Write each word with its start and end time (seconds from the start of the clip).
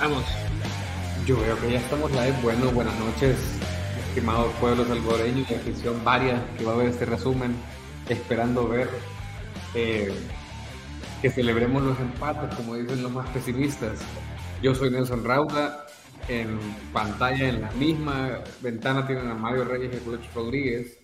Vamos. 0.00 0.24
Yo 1.24 1.40
veo 1.40 1.58
que 1.60 1.72
ya 1.72 1.78
estamos 1.78 2.10
live. 2.10 2.34
Bueno, 2.42 2.70
buenas 2.72 2.98
noches, 2.98 3.36
estimados 4.08 4.52
pueblos 4.60 4.88
salvadoreños 4.88 5.50
y 5.50 5.54
afición 5.54 6.02
varias 6.04 6.40
que 6.58 6.64
va 6.64 6.72
a 6.72 6.76
ver 6.76 6.88
este 6.88 7.06
resumen, 7.06 7.54
esperando 8.08 8.68
ver 8.68 8.88
eh, 9.74 10.12
que 11.22 11.30
celebremos 11.30 11.82
los 11.82 11.98
empates, 12.00 12.54
como 12.56 12.76
dicen 12.76 13.02
los 13.02 13.12
más 13.12 13.28
pesimistas. 13.30 14.00
Yo 14.62 14.74
soy 14.74 14.90
Nelson 14.90 15.24
Rauda, 15.24 15.86
en 16.28 16.58
pantalla, 16.92 17.48
en 17.48 17.62
la 17.62 17.70
misma 17.72 18.40
ventana 18.60 19.06
tienen 19.06 19.30
a 19.30 19.34
Mario 19.34 19.64
Reyes 19.64 19.94
y 19.94 20.04
Julio 20.04 20.20
Rodríguez. 20.34 20.98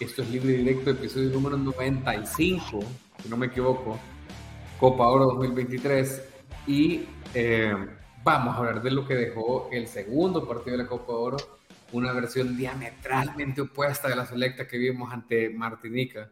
Esto 0.00 0.22
es 0.22 0.30
libre 0.30 0.52
directo, 0.52 0.90
episodio 0.90 1.30
número 1.30 1.56
95, 1.56 2.80
si 3.22 3.28
no 3.28 3.36
me 3.36 3.46
equivoco, 3.46 3.98
Copa 4.78 5.08
Oro 5.08 5.26
2023. 5.26 6.22
Y 6.66 7.06
eh, 7.34 7.72
vamos 8.28 8.54
a 8.54 8.58
hablar 8.58 8.82
de 8.82 8.90
lo 8.90 9.06
que 9.06 9.14
dejó 9.14 9.70
el 9.72 9.88
segundo 9.88 10.46
partido 10.46 10.76
de 10.76 10.82
la 10.82 10.88
Copa 10.88 11.14
Oro, 11.14 11.38
una 11.92 12.12
versión 12.12 12.58
diametralmente 12.58 13.62
opuesta 13.62 14.06
de 14.06 14.16
la 14.16 14.26
selecta 14.26 14.68
que 14.68 14.76
vimos 14.76 15.10
ante 15.10 15.48
Martinica, 15.48 16.30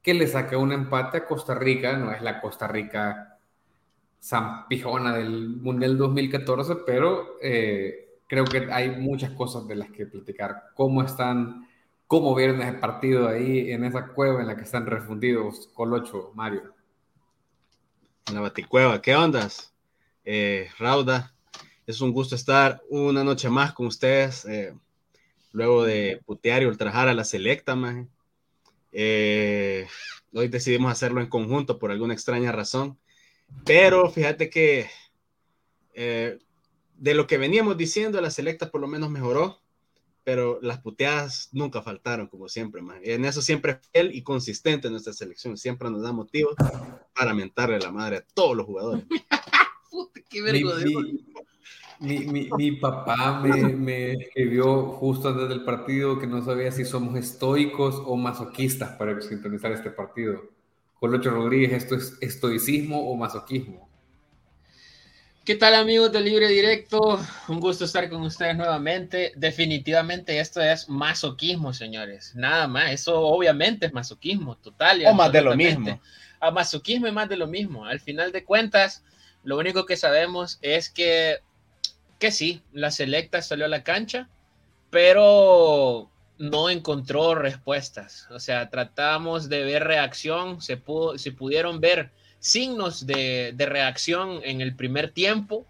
que 0.00 0.14
le 0.14 0.26
saca 0.26 0.56
un 0.56 0.72
empate 0.72 1.18
a 1.18 1.26
Costa 1.26 1.54
Rica, 1.54 1.98
no 1.98 2.12
es 2.12 2.22
la 2.22 2.40
Costa 2.40 2.66
Rica 2.66 3.38
zampijona 4.22 5.14
del 5.14 5.50
Mundial 5.50 5.98
2014, 5.98 6.76
pero 6.86 7.36
eh, 7.42 8.20
creo 8.26 8.46
que 8.46 8.72
hay 8.72 8.96
muchas 8.96 9.32
cosas 9.32 9.68
de 9.68 9.76
las 9.76 9.90
que 9.90 10.06
platicar. 10.06 10.70
¿Cómo 10.74 11.02
están, 11.02 11.68
cómo 12.06 12.34
vieron 12.34 12.62
ese 12.62 12.72
partido 12.72 13.28
ahí 13.28 13.70
en 13.70 13.84
esa 13.84 14.06
cueva 14.14 14.40
en 14.40 14.46
la 14.46 14.56
que 14.56 14.62
están 14.62 14.86
refundidos 14.86 15.68
Colocho, 15.74 16.32
Mario? 16.34 16.72
En 18.28 18.34
la 18.34 18.40
baticueva, 18.40 19.02
¿qué 19.02 19.14
ondas? 19.14 19.74
Eh, 20.30 20.68
Rauda, 20.78 21.34
es 21.86 22.02
un 22.02 22.12
gusto 22.12 22.34
estar 22.34 22.82
una 22.90 23.24
noche 23.24 23.48
más 23.48 23.72
con 23.72 23.86
ustedes, 23.86 24.44
eh, 24.44 24.74
luego 25.52 25.84
de 25.84 26.20
putear 26.26 26.62
y 26.62 26.66
ultrajar 26.66 27.08
a 27.08 27.14
la 27.14 27.24
selecta, 27.24 27.74
man. 27.74 28.10
hoy 28.92 30.48
decidimos 30.48 30.92
hacerlo 30.92 31.22
en 31.22 31.28
conjunto 31.28 31.78
por 31.78 31.90
alguna 31.90 32.12
extraña 32.12 32.52
razón. 32.52 32.98
Pero 33.64 34.10
fíjate 34.10 34.50
que 34.50 34.90
eh, 35.94 36.38
de 36.98 37.14
lo 37.14 37.26
que 37.26 37.38
veníamos 37.38 37.78
diciendo, 37.78 38.20
la 38.20 38.30
selecta 38.30 38.70
por 38.70 38.82
lo 38.82 38.86
menos 38.86 39.08
mejoró, 39.08 39.62
pero 40.24 40.58
las 40.60 40.80
puteadas 40.80 41.48
nunca 41.52 41.80
faltaron, 41.80 42.26
como 42.26 42.50
siempre. 42.50 42.82
Man. 42.82 43.00
En 43.02 43.24
eso 43.24 43.40
siempre 43.40 43.80
fiel 43.94 44.14
y 44.14 44.22
consistente 44.22 44.90
nuestra 44.90 45.14
selección. 45.14 45.56
Siempre 45.56 45.88
nos 45.88 46.02
da 46.02 46.12
motivos 46.12 46.54
para 47.14 47.32
mentarle 47.32 47.78
la 47.78 47.90
madre 47.90 48.18
a 48.18 48.26
todos 48.34 48.54
los 48.54 48.66
jugadores. 48.66 49.06
qué 50.28 50.42
mi, 52.00 52.18
mi, 52.20 52.48
mi, 52.56 52.72
papá 52.72 53.40
me, 53.40 53.74
me, 53.74 54.12
escribió 54.12 54.84
justo 54.92 55.30
antes 55.30 55.48
del 55.48 55.64
partido 55.64 56.20
que 56.20 56.28
no 56.28 56.44
sabía 56.44 56.70
si 56.70 56.84
somos 56.84 57.16
estoicos 57.16 58.00
o 58.06 58.16
masoquistas 58.16 58.90
para 58.92 59.20
sintonizar 59.20 59.72
este 59.72 59.90
partido. 59.90 60.44
Colocho 61.00 61.30
Rodríguez, 61.30 61.72
¿esto 61.72 61.96
es 61.96 62.16
estoicismo 62.20 63.10
o 63.10 63.16
masoquismo? 63.16 63.88
¿Qué 65.48 65.54
tal 65.54 65.74
amigos 65.76 66.12
de 66.12 66.20
Libre 66.20 66.46
Directo? 66.46 67.18
Un 67.48 67.58
gusto 67.58 67.86
estar 67.86 68.10
con 68.10 68.20
ustedes 68.20 68.54
nuevamente. 68.54 69.32
Definitivamente 69.34 70.38
esto 70.38 70.60
es 70.60 70.90
masoquismo, 70.90 71.72
señores. 71.72 72.34
Nada 72.36 72.68
más. 72.68 72.92
Eso 72.92 73.18
obviamente 73.18 73.86
es 73.86 73.94
masoquismo 73.94 74.56
total. 74.56 75.02
O 75.06 75.14
más 75.14 75.32
de 75.32 75.40
lo 75.40 75.56
mismo. 75.56 75.98
A 76.38 76.50
masoquismo 76.50 77.06
es 77.06 77.14
más 77.14 77.30
de 77.30 77.38
lo 77.38 77.46
mismo. 77.46 77.86
Al 77.86 77.98
final 77.98 78.30
de 78.30 78.44
cuentas, 78.44 79.02
lo 79.48 79.56
único 79.56 79.86
que 79.86 79.96
sabemos 79.96 80.58
es 80.60 80.90
que, 80.90 81.38
que 82.18 82.30
sí, 82.30 82.60
la 82.70 82.90
selecta 82.90 83.40
salió 83.40 83.64
a 83.64 83.68
la 83.68 83.82
cancha, 83.82 84.28
pero 84.90 86.10
no 86.36 86.68
encontró 86.68 87.34
respuestas. 87.34 88.28
O 88.30 88.40
sea, 88.40 88.68
tratamos 88.68 89.48
de 89.48 89.64
ver 89.64 89.84
reacción, 89.84 90.60
se, 90.60 90.76
pudo, 90.76 91.16
se 91.16 91.32
pudieron 91.32 91.80
ver 91.80 92.10
signos 92.40 93.06
de, 93.06 93.54
reacción 93.58 94.42
en 94.44 94.60
el 94.60 94.76
primer 94.76 95.12
tiempo. 95.12 95.64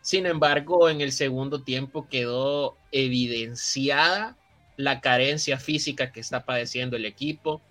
Sin 0.00 0.24
embargo, 0.24 0.88
en 0.88 1.00
el 1.00 1.10
segundo 1.10 1.64
tiempo 1.64 2.06
quedó 2.08 2.76
evidenciada 2.92 4.36
la 4.76 5.00
carencia 5.00 5.58
física 5.58 6.12
que 6.12 6.20
está 6.20 6.44
padeciendo 6.44 6.94
el 6.94 7.04
equipo. 7.04 7.62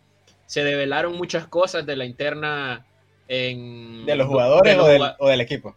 Se 0.45 0.65
develaron 0.65 1.15
muchas 1.15 1.47
cosas 1.47 1.85
de 1.85 1.95
la 1.95 2.03
interna 2.03 2.85
en... 3.27 4.05
¿De 4.05 4.15
los 4.15 4.27
jugadores 4.27 4.77
o, 5.19 5.27
del, 5.27 5.41
equipo? 5.41 5.75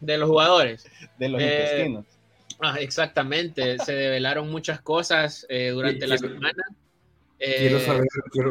De 0.00 0.18
los 0.18 0.28
jugadores. 0.28 0.86
De 1.18 1.28
los 1.28 1.40
eh, 1.40 1.44
intestinos. 1.44 2.18
Ah, 2.60 2.76
exactamente, 2.80 3.78
se 3.78 3.92
develaron 3.92 4.50
muchas 4.50 4.80
cosas 4.80 5.46
eh, 5.48 5.68
durante 5.68 6.06
la 6.08 6.18
semana. 6.18 6.64
quiero 7.38 7.78
eh, 7.78 7.80
saber, 7.80 8.08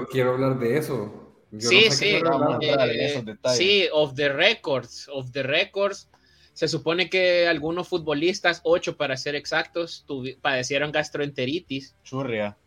quiero, 0.09 0.31
hablar 0.31 0.57
de 0.59 0.77
eso. 0.77 1.33
sí, 1.57 1.91
sí, 1.91 2.21
eh, 2.61 3.37
sí, 3.53 3.87
of 3.91 4.15
the 4.15 4.29
records, 4.29 5.09
of 5.11 5.31
the 5.31 5.43
records. 5.43 6.09
Se 6.53 6.67
supone 6.69 7.09
que 7.09 7.47
algunos 7.47 7.89
futbolistas, 7.89 8.61
ocho 8.63 8.95
para 8.95 9.17
ser 9.17 9.35
exactos, 9.35 10.05
padecieron 10.41 10.91
gastroenteritis. 10.91 11.95
Churria. 12.03 12.57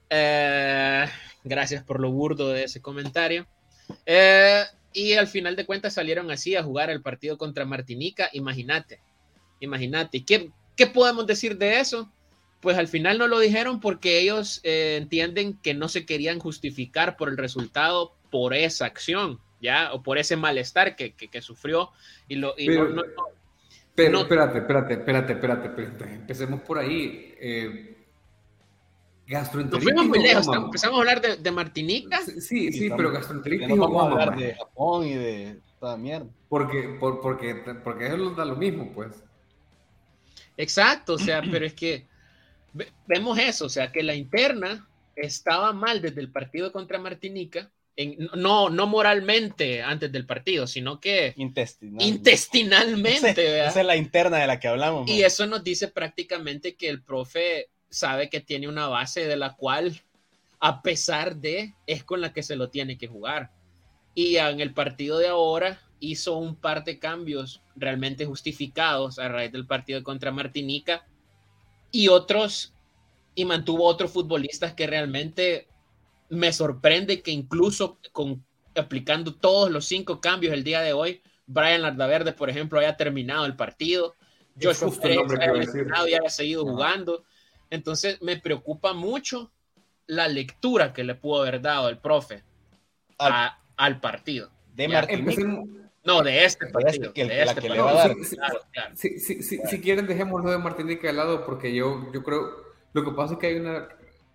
gracias 1.42 1.82
por 1.82 2.00
lo 2.00 2.12
burdo 2.12 2.50
de 2.50 2.64
ese 2.64 2.82
comentario. 2.82 3.46
Y 4.92 5.14
al 5.14 5.26
final 5.26 5.56
de 5.56 5.66
cuentas 5.66 5.94
salieron 5.94 6.30
así 6.30 6.56
a 6.56 6.62
jugar 6.62 6.90
el 6.90 7.02
partido 7.02 7.38
contra 7.38 7.64
Martinica. 7.64 8.28
Imagínate, 8.32 9.00
imagínate. 9.60 10.24
¿Qué, 10.24 10.50
¿Qué 10.76 10.86
podemos 10.86 11.26
decir 11.26 11.58
de 11.58 11.80
eso? 11.80 12.10
Pues 12.60 12.76
al 12.76 12.88
final 12.88 13.18
no 13.18 13.26
lo 13.26 13.38
dijeron 13.38 13.80
porque 13.80 14.18
ellos 14.18 14.60
eh, 14.64 14.98
entienden 15.00 15.54
que 15.62 15.74
no 15.74 15.88
se 15.88 16.04
querían 16.04 16.38
justificar 16.38 17.16
por 17.16 17.28
el 17.28 17.36
resultado 17.36 18.14
por 18.30 18.54
esa 18.54 18.86
acción, 18.86 19.40
¿ya? 19.60 19.92
O 19.92 20.02
por 20.02 20.18
ese 20.18 20.36
malestar 20.36 20.96
que, 20.96 21.12
que, 21.12 21.42
sufrió. 21.42 21.90
Y 22.28 22.36
lo, 22.36 22.54
pero, 22.56 22.94
pero 23.94 24.20
espérate, 24.20 24.58
espérate, 24.58 24.94
espérate, 24.94 25.32
espérate, 25.68 26.14
Empecemos 26.14 26.60
por 26.60 26.78
ahí. 26.78 27.34
Eh, 27.40 27.96
gastroenteritis. 29.30 29.94
Nos 29.94 30.02
fuimos 30.02 30.18
muy 30.18 30.26
lejos. 30.26 30.46
Empezamos 30.54 30.96
a 30.96 31.00
hablar 31.00 31.20
de, 31.20 31.36
de 31.36 31.50
Martinica. 31.50 32.20
Sí, 32.22 32.72
sí, 32.72 32.90
pero 32.96 33.12
gastroenteritis. 33.12 33.68
No 33.68 33.76
vamos 33.76 34.02
a 34.02 34.10
hablar 34.10 34.36
de 34.36 34.54
Japón 34.54 35.06
y 35.06 35.14
de 35.14 35.60
toda 35.78 35.96
mierda. 35.96 36.28
Porque, 36.48 36.96
por, 36.98 37.20
porque, 37.20 37.54
porque 37.82 38.08
eso 38.08 38.30
da 38.30 38.44
lo 38.44 38.56
mismo, 38.56 38.90
pues. 38.92 39.22
Exacto, 40.56 41.14
o 41.14 41.18
sea, 41.18 41.42
pero 41.50 41.64
es 41.64 41.74
que 41.74 42.06
vemos 43.06 43.38
eso, 43.38 43.66
o 43.66 43.68
sea, 43.68 43.90
que 43.90 44.02
la 44.02 44.14
interna 44.14 44.88
estaba 45.16 45.72
mal 45.72 46.02
desde 46.02 46.20
el 46.20 46.30
partido 46.30 46.72
contra 46.72 46.98
Martinica, 46.98 47.70
no, 48.34 48.70
no 48.70 48.86
moralmente 48.86 49.82
antes 49.82 50.10
del 50.10 50.26
partido, 50.26 50.66
sino 50.66 51.00
que 51.00 51.34
intestinalmente. 51.36 53.30
Esa, 53.66 53.80
es 53.80 53.86
la 53.86 53.96
interna 53.96 54.38
de 54.38 54.46
la 54.46 54.58
que 54.58 54.68
hablamos. 54.68 55.08
Y 55.08 55.22
eso 55.22 55.46
nos 55.46 55.62
dice 55.62 55.88
prácticamente 55.88 56.76
que 56.76 56.88
el 56.88 57.02
profe 57.02 57.68
sabe 57.90 58.30
que 58.30 58.40
tiene 58.40 58.68
una 58.68 58.86
base 58.86 59.26
de 59.26 59.36
la 59.36 59.54
cual, 59.56 60.00
a 60.60 60.82
pesar 60.82 61.36
de, 61.36 61.74
es 61.86 62.04
con 62.04 62.20
la 62.20 62.32
que 62.32 62.42
se 62.42 62.56
lo 62.56 62.70
tiene 62.70 62.96
que 62.96 63.08
jugar. 63.08 63.50
Y 64.14 64.36
en 64.36 64.60
el 64.60 64.72
partido 64.72 65.18
de 65.18 65.28
ahora, 65.28 65.80
hizo 66.00 66.36
un 66.36 66.56
par 66.56 66.84
de 66.84 66.98
cambios 66.98 67.62
realmente 67.76 68.24
justificados 68.24 69.18
a 69.18 69.28
raíz 69.28 69.52
del 69.52 69.66
partido 69.66 70.02
contra 70.02 70.32
Martinica 70.32 71.06
y 71.90 72.08
otros, 72.08 72.74
y 73.34 73.44
mantuvo 73.44 73.84
otros 73.84 74.10
futbolistas 74.10 74.74
que 74.74 74.86
realmente 74.86 75.68
me 76.28 76.52
sorprende 76.52 77.22
que 77.22 77.30
incluso 77.30 77.98
con 78.12 78.44
aplicando 78.76 79.34
todos 79.34 79.70
los 79.70 79.84
cinco 79.84 80.20
cambios 80.20 80.54
el 80.54 80.64
día 80.64 80.80
de 80.80 80.92
hoy, 80.92 81.22
Brian 81.46 81.82
Lardaverde, 81.82 82.32
por 82.32 82.48
ejemplo, 82.48 82.78
haya 82.78 82.96
terminado 82.96 83.44
el 83.44 83.56
partido. 83.56 84.14
Josh 84.60 84.82
haya 84.82 86.08
y 86.08 86.14
haya 86.14 86.28
seguido 86.28 86.64
jugando. 86.64 87.24
Entonces 87.70 88.20
me 88.20 88.36
preocupa 88.36 88.92
mucho 88.92 89.52
la 90.06 90.28
lectura 90.28 90.92
que 90.92 91.04
le 91.04 91.14
pudo 91.14 91.42
haber 91.42 91.62
dado 91.62 91.88
el 91.88 91.98
profe 91.98 92.42
al, 93.18 94.00
partido. 94.00 94.50
De 94.74 94.88
Martinica. 94.88 95.42
No, 96.04 96.22
de 96.22 96.44
este 96.44 96.66
partido. 96.66 97.12
Si 98.94 99.80
quieren, 99.80 100.06
dejémoslo 100.06 100.50
de 100.50 100.58
Martinica 100.58 101.06
de 101.06 101.12
lado, 101.12 101.46
porque 101.46 101.74
yo, 101.74 102.10
yo 102.12 102.22
creo. 102.22 102.70
Lo 102.92 103.04
que 103.04 103.12
pasa 103.12 103.34
es 103.34 103.38
que 103.38 103.46
hay 103.46 103.56
una 103.56 103.88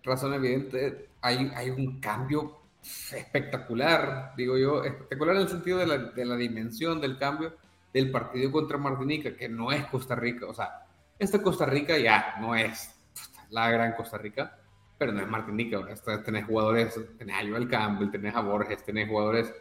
razón 0.03 0.33
evidente. 0.33 1.09
Hay, 1.21 1.51
hay 1.55 1.69
un 1.71 1.99
cambio 1.99 2.59
espectacular, 3.11 4.33
digo 4.37 4.57
yo, 4.57 4.83
espectacular 4.83 5.35
en 5.35 5.41
el 5.41 5.49
sentido 5.49 5.79
de 5.79 5.87
la, 5.87 5.97
de 5.97 6.23
la 6.23 6.35
dimensión 6.35 7.01
del 7.01 7.17
cambio 7.17 7.57
del 7.91 8.11
partido 8.11 8.51
contra 8.51 8.77
Martinica, 8.77 9.35
que 9.35 9.49
no 9.49 9.71
es 9.71 9.85
Costa 9.87 10.15
Rica. 10.15 10.45
O 10.45 10.53
sea, 10.53 10.85
esta 11.17 11.41
Costa 11.41 11.65
Rica 11.65 11.97
ya 11.97 12.35
no 12.39 12.55
es 12.55 12.94
la 13.49 13.69
gran 13.69 13.93
Costa 13.93 14.17
Rica, 14.17 14.57
pero 14.97 15.11
no 15.11 15.21
es 15.21 15.27
Martinica. 15.27 15.77
Ahora 15.77 16.23
tenés 16.23 16.45
jugadores, 16.45 16.99
tenés 17.17 17.35
a 17.35 17.47
Joel 17.47 17.69
Campbell, 17.69 18.11
tenés 18.11 18.35
a 18.35 18.41
Borges, 18.41 18.83
tenés 18.83 19.07
jugadores 19.07 19.53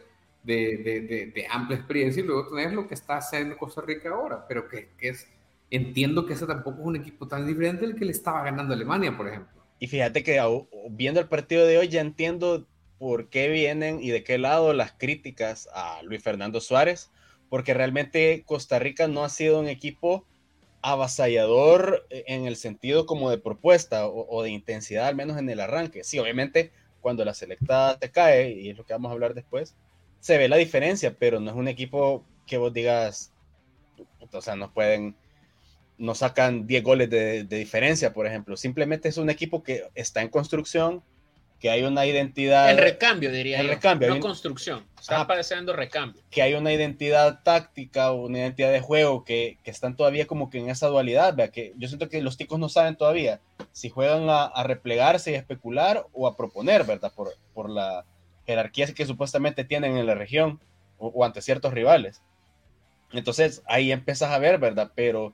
de, 0.43 0.77
de, 0.77 1.31
de, 1.33 1.47
amplia 1.49 1.77
experiencia 1.77 2.21
y 2.21 2.25
luego 2.25 2.49
tenés 2.49 2.73
lo 2.73 2.87
que 2.87 2.93
está 2.93 3.17
haciendo 3.17 3.57
Costa 3.57 3.81
Rica 3.81 4.09
ahora, 4.09 4.45
pero 4.47 4.67
que, 4.67 4.89
que, 4.97 5.09
es 5.09 5.27
entiendo 5.71 6.25
que 6.25 6.33
ese 6.33 6.45
tampoco 6.45 6.81
es 6.81 6.85
un 6.85 6.95
equipo 6.95 7.27
tan 7.27 7.47
diferente 7.47 7.85
del 7.85 7.95
que 7.95 8.05
le 8.05 8.11
estaba 8.11 8.43
ganando 8.43 8.73
Alemania, 8.73 9.15
por 9.15 9.27
ejemplo. 9.27 9.63
Y 9.79 9.87
fíjate 9.87 10.23
que 10.23 10.39
viendo 10.91 11.19
el 11.19 11.27
partido 11.27 11.65
de 11.65 11.77
hoy 11.77 11.87
ya 11.87 12.01
entiendo 12.01 12.67
por 12.97 13.29
qué 13.29 13.49
vienen 13.49 14.01
y 14.01 14.09
de 14.09 14.23
qué 14.23 14.37
lado 14.37 14.73
las 14.73 14.93
críticas 14.93 15.67
a 15.73 16.01
Luis 16.03 16.23
Fernando 16.23 16.61
Suárez, 16.61 17.11
porque 17.49 17.73
realmente 17.73 18.43
Costa 18.45 18.79
Rica 18.79 19.07
no 19.07 19.23
ha 19.23 19.29
sido 19.29 19.59
un 19.59 19.67
equipo 19.67 20.25
avasallador 20.85 22.05
en 22.09 22.45
el 22.45 22.55
sentido 22.55 23.05
como 23.05 23.31
de 23.31 23.39
propuesta 23.39 24.07
o, 24.07 24.43
de 24.43 24.51
intensidad, 24.51 25.07
al 25.07 25.15
menos 25.15 25.37
en 25.37 25.49
el 25.49 25.59
arranque. 25.59 26.03
Sí, 26.03 26.19
obviamente 26.19 26.71
cuando 27.01 27.25
la 27.25 27.33
selecta 27.33 27.97
te 27.99 28.11
cae, 28.11 28.51
y 28.51 28.69
es 28.69 28.77
lo 28.77 28.85
que 28.85 28.93
vamos 28.93 29.09
a 29.09 29.13
hablar 29.13 29.33
después, 29.33 29.75
se 30.19 30.37
ve 30.37 30.47
la 30.47 30.57
diferencia, 30.57 31.15
pero 31.17 31.39
no 31.39 31.51
es 31.51 31.57
un 31.57 31.67
equipo 31.67 32.23
que 32.47 32.57
vos 32.57 32.73
digas, 32.73 33.31
o 34.31 34.41
sea, 34.41 34.55
no 34.55 34.73
pueden, 34.73 35.15
no 35.97 36.15
sacan 36.15 36.67
10 36.67 36.83
goles 36.83 37.09
de 37.09 37.43
diferencia, 37.43 38.13
por 38.13 38.27
ejemplo. 38.27 38.57
Simplemente 38.57 39.09
es 39.09 39.17
un 39.17 39.29
equipo 39.29 39.63
que 39.63 39.83
está 39.95 40.21
en 40.21 40.29
construcción, 40.29 41.03
que 41.65 41.71
hay 41.71 41.81
una 41.81 42.05
identidad. 42.05 42.69
El 42.69 42.77
recambio, 42.77 43.31
diría 43.31 43.59
el 43.59 43.69
recambio. 43.69 44.07
No 44.07 44.19
construcción. 44.19 44.85
Está 45.01 45.21
apareciendo 45.21 45.73
recambio. 45.73 46.21
Que 46.29 46.43
hay 46.43 46.53
una 46.53 46.71
identidad 46.71 47.41
táctica, 47.41 48.11
una 48.11 48.37
identidad 48.37 48.71
de 48.71 48.81
juego 48.81 49.23
que, 49.23 49.57
que, 49.63 49.71
están 49.71 49.95
todavía 49.95 50.27
como 50.27 50.51
que 50.51 50.59
en 50.59 50.69
esa 50.69 50.85
dualidad. 50.89 51.35
Vea, 51.35 51.47
que 51.47 51.73
yo 51.75 51.87
siento 51.87 52.07
que 52.07 52.21
los 52.21 52.37
ticos 52.37 52.59
no 52.59 52.69
saben 52.69 52.97
todavía 52.97 53.41
si 53.71 53.89
juegan 53.89 54.27
a, 54.29 54.51
replegarse 54.61 55.31
y 55.31 55.33
a 55.33 55.39
especular 55.39 56.05
o 56.13 56.27
a 56.27 56.37
proponer, 56.37 56.83
¿verdad? 56.83 57.11
Por, 57.15 57.33
por 57.55 57.71
la 57.71 58.05
jerarquía 58.45 58.85
que 58.93 59.07
supuestamente 59.07 59.63
tienen 59.63 59.97
en 59.97 60.05
la 60.05 60.13
región 60.13 60.59
o, 60.99 61.25
ante 61.25 61.41
ciertos 61.41 61.73
rivales. 61.73 62.21
Entonces 63.11 63.63
ahí 63.65 63.91
empiezas 63.91 64.29
a 64.29 64.37
ver, 64.37 64.59
¿verdad? 64.59 64.91
Pero 64.93 65.33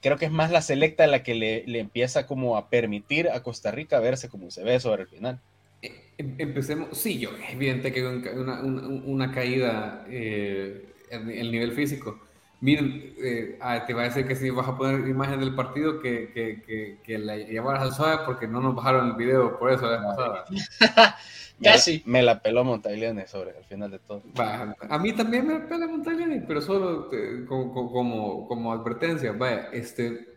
creo 0.00 0.16
que 0.16 0.24
es 0.24 0.32
más 0.32 0.50
la 0.50 0.60
selecta 0.60 1.06
la 1.06 1.22
que 1.22 1.36
le, 1.36 1.62
le, 1.68 1.78
empieza 1.78 2.26
como 2.26 2.56
a 2.56 2.68
permitir 2.68 3.30
a 3.30 3.44
Costa 3.44 3.70
Rica 3.70 4.00
verse 4.00 4.28
como 4.28 4.50
se 4.50 4.64
ve 4.64 4.80
sobre 4.80 5.02
el 5.02 5.08
final. 5.08 5.40
Em, 5.82 6.34
empecemos, 6.38 6.96
sí, 6.96 7.18
yo, 7.18 7.30
es 7.36 7.54
evidente 7.54 7.92
que 7.92 8.06
una, 8.06 8.62
una, 8.62 8.88
una 8.88 9.32
caída 9.32 10.04
eh, 10.08 10.86
en 11.10 11.30
el 11.30 11.50
nivel 11.50 11.72
físico. 11.72 12.18
Miren, 12.60 13.14
eh, 13.18 13.58
ah, 13.60 13.84
te 13.84 13.92
va 13.92 14.02
a 14.02 14.04
decir 14.04 14.24
que 14.24 14.36
si 14.36 14.48
vas 14.50 14.68
a 14.68 14.76
poner 14.76 15.08
imagen 15.08 15.40
del 15.40 15.56
partido 15.56 16.00
que, 16.00 16.30
que, 16.32 16.62
que, 16.62 16.98
que 17.02 17.18
la 17.18 17.36
llevaras 17.36 17.82
al 17.82 17.92
suave 17.92 18.22
porque 18.24 18.46
no 18.46 18.60
nos 18.60 18.76
bajaron 18.76 19.08
el 19.08 19.16
video 19.16 19.58
por 19.58 19.72
eso 19.72 19.90
la 19.90 20.00
pasada. 20.00 20.44
Casi. 21.62 22.02
Me, 22.06 22.22
la 22.22 22.40
peló 22.40 22.64
Montaglione 22.64 23.26
sobre 23.26 23.56
el 23.58 23.64
final 23.64 23.90
de 23.90 23.98
todo. 23.98 24.22
a 24.36 24.98
mí 24.98 25.12
también 25.12 25.46
me 25.46 25.54
la 25.54 25.66
pela 25.66 25.86
Montaglione, 25.86 26.44
pero 26.46 26.60
solo 26.60 27.08
eh, 27.12 27.44
como, 27.48 27.72
como, 27.72 28.46
como, 28.46 28.72
advertencia. 28.72 29.32
Vaya, 29.32 29.68
este. 29.72 30.31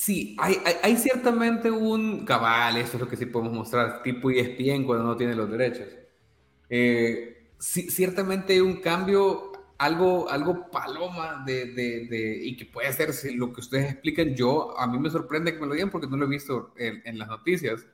Sí, 0.00 0.36
hay, 0.38 0.56
hay, 0.84 0.96
ciertamente 0.96 1.72
un 1.72 2.24
cabal, 2.24 2.76
eso 2.76 2.96
es 2.96 3.00
lo 3.00 3.08
que 3.08 3.16
sí 3.16 3.26
podemos 3.26 3.52
mostrar, 3.52 4.00
tipo 4.04 4.30
ESPN 4.30 4.84
cuando 4.84 5.02
no 5.04 5.16
tiene 5.16 5.34
los 5.34 5.50
derechos. 5.50 5.88
Eh, 6.70 7.50
ciertamente 7.58 8.52
hay 8.52 8.60
un 8.60 8.76
cambio, 8.80 9.50
algo, 9.76 10.30
algo 10.30 10.70
paloma 10.70 11.42
de, 11.44 11.74
de, 11.74 12.06
de, 12.06 12.38
y 12.44 12.56
que 12.56 12.66
puede 12.66 12.92
ser 12.92 13.10
lo 13.34 13.52
que 13.52 13.60
ustedes 13.60 13.90
explican. 13.92 14.36
Yo, 14.36 14.78
a 14.78 14.86
mí 14.86 15.00
me 15.00 15.10
sorprende 15.10 15.52
que 15.52 15.60
me 15.60 15.66
lo 15.66 15.74
digan 15.74 15.90
porque 15.90 16.06
no 16.06 16.16
lo 16.16 16.26
he 16.26 16.28
visto 16.28 16.72
en, 16.76 17.02
en 17.04 17.18
las 17.18 17.28
noticias 17.28 17.84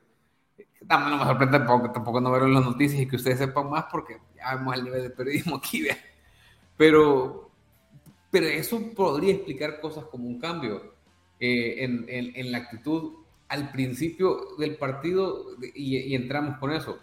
también 0.87 1.17
no 1.17 1.17
me 1.17 1.25
sorprende 1.25 1.59
porque 1.61 1.89
tampoco 1.89 2.21
no 2.21 2.31
veo 2.31 2.47
las 2.47 2.63
noticias 2.63 3.01
y 3.01 3.07
que 3.07 3.15
ustedes 3.15 3.39
sepan 3.39 3.67
más 3.67 3.85
porque 3.91 4.19
ya 4.35 4.55
vemos 4.55 4.75
el 4.75 4.83
nivel 4.83 5.01
de 5.01 5.09
periodismo 5.09 5.55
aquí. 5.55 5.87
Pero, 6.77 7.49
pero 8.29 8.45
eso 8.45 8.79
podría 8.95 9.33
explicar 9.33 9.79
cosas 9.81 10.05
como 10.05 10.27
un 10.27 10.39
cambio 10.39 10.94
eh, 11.39 11.83
en, 11.83 12.05
en, 12.07 12.51
la 12.51 12.59
actitud 12.59 13.13
al 13.49 13.71
principio 13.71 14.55
del 14.57 14.77
partido 14.77 15.45
y, 15.73 16.15
entramos 16.15 16.57
con 16.57 16.71
eso. 16.71 16.99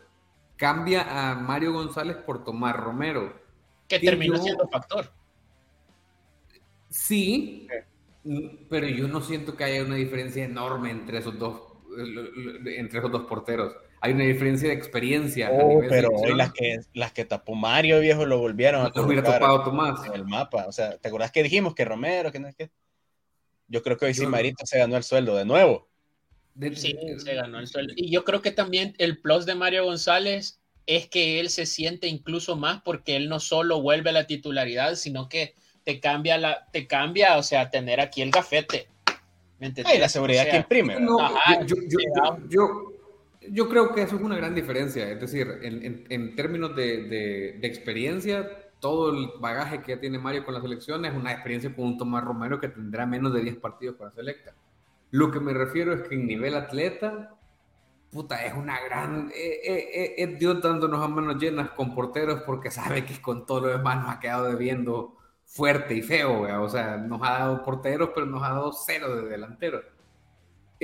Cambia 0.57 1.31
a 1.31 1.35
Mario 1.35 1.73
González 1.73 2.17
por 2.17 2.45
Tomás 2.45 2.77
Romero. 2.77 3.41
Que 3.89 3.99
terminó 3.99 4.39
siendo 4.39 4.69
factor. 4.69 5.13
Sí, 6.89 7.67
pero 8.69 8.87
yo 8.87 9.09
no 9.09 9.21
siento 9.21 9.57
que 9.57 9.65
haya 9.65 9.83
una 9.83 9.97
diferencia 9.97 10.45
enorme 10.45 10.91
entre 10.91 11.19
esos 11.19 11.39
dos 11.39 11.73
entre 12.67 12.99
esos 12.99 13.11
dos 13.11 13.25
porteros. 13.25 13.75
Hay 14.01 14.13
una 14.13 14.25
diferencia 14.25 14.69
de 14.69 14.75
experiencia. 14.75 15.51
Oh, 15.53 15.81
pero 15.89 16.11
hoy 16.11 16.35
las 16.35 16.53
que, 16.53 16.81
las 16.95 17.13
que 17.13 17.25
tapó 17.25 17.55
Mario, 17.55 18.01
viejo, 18.01 18.27
lo 18.27 18.39
volvieron 18.39 18.85
a 18.85 19.01
hubiera 19.01 19.23
topado 19.23 19.63
Tomás. 19.63 20.05
En 20.07 20.15
el 20.15 20.25
mapa. 20.25 20.67
O 20.67 20.73
sea, 20.73 20.97
¿te 20.97 21.09
acordás 21.09 21.31
que 21.31 21.43
dijimos 21.43 21.75
que 21.75 21.85
Romero, 21.85 22.33
que 22.33 22.41
no 22.41 22.49
es 22.49 22.57
que? 22.57 22.71
Yo 23.73 23.83
creo 23.83 23.97
que 23.97 24.07
hoy 24.07 24.15
sí 24.15 24.27
Marito 24.27 24.67
se 24.67 24.79
ganó 24.79 24.97
el 24.97 25.03
sueldo 25.03 25.35
de 25.35 25.45
nuevo. 25.45 25.89
Sí, 26.75 26.95
se 27.17 27.35
ganó 27.35 27.59
el 27.59 27.67
sueldo. 27.67 27.95
Y 27.97 28.11
yo 28.11 28.25
creo 28.25 28.43
que 28.43 28.51
también 28.51 28.95
el 28.99 29.19
plus 29.19 29.47
de 29.47 29.55
Mario 29.55 29.85
González 29.85 30.61
es 30.87 31.09
que 31.09 31.41
él 31.41 31.49
se 31.49 31.65
siente 31.65 32.07
incluso 32.07 32.57
más 32.57 32.83
porque 32.83 33.17
él 33.17 33.29
no 33.29 33.41
solo 33.41 33.81
vuelve 33.81 34.11
a 34.11 34.13
la 34.13 34.27
titularidad, 34.27 34.97
sino 34.97 35.29
que 35.29 35.55
te 35.85 36.01
cambia 36.01 36.37
la, 36.39 36.69
te 36.71 36.87
cambia, 36.87 37.39
o 37.39 37.43
sea, 37.43 37.71
tener 37.71 38.01
aquí 38.01 38.23
el 38.23 38.31
gafete 38.31 38.89
la 39.99 40.09
seguridad 40.09 40.49
que 40.49 40.57
imprime. 40.57 40.97
yo, 42.49 42.93
yo, 43.49 43.69
creo 43.69 43.95
que 43.95 44.03
eso 44.03 44.17
es 44.17 44.23
una 44.23 44.37
gran 44.37 44.55
diferencia. 44.55 45.09
Es 45.11 45.21
decir, 45.21 45.47
en, 45.63 46.07
en, 46.09 46.37
términos 46.37 46.75
de, 46.75 47.03
de, 47.61 47.67
experiencia, 47.67 48.49
todo 48.83 49.11
el 49.11 49.31
bagaje 49.39 49.81
que 49.81 49.95
ya 49.95 50.01
tiene 50.01 50.19
Mario 50.19 50.45
con 50.45 50.55
la 50.55 50.61
selección 50.61 51.05
es 51.05 51.15
una 51.15 51.31
experiencia 51.31 51.73
con 51.73 51.85
un 51.85 51.97
Tomás 51.97 52.25
Romero 52.25 52.59
que 52.59 52.67
tendrá 52.67 53.07
menos 53.07 53.33
de 53.33 53.41
10 53.41 53.59
partidos 53.59 53.95
con 53.95 54.09
la 54.09 54.13
selecta. 54.13 54.55
Lo 55.13 55.31
que 55.31 55.39
me 55.39 55.55
refiero 55.55 55.95
es 55.95 56.03
que 56.09 56.17
en 56.17 56.27
nivel 56.27 56.57
atleta, 56.57 57.33
puta, 58.11 58.45
es 58.45 58.55
una 58.55 58.81
gran. 58.81 59.31
Eh, 59.37 59.61
eh, 59.65 60.15
eh, 60.19 60.37
Dios 60.37 60.61
dándonos 60.61 61.01
a 61.01 61.07
manos 61.07 61.41
llenas 61.41 61.71
con 61.71 61.95
porteros 61.95 62.43
porque 62.43 62.73
sabe 62.73 63.07
que 63.07 63.23
con 63.23 63.47
todo 63.47 63.61
lo 63.61 63.69
demás 63.69 63.99
nos 63.99 64.11
ha 64.17 64.19
quedado 64.19 64.47
debiendo 64.47 65.17
fuerte 65.45 65.95
y 65.95 66.03
feo, 66.03 66.63
o 66.63 66.69
sea, 66.69 66.97
nos 66.97 67.23
ha 67.23 67.39
dado 67.39 67.63
porteros, 67.63 68.11
pero 68.13 68.27
nos 68.27 68.43
ha 68.43 68.49
dado 68.49 68.73
cero 68.73 69.15
de 69.15 69.29
delanteros. 69.29 69.85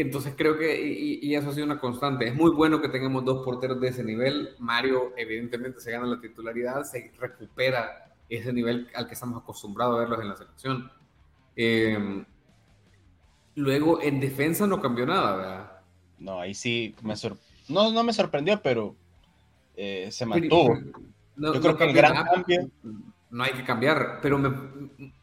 Entonces 0.00 0.34
creo 0.36 0.56
que, 0.56 0.80
y, 0.80 1.34
eso 1.34 1.50
ha 1.50 1.52
sido 1.52 1.66
una 1.66 1.80
constante, 1.80 2.28
es 2.28 2.34
muy 2.36 2.52
bueno 2.52 2.80
que 2.80 2.88
tengamos 2.88 3.24
dos 3.24 3.44
porteros 3.44 3.80
de 3.80 3.88
ese 3.88 4.04
nivel. 4.04 4.50
Mario 4.60 5.12
evidentemente 5.16 5.80
se 5.80 5.90
gana 5.90 6.06
la 6.06 6.20
titularidad, 6.20 6.84
se 6.84 7.10
recupera 7.18 8.14
ese 8.28 8.52
nivel 8.52 8.88
al 8.94 9.08
que 9.08 9.14
estamos 9.14 9.42
acostumbrados 9.42 9.96
a 9.96 9.98
verlos 9.98 10.20
en 10.20 10.28
la 10.28 10.36
selección. 10.36 10.92
Em, 11.56 12.24
luego, 13.56 14.00
en 14.00 14.20
defensa 14.20 14.68
no 14.68 14.80
cambió 14.80 15.04
nada, 15.04 15.36
¿verdad? 15.36 15.72
No, 16.20 16.40
ahí 16.40 16.54
sí 16.54 16.94
me 17.02 17.14
no, 17.68 17.90
no 17.90 18.04
me 18.04 18.12
sorprendió, 18.12 18.62
pero 18.62 18.94
eh, 19.74 20.10
se 20.12 20.24
mantuvo. 20.24 20.78
Yo 21.36 21.60
creo 21.60 21.76
que 21.76 21.84
el 21.84 21.92
gran 21.92 22.24
cambio 22.24 22.70
no 23.30 23.44
hay 23.44 23.52
que 23.52 23.64
cambiar, 23.64 24.20
pero 24.22 24.40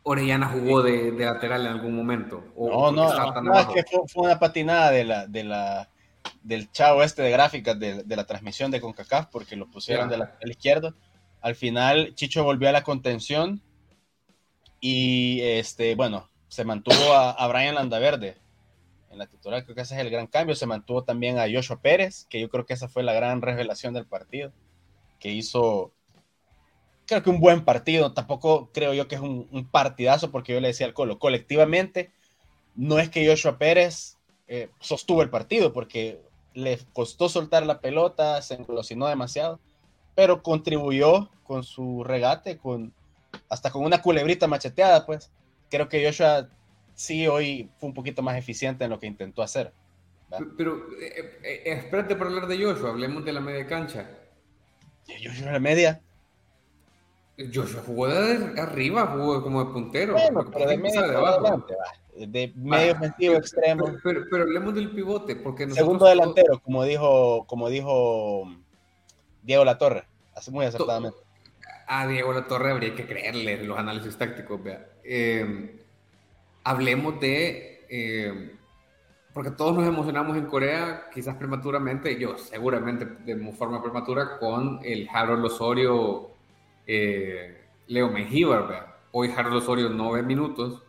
Orellana 0.03 0.47
jugó 0.47 0.83
de, 0.83 1.11
lateral 1.11 1.65
en 1.65 1.71
algún 1.73 1.95
momento. 1.95 2.43
no, 2.57 2.91
no, 2.91 3.41
no, 3.41 3.59
es 3.59 3.67
que 3.67 3.83
fue, 4.07 4.23
una 4.23 4.39
patinada 4.39 4.91
de 4.91 5.03
la, 5.03 5.27
de 5.27 5.43
la, 5.43 5.89
del 6.43 6.71
chavo 6.71 7.03
este 7.03 7.21
de 7.23 7.31
gráficas 7.31 7.79
de, 7.79 8.03
la 8.07 8.25
transmisión 8.25 8.71
de 8.71 8.81
CONCACAF 8.81 9.27
porque 9.27 9.55
lo 9.55 9.67
pusieron 9.67 10.09
de 10.09 10.17
la, 10.17 10.37
izquierdo. 10.45 10.93
Al 11.41 11.55
final, 11.55 12.13
Chicho 12.15 12.43
volvió 12.43 12.69
a 12.69 12.71
la 12.71 12.83
contención 12.83 13.61
y, 14.79 15.41
este, 15.41 15.95
bueno, 15.95 16.29
se 16.47 16.63
mantuvo 16.63 17.13
a, 17.13 17.31
a 17.31 17.47
Brian 17.47 17.75
Landaverde 17.75 18.37
en 19.09 19.17
la 19.17 19.27
titular. 19.27 19.63
Creo 19.63 19.75
que 19.75 19.81
ese 19.81 19.95
es 19.95 20.01
el 20.01 20.09
gran 20.09 20.27
cambio. 20.27 20.55
Se 20.55 20.65
mantuvo 20.67 21.03
también 21.03 21.39
a 21.39 21.45
Joshua 21.51 21.81
Pérez, 21.81 22.25
que 22.29 22.39
yo 22.39 22.49
creo 22.49 22.65
que 22.65 22.73
esa 22.73 22.87
fue 22.87 23.03
la 23.03 23.13
gran 23.13 23.41
revelación 23.41 23.93
del 23.93 24.05
partido, 24.05 24.51
que 25.19 25.31
hizo 25.31 25.91
creo 27.05 27.23
que 27.23 27.29
un 27.29 27.39
buen 27.39 27.63
partido. 27.63 28.13
Tampoco 28.13 28.69
creo 28.73 28.93
yo 28.93 29.07
que 29.07 29.15
es 29.15 29.21
un, 29.21 29.67
partidazo, 29.71 30.31
porque 30.31 30.53
yo 30.53 30.59
le 30.59 30.69
decía 30.69 30.85
al 30.85 30.93
Colo, 30.93 31.19
colectivamente, 31.19 32.11
no 32.75 32.99
es 32.99 33.09
que 33.09 33.27
Joshua 33.27 33.57
Pérez 33.57 34.17
eh, 34.47 34.69
sostuvo 34.79 35.21
el 35.21 35.29
partido, 35.29 35.73
porque 35.73 36.21
le 36.53 36.79
costó 36.93 37.29
soltar 37.29 37.65
la 37.65 37.81
pelota, 37.81 38.41
se 38.41 38.55
engolosinó 38.55 39.07
demasiado, 39.07 39.59
pero 40.15 40.41
contribuyó 40.41 41.29
con 41.43 41.63
su 41.63 42.03
regate, 42.03 42.57
con 42.57 42.93
hasta 43.49 43.69
con 43.71 43.83
una 43.83 44.01
culebrita 44.01 44.47
macheteada, 44.47 45.05
pues. 45.05 45.31
Creo 45.69 45.89
que 45.89 46.05
Joshua 46.05 46.47
sí 46.93 47.27
hoy 47.27 47.69
fue 47.77 47.89
un 47.89 47.93
poquito 47.93 48.21
más 48.21 48.37
eficiente 48.37 48.85
en 48.85 48.91
lo 48.91 48.99
que 48.99 49.07
intentó 49.07 49.41
hacer. 49.41 49.73
Pero, 50.57 50.87
eh, 51.01 51.39
eh, 51.43 51.61
espérate 51.65 52.15
para 52.15 52.29
hablar 52.29 52.47
de 52.47 52.63
Joshua, 52.63 52.89
hablemos 52.89 53.23
de 53.25 53.33
la 53.33 53.41
media 53.41 53.67
cancha. 53.67 54.09
Joshua 55.07 55.51
la 55.51 55.59
media 55.59 56.01
Joshua 57.37 57.83
jugó 57.85 58.07
de 58.07 58.59
arriba, 58.59 59.07
jugó 59.07 59.43
como 59.43 59.65
de 59.65 59.71
puntero. 59.71 60.13
Bueno, 60.13 60.45
pero 60.51 60.69
de 60.69 60.77
medio 60.77 61.01
de 61.01 61.15
adelante, 61.15 61.75
De 62.15 62.53
medio 62.55 62.93
ofensivo 62.93 63.35
extremo. 63.35 63.85
Pero, 64.03 64.21
pero, 64.29 64.43
hablemos 64.43 64.73
del 64.73 64.91
pivote, 64.91 65.35
porque 65.35 65.69
Segundo 65.71 66.05
delantero, 66.05 66.59
como 66.59 66.83
dijo, 66.83 67.45
como 67.47 67.69
dijo 67.69 68.49
Diego 69.43 69.65
Latorre, 69.65 70.05
hace 70.33 70.51
muy 70.51 70.65
acertadamente. 70.65 71.17
A 71.87 72.07
Diego 72.07 72.33
Latorre 72.33 72.71
habría 72.71 72.95
que 72.95 73.05
creerle 73.05 73.63
los 73.63 73.77
análisis 73.77 74.17
tácticos, 74.17 74.63
vea. 74.63 74.87
Em, 75.03 75.71
hablemos 76.63 77.19
de, 77.19 77.85
eh, 77.89 78.55
porque 79.33 79.51
todos 79.51 79.75
nos 79.75 79.85
emocionamos 79.85 80.37
en 80.37 80.45
Corea, 80.45 81.09
quizás 81.13 81.35
prematuramente, 81.35 82.17
yo 82.17 82.37
seguramente 82.37 83.05
de 83.05 83.51
forma 83.51 83.83
prematura, 83.83 84.37
con 84.39 84.79
el 84.83 85.07
Harold 85.13 85.45
Osorio, 85.45 86.34
eh, 86.87 87.65
Leo 87.87 88.09
Mengíbar. 88.09 88.95
Hoy 89.11 89.31
Harold 89.35 89.57
Osorio 89.57 89.89
nueve 89.89 90.23
minutos. 90.23 90.81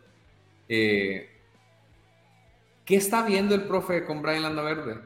Eh, 0.67 1.29
¿Qué 2.85 2.95
está 2.95 3.25
viendo 3.25 3.55
el 3.55 3.63
profe 3.63 4.05
con 4.05 4.21
Brian 4.21 4.43
Landaverde? 4.43 5.01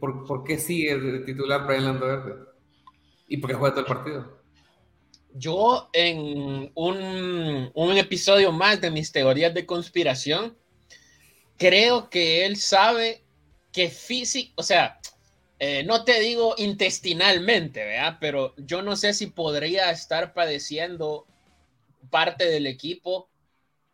¿Por, 0.00 0.26
¿Por 0.26 0.44
qué 0.44 0.58
sigue 0.58 0.98
de 0.98 1.20
titular 1.20 1.66
Brian 1.66 1.84
Landaverde? 1.84 2.46
¿Y 3.28 3.36
por 3.38 3.50
qué 3.50 3.56
juega 3.56 3.74
todo 3.74 3.86
el 3.86 3.92
partido? 3.92 4.40
Yo 5.34 5.90
en 5.92 6.70
un, 6.74 7.70
un, 7.74 7.96
episodio 7.98 8.52
más 8.52 8.80
de 8.80 8.90
mis 8.90 9.12
teorías 9.12 9.52
de 9.52 9.66
conspiración, 9.66 10.56
creo 11.58 12.08
que 12.08 12.46
él 12.46 12.56
sabe 12.56 13.22
que 13.72 13.90
físico, 13.90 14.54
o 14.56 14.62
sea, 14.62 14.98
eh, 15.58 15.84
no 15.84 16.04
te 16.04 16.20
digo 16.20 16.54
intestinalmente, 16.58 17.84
¿verdad? 17.84 18.18
Pero 18.20 18.54
yo 18.56 18.82
no 18.82 18.96
sé 18.96 19.14
si 19.14 19.26
podría 19.26 19.90
estar 19.90 20.34
padeciendo 20.34 21.26
parte 22.10 22.46
del 22.46 22.66
equipo 22.66 23.28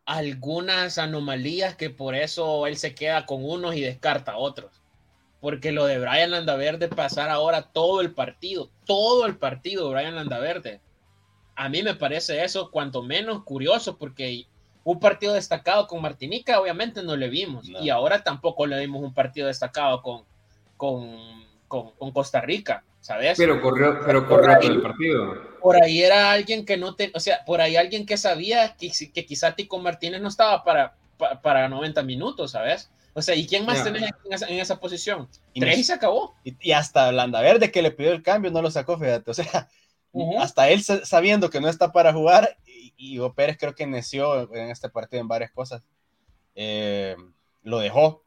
algunas 0.04 0.98
anomalías 0.98 1.76
que 1.76 1.88
por 1.88 2.14
eso 2.14 2.66
él 2.66 2.76
se 2.76 2.94
queda 2.94 3.24
con 3.24 3.44
unos 3.44 3.76
y 3.76 3.80
descarta 3.80 4.32
a 4.32 4.38
otros. 4.38 4.82
Porque 5.40 5.72
lo 5.72 5.86
de 5.86 5.98
Brian 5.98 6.30
Landaverde 6.30 6.88
pasar 6.88 7.30
ahora 7.30 7.62
todo 7.72 8.00
el 8.00 8.12
partido, 8.12 8.70
todo 8.84 9.26
el 9.26 9.36
partido 9.36 9.90
Brian 9.90 10.16
Landaverde 10.16 10.80
a 11.54 11.68
mí 11.68 11.82
me 11.82 11.94
parece 11.94 12.42
eso 12.42 12.70
cuanto 12.70 13.02
menos 13.02 13.44
curioso 13.44 13.96
porque 13.96 14.46
un 14.84 14.98
partido 14.98 15.34
destacado 15.34 15.86
con 15.86 16.02
Martinica 16.02 16.60
obviamente 16.60 17.02
no 17.02 17.16
le 17.16 17.28
vimos 17.28 17.68
y 17.68 17.90
ahora 17.90 18.24
tampoco 18.24 18.66
le 18.66 18.80
vimos 18.80 19.02
un 19.02 19.14
partido 19.14 19.46
destacado 19.46 20.02
con, 20.02 20.24
con, 20.76 21.16
con, 21.98 22.12
Costa 22.12 22.40
Rica, 22.42 22.84
¿sabes? 23.00 23.38
Pero 23.38 23.60
corrió, 23.62 24.00
pero 24.04 24.26
corrió 24.26 24.58
todo 24.58 24.70
el 24.70 24.82
partido. 24.82 25.58
Por 25.60 25.82
ahí 25.82 26.02
era 26.02 26.30
alguien 26.30 26.66
que 26.66 26.76
no 26.76 26.94
te, 26.94 27.10
o 27.14 27.20
sea, 27.20 27.44
por 27.46 27.62
ahí 27.62 27.76
alguien 27.76 28.04
que 28.04 28.18
sabía 28.18 28.76
que, 28.76 28.90
que 29.12 29.24
quizá 29.24 29.54
Tico 29.54 29.78
Martínez 29.78 30.20
no 30.20 30.28
estaba 30.28 30.62
para, 30.64 30.96
para, 31.42 31.68
90 31.68 32.02
minutos, 32.02 32.50
¿sabes? 32.50 32.90
O 33.14 33.22
sea, 33.22 33.34
¿y 33.34 33.46
quién 33.46 33.64
más 33.64 33.82
tenés 33.84 34.10
en 34.48 34.58
esa, 34.58 34.80
posición? 34.80 35.28
Y 35.54 35.60
Tres 35.60 35.78
y 35.78 35.84
se 35.84 35.92
acabó. 35.94 36.34
Y, 36.44 36.56
y 36.60 36.72
hasta 36.72 37.10
Verde 37.10 37.70
que 37.70 37.82
le 37.82 37.90
pidió 37.90 38.12
el 38.12 38.22
cambio 38.22 38.50
no 38.50 38.60
lo 38.60 38.70
sacó, 38.70 38.98
fíjate. 38.98 39.30
O 39.30 39.34
sea, 39.34 39.68
hasta 40.40 40.68
él 40.68 40.82
sabiendo 40.82 41.48
que 41.48 41.60
no 41.60 41.68
está 41.68 41.92
para 41.92 42.12
jugar, 42.12 42.56
y, 42.66 42.94
y 42.96 43.30
Pérez 43.30 43.56
creo 43.58 43.74
que 43.74 43.86
neció 43.86 44.52
en 44.54 44.70
este 44.70 44.88
partido 44.88 45.20
en 45.20 45.28
varias 45.28 45.52
cosas, 45.52 45.82
eh, 46.54 47.16
lo 47.62 47.78
dejó. 47.78 48.22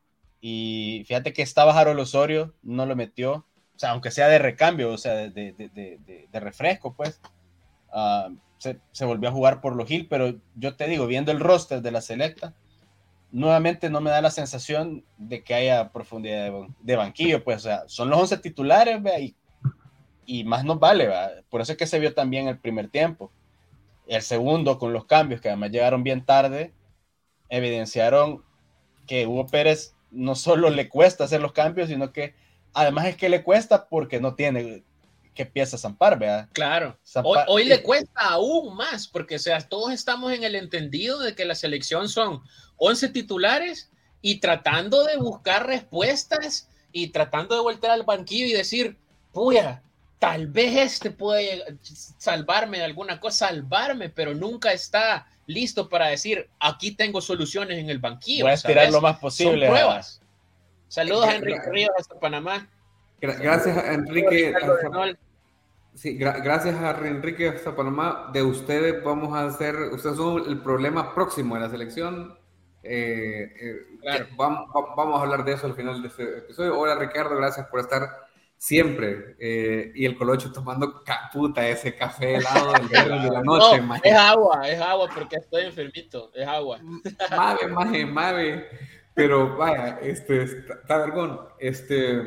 Y 0.48 1.04
fíjate 1.08 1.34
que 1.34 1.42
estaba 1.42 1.76
Harold 1.76 2.00
Osorio, 2.00 2.54
no 2.62 2.86
lo 2.86 2.96
metió, 2.96 3.34
o 3.34 3.80
sea, 3.80 3.90
aunque 3.90 4.12
sea 4.12 4.28
de 4.28 4.38
recambio, 4.38 4.92
o 4.92 4.98
sea, 5.00 5.16
de, 5.16 5.32
de, 5.32 6.30
de, 6.32 6.40
refresco, 6.40 6.94
pues, 6.94 7.20
uh, 7.92 8.32
se, 8.60 8.80
se, 8.92 9.06
volvió 9.06 9.30
a 9.30 9.32
jugar 9.32 9.60
por 9.60 9.76
los 9.76 9.88
Gil, 9.88 10.08
pero 10.08 10.36
yo 10.54 10.76
te 10.76 10.86
digo, 10.86 11.08
viendo 11.08 11.32
el 11.32 11.40
roster 11.40 11.82
de 11.82 11.90
la 11.90 12.00
selecta, 12.00 12.54
nuevamente 13.32 13.90
no 13.90 14.02
me 14.02 14.12
da 14.12 14.22
la 14.22 14.30
sensación 14.30 15.04
de 15.18 15.44
que 15.44 15.56
haya 15.56 15.92
profundidad 15.92 16.52
de, 16.80 16.96
banquillo, 16.96 17.44
pues, 17.44 17.58
o 17.58 17.62
sea, 17.62 17.84
son 17.88 18.12
los 18.12 18.20
11 18.20 18.38
titulares, 18.38 19.02
vea, 19.02 19.20
y 19.20 19.36
y 20.28 20.44
más 20.44 20.64
nos 20.64 20.80
vale, 20.80 21.10
por 21.50 21.62
eso 21.62 21.72
es 21.72 21.78
que 21.80 21.88
se 21.88 22.00
vio 22.00 22.14
también 22.14 22.48
el 22.48 22.60
primer 22.60 22.90
tiempo. 22.90 23.32
El 24.06 24.22
segundo, 24.22 24.78
con 24.78 24.94
los 24.94 25.06
cambios 25.06 25.42
que 25.42 25.48
además 25.48 25.72
llegaron 25.72 26.04
bien 26.04 26.24
tarde, 26.24 26.72
evidenciaron 27.50 28.44
que 29.08 29.26
Hugo 29.26 29.48
Pérez 29.48 29.95
no 30.16 30.36
solo 30.36 30.70
le 30.70 30.90
cuesta 30.90 31.26
hacer 31.26 31.42
los 31.42 31.54
cambios, 31.54 31.90
sino 31.90 32.12
que 32.12 32.34
además 32.74 33.06
es 33.06 33.18
que 33.18 33.30
le 33.30 33.44
cuesta 33.44 33.88
porque 33.88 34.20
no 34.20 34.36
tiene 34.36 34.84
que 35.34 35.46
pieza 35.46 35.78
zampar, 35.78 36.18
¿verdad? 36.18 36.48
Claro. 36.54 36.98
hoy, 37.48 37.66
le 37.66 37.84
cuesta 37.84 38.22
aún 38.22 38.76
más, 38.76 39.08
porque 39.08 39.36
o 39.36 39.40
sea, 39.40 39.60
todos 39.60 39.92
estamos 39.92 40.32
en 40.32 40.44
el 40.44 40.56
entendido 40.56 41.20
de 41.20 41.36
que 41.36 41.46
la 41.46 41.56
selección 41.56 42.08
son 42.08 42.42
11 42.78 43.10
titulares 43.10 43.92
y 44.22 44.40
tratando 44.40 45.04
de 45.04 45.18
buscar 45.18 45.68
respuestas 45.68 46.70
y 46.92 47.10
tratando 47.10 47.56
de 47.56 47.62
voltear 47.62 47.92
al 47.92 48.04
banquillo 48.04 48.48
y 48.48 48.54
decir, 48.54 48.98
puya, 49.34 49.84
tal 50.20 50.48
vez 50.48 50.94
este 50.94 51.12
puede 51.12 51.78
salvarme 52.18 52.78
de 52.78 52.86
alguna 52.86 53.20
cosa, 53.20 53.50
salvarme, 53.50 54.10
pero 54.10 54.34
nunca 54.34 54.72
está 54.72 55.28
listo 55.46 55.90
para 55.90 56.08
decir, 56.08 56.50
aquí 56.60 56.96
tengo 56.96 57.22
soluciones 57.22 57.78
en 57.78 57.90
el 57.90 58.00
banquillo. 58.00 58.46
Voy 58.46 58.52
a 58.52 58.56
estirar 58.56 58.92
lo 58.92 59.02
más 59.02 59.20
posible. 59.20 59.68
pruebas. 59.68 60.22
Saludos 60.88 61.28
a 61.28 61.36
Enrique 61.36 61.70
Ríos 61.72 61.92
hasta 61.98 62.20
Panamá. 62.20 62.70
Gracias 63.20 63.78
a 63.78 63.94
Enrique. 63.94 64.54
Sí, 65.96 66.18
gracias 66.18 66.76
a 66.76 67.08
Enrique 67.08 67.48
hasta 67.48 67.76
Panamá. 67.76 68.30
De 68.34 68.44
ustedes 68.44 69.04
vamos 69.04 69.34
a 69.34 69.46
hacer, 69.46 69.76
ustedes 69.94 70.18
son 70.18 70.44
el 70.48 70.62
problema 70.62 71.16
próximo 71.16 71.56
de 71.56 71.62
la 71.62 71.70
selección. 71.70 72.38
Eh, 72.84 73.52
eh, 74.04 74.28
vamos, 74.36 74.70
vamos, 74.96 75.20
a 75.20 75.24
hablar 75.24 75.44
de 75.44 75.54
eso 75.54 75.66
al 75.66 75.74
final 75.74 76.02
de 76.02 76.10
este 76.10 76.38
episodio. 76.40 76.78
Hola 76.78 76.96
Ricardo, 76.96 77.36
gracias 77.36 77.66
por 77.68 77.80
estar 77.80 78.25
siempre. 78.66 79.36
Eh, 79.40 79.92
y 79.94 80.06
el 80.06 80.18
colocho 80.18 80.52
tomando 80.52 81.04
caputa 81.04 81.68
ese 81.68 81.96
café 81.96 82.38
helado 82.38 82.74
del 82.74 82.90
de 83.22 83.30
la 83.30 83.44
noche. 83.44 83.80
No, 83.80 83.96
es 83.96 84.14
agua, 84.14 84.68
es 84.68 84.82
agua 84.82 85.08
porque 85.14 85.36
estoy 85.36 85.66
enfermito, 85.66 86.32
es 86.34 86.48
agua. 86.48 86.80
Mave, 87.30 87.68
mave, 87.68 88.06
mave. 88.08 88.68
Pero 89.14 89.56
vaya, 89.56 90.00
este, 90.02 90.44
está 90.44 90.98
vergón. 90.98 91.42
Este, 91.60 92.24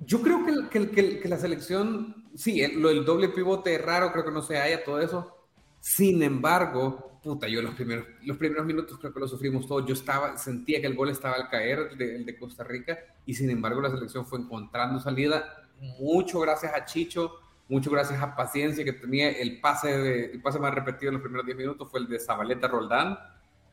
yo 0.00 0.20
creo 0.20 0.44
que, 0.44 0.90
que, 0.90 1.20
que, 1.20 1.28
la 1.28 1.38
selección, 1.38 2.28
sí, 2.34 2.62
lo 2.76 2.90
del 2.90 3.06
doble 3.06 3.30
pivote 3.30 3.76
es 3.76 3.82
raro, 3.82 4.12
creo 4.12 4.26
que 4.26 4.30
no 4.30 4.42
se 4.42 4.58
haya 4.58 4.84
todo 4.84 5.00
eso. 5.00 5.48
Sin 5.80 6.22
embargo, 6.22 7.15
puta, 7.26 7.48
yo 7.48 7.60
los 7.60 7.74
primeros, 7.74 8.06
los 8.22 8.36
primeros 8.36 8.64
minutos 8.64 8.96
creo 9.00 9.12
que 9.12 9.18
lo 9.18 9.26
sufrimos 9.26 9.66
todos. 9.66 9.84
Yo 9.84 9.94
estaba, 9.94 10.38
sentía 10.38 10.80
que 10.80 10.86
el 10.86 10.94
gol 10.94 11.10
estaba 11.10 11.34
al 11.34 11.48
caer, 11.48 11.90
el 11.98 12.24
de, 12.24 12.38
Costa 12.38 12.62
Rica, 12.62 12.96
y 13.26 13.34
sin 13.34 13.50
embargo 13.50 13.80
la 13.80 13.90
selección 13.90 14.24
fue 14.24 14.38
encontrando 14.38 15.00
salida. 15.00 15.66
Mucho 15.98 16.38
gracias 16.38 16.72
a 16.72 16.84
Chicho, 16.84 17.32
mucho 17.68 17.90
gracias 17.90 18.22
a 18.22 18.36
Paciencia, 18.36 18.84
que 18.84 18.92
tenía 18.92 19.28
el 19.28 19.60
pase, 19.60 19.98
de, 19.98 20.24
el 20.26 20.40
pase 20.40 20.60
más 20.60 20.72
repetido 20.72 21.08
en 21.08 21.14
los 21.14 21.22
primeros 21.22 21.44
10 21.44 21.58
minutos, 21.58 21.90
fue 21.90 21.98
el 21.98 22.06
de 22.06 22.20
Zabaleta 22.20 22.68
Roldán, 22.68 23.18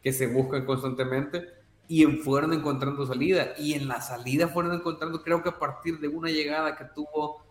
que 0.01 0.11
se 0.11 0.25
buscan 0.25 0.65
constantemente, 0.65 1.47
y 1.87 2.03
fueron 2.07 2.53
encontrando 2.53 3.05
salida. 3.05 3.53
Y 3.59 3.75
en 3.75 3.87
la 3.87 4.01
salida 4.01 4.47
fueron 4.47 4.73
encontrando, 4.73 5.21
creo 5.21 5.43
que 5.43 5.49
a 5.49 5.59
partir 5.59 5.99
de 5.99 6.07
una 6.07 6.29
llegada 6.29 6.75
que 6.75 6.85
tuvo, 6.85 7.45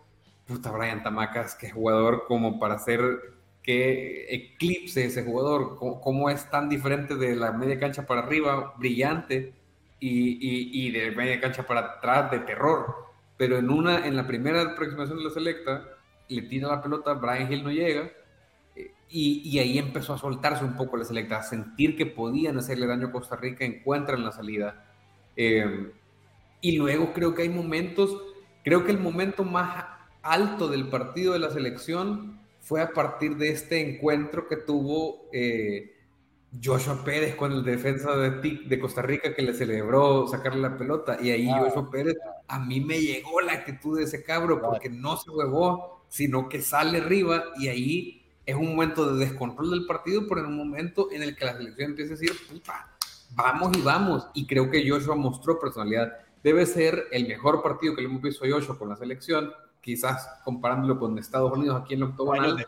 puta, 0.45 0.69
Brian 0.69 1.01
Tamacas, 1.01 1.55
que 1.55 1.71
jugador 1.71 2.25
como 2.27 2.59
para 2.59 2.77
ser 2.77 3.32
qué 3.63 4.27
eclipse 4.29 5.05
ese 5.05 5.23
jugador, 5.23 5.77
cómo, 5.79 6.29
es 6.29 6.49
tan 6.49 6.69
diferente 6.69 7.15
de 7.15 7.35
la 7.35 7.53
media 7.53 7.79
cancha 7.79 8.05
para 8.05 8.21
arriba, 8.21 8.73
brillante, 8.77 9.53
y, 9.99 10.87
y, 10.87 10.91
de 10.91 11.11
media 11.11 11.39
cancha 11.39 11.65
para 11.65 11.79
atrás, 11.79 12.29
de 12.29 12.39
terror. 12.39 12.93
Pero 13.37 13.57
en, 13.57 13.69
una, 13.69 14.05
en 14.05 14.17
la 14.17 14.27
primera 14.27 14.61
aproximación 14.61 15.17
de 15.17 15.23
la 15.23 15.29
selecta, 15.29 15.85
le 16.27 16.41
tira 16.43 16.67
la 16.67 16.83
pelota, 16.83 17.13
Brian 17.13 17.51
Hill 17.51 17.63
no 17.63 17.71
llega, 17.71 18.11
eh, 18.75 18.91
y, 19.09 19.41
y, 19.45 19.59
ahí 19.59 19.77
empezó 19.77 20.13
a 20.13 20.17
soltarse 20.17 20.65
un 20.65 20.75
poco 20.75 20.97
la 20.97 21.05
selecta, 21.05 21.37
a 21.37 21.43
sentir 21.43 21.95
que 21.95 22.05
podían 22.05 22.57
hacerle 22.57 22.85
daño 22.85 23.07
a 23.07 23.11
Costa 23.13 23.37
Rica, 23.37 23.63
encuentran 23.63 24.25
la 24.25 24.33
salida. 24.33 24.85
Eh, 25.37 25.93
y 26.59 26.75
luego 26.75 27.13
creo 27.13 27.33
que 27.33 27.43
hay 27.43 27.49
momentos, 27.49 28.21
creo 28.63 28.83
que 28.83 28.91
el 28.91 28.99
momento 28.99 29.45
más 29.45 29.85
alto 30.21 30.67
del 30.67 30.87
partido 30.87 31.33
de 31.33 31.39
la 31.39 31.49
selección 31.49 32.42
fue 32.63 32.81
a 32.81 32.91
partir 32.91 33.35
de 33.35 33.49
este 33.49 33.81
encuentro 33.81 34.47
que 34.47 34.55
tuvo 34.55 35.29
eh, 35.33 35.93
Joshua 36.63 37.03
Pérez 37.03 37.35
con 37.35 37.51
el 37.51 37.63
defensa 37.63 38.15
de, 38.15 38.61
de 38.65 38.79
Costa 38.79 39.01
Rica 39.01 39.35
que 39.35 39.41
le 39.41 39.53
celebró 39.53 40.27
sacarle 40.27 40.61
la 40.61 40.77
pelota. 40.77 41.17
Y 41.21 41.31
ahí 41.31 41.49
ah, 41.49 41.59
Joshua 41.59 41.91
Pérez, 41.91 42.15
a 42.47 42.59
mí 42.59 42.79
me 42.79 43.01
llegó 43.01 43.41
la 43.41 43.53
actitud 43.53 43.97
de 43.97 44.05
ese 44.05 44.23
cabro 44.23 44.61
porque 44.61 44.89
no 44.89 45.17
se 45.17 45.29
huevó, 45.29 46.05
sino 46.07 46.47
que 46.47 46.61
sale 46.61 46.99
arriba 46.99 47.43
y 47.59 47.67
ahí 47.67 48.25
es 48.45 48.55
un 48.55 48.67
momento 48.67 49.13
de 49.13 49.25
descontrol 49.25 49.71
del 49.71 49.85
partido, 49.85 50.25
pero 50.27 50.41
en 50.41 50.47
un 50.47 50.57
momento 50.57 51.11
en 51.11 51.21
el 51.21 51.35
que 51.35 51.45
la 51.45 51.57
selección 51.57 51.91
empieza 51.91 52.13
a 52.13 52.17
decir, 52.17 52.31
puta, 52.49 52.95
vamos 53.35 53.75
y 53.77 53.81
vamos. 53.81 54.27
Y 54.33 54.47
creo 54.47 54.71
que 54.71 54.89
Joshua 54.89 55.15
mostró 55.15 55.59
personalidad. 55.59 56.13
Debe 56.41 56.65
ser 56.65 57.07
el 57.11 57.27
mejor 57.27 57.61
partido 57.61 57.93
que 57.93 58.01
le 58.01 58.07
hemos 58.07 58.21
visto 58.21 58.45
a 58.45 58.49
Joshua 58.49 58.77
con 58.77 58.87
la 58.87 58.95
selección 58.95 59.51
quizás 59.83 60.39
comparándolo 60.45 60.97
con 60.97 61.19
Estados 61.19 61.51
Unidos 61.51 61.79
aquí 61.81 61.93
en 61.93 61.99
el 61.99 62.09
octogonal, 62.09 62.65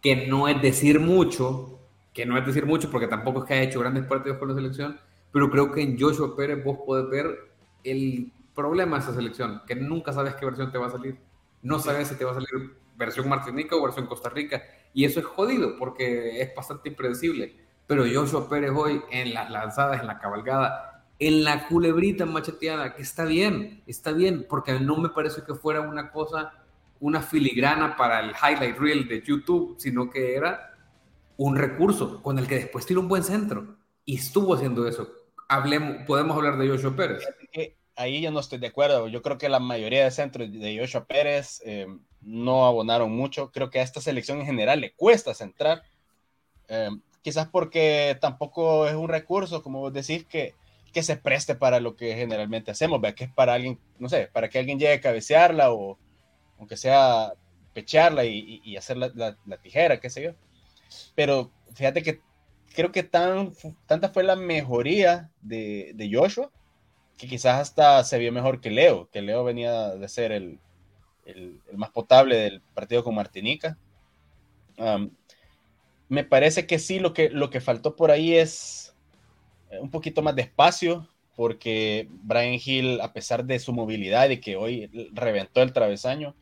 que 0.00 0.26
no 0.26 0.48
es 0.48 0.60
decir 0.60 0.98
mucho, 0.98 1.78
que 2.14 2.24
no 2.24 2.38
es 2.38 2.46
decir 2.46 2.64
mucho 2.64 2.90
porque 2.90 3.06
tampoco 3.06 3.40
es 3.40 3.44
que 3.44 3.54
haya 3.54 3.62
hecho 3.64 3.80
grandes 3.80 4.06
partidos 4.06 4.38
con 4.38 4.48
la 4.48 4.54
selección, 4.54 4.98
pero 5.30 5.50
creo 5.50 5.70
que 5.70 5.82
en 5.82 6.00
Joshua 6.00 6.34
Pérez 6.34 6.64
vos 6.64 6.78
podés 6.84 7.08
ver 7.10 7.52
el 7.84 8.32
problema 8.54 8.96
de 8.96 9.02
esa 9.02 9.14
selección, 9.14 9.62
que 9.66 9.76
nunca 9.76 10.12
sabes 10.12 10.34
qué 10.34 10.46
versión 10.46 10.72
te 10.72 10.78
va 10.78 10.86
a 10.86 10.90
salir, 10.90 11.18
no 11.62 11.78
sabes 11.78 12.08
si 12.08 12.14
te 12.14 12.24
va 12.24 12.32
a 12.32 12.34
salir 12.34 12.76
versión 12.96 13.28
Martinica 13.28 13.76
o 13.76 13.82
versión 13.82 14.06
Costa 14.06 14.30
Rica, 14.30 14.62
y 14.94 15.04
eso 15.04 15.20
es 15.20 15.26
jodido 15.26 15.76
porque 15.78 16.40
es 16.40 16.54
bastante 16.54 16.88
impredecible. 16.88 17.54
pero 17.86 18.04
Joshua 18.12 18.48
Pérez 18.48 18.70
hoy 18.74 19.02
en 19.10 19.32
las 19.34 19.50
lanzadas, 19.50 20.00
en 20.00 20.06
la 20.06 20.18
cabalgada, 20.18 20.97
en 21.18 21.44
la 21.44 21.66
culebrita 21.66 22.26
macheteada, 22.26 22.94
que 22.94 23.02
está 23.02 23.24
bien, 23.24 23.82
está 23.86 24.12
bien, 24.12 24.46
porque 24.48 24.78
no 24.78 24.96
me 24.96 25.08
parece 25.08 25.42
que 25.42 25.54
fuera 25.54 25.80
una 25.80 26.12
cosa, 26.12 26.52
una 27.00 27.22
filigrana 27.22 27.96
para 27.96 28.20
el 28.20 28.30
highlight 28.30 28.78
reel 28.78 29.08
de 29.08 29.22
YouTube, 29.22 29.74
sino 29.78 30.10
que 30.10 30.36
era 30.36 30.76
un 31.36 31.56
recurso 31.56 32.22
con 32.22 32.38
el 32.38 32.46
que 32.46 32.56
después 32.56 32.86
tiró 32.86 33.00
un 33.00 33.08
buen 33.08 33.24
centro 33.24 33.76
y 34.04 34.16
estuvo 34.16 34.54
haciendo 34.54 34.86
eso. 34.86 35.08
Hablemos, 35.48 36.04
podemos 36.06 36.36
hablar 36.36 36.56
de 36.58 36.68
Joshua 36.68 36.94
Pérez. 36.94 37.24
Ahí 37.96 38.20
yo 38.20 38.30
no 38.30 38.38
estoy 38.38 38.58
de 38.58 38.68
acuerdo. 38.68 39.08
Yo 39.08 39.22
creo 39.22 39.38
que 39.38 39.48
la 39.48 39.58
mayoría 39.58 40.04
de 40.04 40.10
centros 40.12 40.52
de 40.52 40.78
Joshua 40.78 41.04
Pérez 41.04 41.60
eh, 41.64 41.86
no 42.20 42.64
abonaron 42.64 43.10
mucho. 43.10 43.50
Creo 43.50 43.70
que 43.70 43.80
a 43.80 43.82
esta 43.82 44.00
selección 44.00 44.38
en 44.38 44.46
general 44.46 44.80
le 44.80 44.92
cuesta 44.92 45.34
centrar. 45.34 45.82
Eh, 46.68 46.90
quizás 47.22 47.48
porque 47.48 48.16
tampoco 48.20 48.86
es 48.86 48.94
un 48.94 49.08
recurso, 49.08 49.62
como 49.62 49.80
vos 49.80 49.92
decís, 49.92 50.24
que, 50.24 50.54
que 50.92 51.02
se 51.02 51.16
preste 51.16 51.54
para 51.54 51.80
lo 51.80 51.96
que 51.96 52.14
generalmente 52.14 52.70
hacemos, 52.70 53.00
¿vea? 53.00 53.14
que 53.14 53.24
es 53.24 53.32
para 53.32 53.54
alguien, 53.54 53.78
no 53.98 54.08
sé, 54.08 54.28
para 54.32 54.48
que 54.48 54.58
alguien 54.58 54.78
llegue 54.78 54.94
a 54.94 55.00
cabecearla 55.00 55.72
o 55.72 55.98
aunque 56.58 56.76
sea 56.76 57.32
pechearla 57.72 58.24
y, 58.24 58.76
hacer 58.76 58.96
la, 58.96 59.36
tijera, 59.62 60.00
qué 60.00 60.10
sé 60.10 60.22
yo. 60.22 60.32
Pero 61.14 61.52
fíjate 61.74 62.02
que 62.02 62.20
creo 62.74 62.90
que 62.90 63.04
tan, 63.04 63.52
tanta 63.86 64.08
fue 64.08 64.24
la 64.24 64.34
mejoría 64.34 65.30
de, 65.42 65.92
de, 65.94 66.10
Joshua 66.12 66.50
que 67.16 67.28
quizás 67.28 67.60
hasta 67.60 68.02
se 68.04 68.18
vio 68.18 68.32
mejor 68.32 68.60
que 68.60 68.70
Leo, 68.70 69.08
que 69.10 69.22
Leo 69.22 69.44
venía 69.44 69.90
de 69.90 70.08
ser 70.08 70.32
el, 70.32 70.60
más 71.74 71.90
potable 71.90 72.36
del 72.36 72.60
partido 72.74 73.04
con 73.04 73.14
Martinica. 73.14 73.76
Me 76.08 76.24
parece 76.24 76.66
que 76.66 76.78
sí, 76.78 77.00
lo 77.00 77.12
que, 77.12 77.28
lo 77.28 77.50
que 77.50 77.60
faltó 77.60 77.96
por 77.96 78.10
ahí 78.10 78.34
es 78.34 78.87
un 79.80 79.90
poquito 79.90 80.22
más 80.22 80.34
de 80.34 80.42
espacio, 80.42 81.08
porque 81.36 82.08
Brian 82.22 82.58
Hill, 82.62 83.00
a 83.00 83.12
pesar 83.12 83.44
de 83.44 83.58
su 83.58 83.72
movilidad 83.72 84.28
y 84.30 84.38
que 84.38 84.56
hoy 84.56 84.90
reventó 85.12 85.62
el 85.62 85.72
travesaño, 85.72 86.34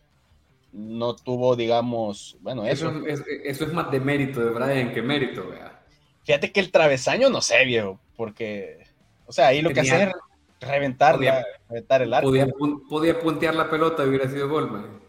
no 0.73 1.14
tuvo, 1.16 1.56
digamos, 1.56 2.37
bueno, 2.40 2.66
eso. 2.66 2.90
Eso 3.06 3.06
es, 3.06 3.25
eso 3.45 3.64
es 3.64 3.73
más 3.73 3.90
de 3.90 4.00
mérito 4.00 4.45
de 4.45 4.50
Brian 4.50 4.92
que 4.92 5.02
mérito, 5.02 5.49
vea. 5.49 5.83
Fíjate 6.25 6.50
que 6.52 6.61
el 6.61 6.71
travesaño 6.71 7.30
no 7.30 7.40
sé, 7.40 7.64
viejo, 7.64 8.00
porque, 8.16 8.85
o 9.26 9.33
sea, 9.33 9.49
ahí 9.49 9.62
lo 9.62 9.71
que 9.71 9.80
hace 9.80 10.02
es 10.02 10.12
reventar, 10.61 11.18
reventar 11.68 12.02
el 12.02 12.12
arco. 12.12 12.28
Podía, 12.28 12.47
podía, 12.88 13.21
puntear 13.21 13.54
la 13.54 13.71
pelota 13.71 14.04
y 14.04 14.09
hubiera 14.09 14.28
sido 14.28 14.49
gol, 14.49 14.71
man 14.71 15.06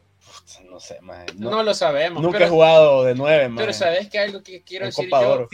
no 0.70 0.80
sé, 0.80 1.00
No, 1.36 1.62
lo 1.62 1.74
sabemos. 1.74 2.24
Nunca 2.24 2.46
he 2.46 2.50
jugado 2.50 3.04
de 3.04 3.16
nueve, 3.16 3.52
Pero 3.56 3.74
sabes 3.74 4.10
que 4.10 4.18
algo 4.18 4.42
que 4.42 4.62
quiero 4.62 4.86
decir 4.86 5.10
yo, 5.10 5.48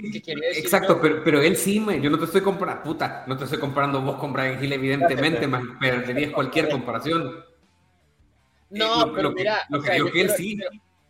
Exacto, 0.56 1.00
pero, 1.02 1.24
pero, 1.24 1.42
él 1.42 1.58
sí, 1.58 1.84
yo 2.02 2.10
no 2.10 2.20
te 2.20 2.26
estoy 2.26 2.42
comparando, 2.42 2.84
puta, 2.84 3.24
no 3.28 3.36
te 3.36 3.46
estoy 3.46 3.60
comparando 3.60 4.02
vos 4.02 4.18
con 4.18 4.32
Brian 4.34 4.64
Hill, 4.64 4.74
evidentemente, 4.74 5.48
más 5.48 5.64
perderías 5.80 6.32
cualquier 6.32 6.70
comparación. 6.70 7.44
No, 8.70 9.08
eh, 9.08 9.12
pero 9.16 9.32
mira, 9.32 9.68
yo 9.70 10.12
quiero, 10.12 10.34
sí. 10.36 10.60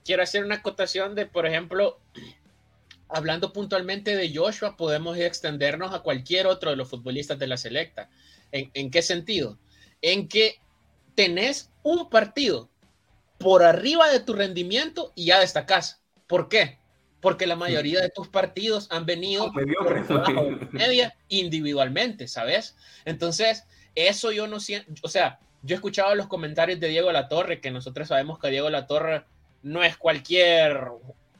quiero 0.04 0.24
hacer 0.24 0.46
una 0.46 0.56
acotación 0.56 1.13
de, 1.13 1.25
por 1.25 1.46
ejemplo, 1.46 2.00
hablando 3.10 3.52
puntualmente 3.52 4.16
de 4.16 4.34
Joshua, 4.34 4.78
podemos 4.78 5.18
extendernos 5.18 5.94
a 5.94 6.00
cualquier 6.00 6.48
otro 6.48 6.70
de 6.70 6.78
los 6.78 6.90
futbolistas 6.90 7.38
de 7.38 7.48
la 7.48 7.58
selecta. 7.58 8.10
¿En, 8.52 8.72
en 8.74 8.92
qué 8.92 9.02
sentido? 9.02 9.58
En 10.02 10.28
que 10.28 10.60
tenés 11.16 11.72
un 11.84 12.10
partido 12.10 12.70
por 13.44 13.64
arriba 13.64 14.10
de 14.10 14.22
tu 14.22 14.34
rendimiento 14.34 15.12
y 15.16 15.25
ya 15.25 15.40
destacas. 15.40 16.01
¿Por 16.27 16.48
qué? 16.48 16.79
Porque 17.20 17.46
la 17.46 17.56
mayoría 17.56 18.01
de 18.01 18.10
tus 18.10 18.29
partidos 18.29 18.88
han 18.90 19.06
venido 19.06 19.51
media 20.72 21.16
individualmente, 21.27 22.27
¿sabes? 22.27 22.75
Entonces, 23.06 23.66
eso 23.96 24.32
yo 24.32 24.48
no 24.48 24.60
siento, 24.60 24.92
o 25.03 25.10
sea, 25.10 25.40
yo 25.62 25.75
he 25.75 25.77
escuchado 25.77 26.16
los 26.16 26.27
comentarios 26.27 26.79
de 26.79 26.88
Diego 26.88 27.12
Latorre, 27.12 27.62
que 27.62 27.72
nosotros 27.72 28.08
sabemos 28.08 28.40
que 28.40 28.50
Diego 28.50 28.70
Latorre 28.70 29.25
no 29.62 29.84
es 29.84 29.98
cualquier 29.98 30.88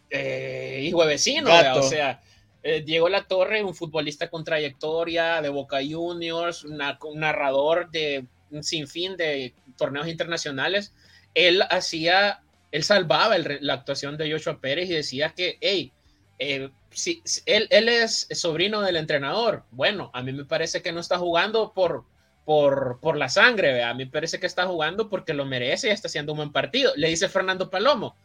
eh, 0.10 0.82
hijo 0.84 1.02
de 1.02 1.08
vecino, 1.08 1.50
o 1.76 1.84
sea, 1.84 2.22
eh, 2.62 2.82
Diego 2.86 3.10
Latorre, 3.10 3.64
un 3.64 3.76
futbolista 3.76 4.30
con 4.30 4.44
trayectoria 4.44 5.42
de 5.42 5.50
Boca 5.50 5.80
Juniors, 5.88 6.64
un 6.64 6.78
narrador 7.16 7.90
de 7.92 8.26
un 8.52 8.64
sinfín 8.64 9.18
de 9.18 9.54
torneos 9.78 10.08
internacionales, 10.08 10.94
él 11.34 11.64
hacía, 11.70 12.42
él 12.72 12.84
salvaba 12.84 13.38
la 13.38 13.74
actuación 13.74 14.18
de 14.18 14.32
Joshua 14.32 14.60
Pérez 14.60 14.90
y 14.90 14.94
decía 14.94 15.30
que, 15.30 15.58
hey, 15.62 15.92
eh, 16.40 16.70
si, 16.92 17.22
él, 17.46 17.68
es 17.72 18.28
sobrino 18.32 18.82
del 18.82 18.98
entrenador. 18.98 19.64
Bueno, 19.72 20.12
a 20.14 20.22
mí 20.22 20.32
me 20.32 20.46
parece 20.46 20.82
que 20.82 20.92
no 20.92 21.00
está 21.00 21.18
jugando 21.18 21.74
por, 21.74 22.06
por, 22.46 23.00
por 23.02 23.18
la 23.18 23.30
sangre, 23.30 23.84
a 23.84 23.94
mí 23.94 24.06
me 24.06 24.12
parece 24.12 24.40
que 24.40 24.48
está 24.48 24.66
jugando 24.66 25.10
porque 25.10 25.34
lo 25.34 25.46
merece 25.46 25.88
y 25.88 25.92
está 25.92 26.08
haciendo 26.08 26.34
un 26.34 26.38
buen 26.38 26.52
partido. 26.52 26.94
Le 26.96 27.10
dice 27.10 27.30
Fernando 27.30 27.70
Palomo. 27.70 28.16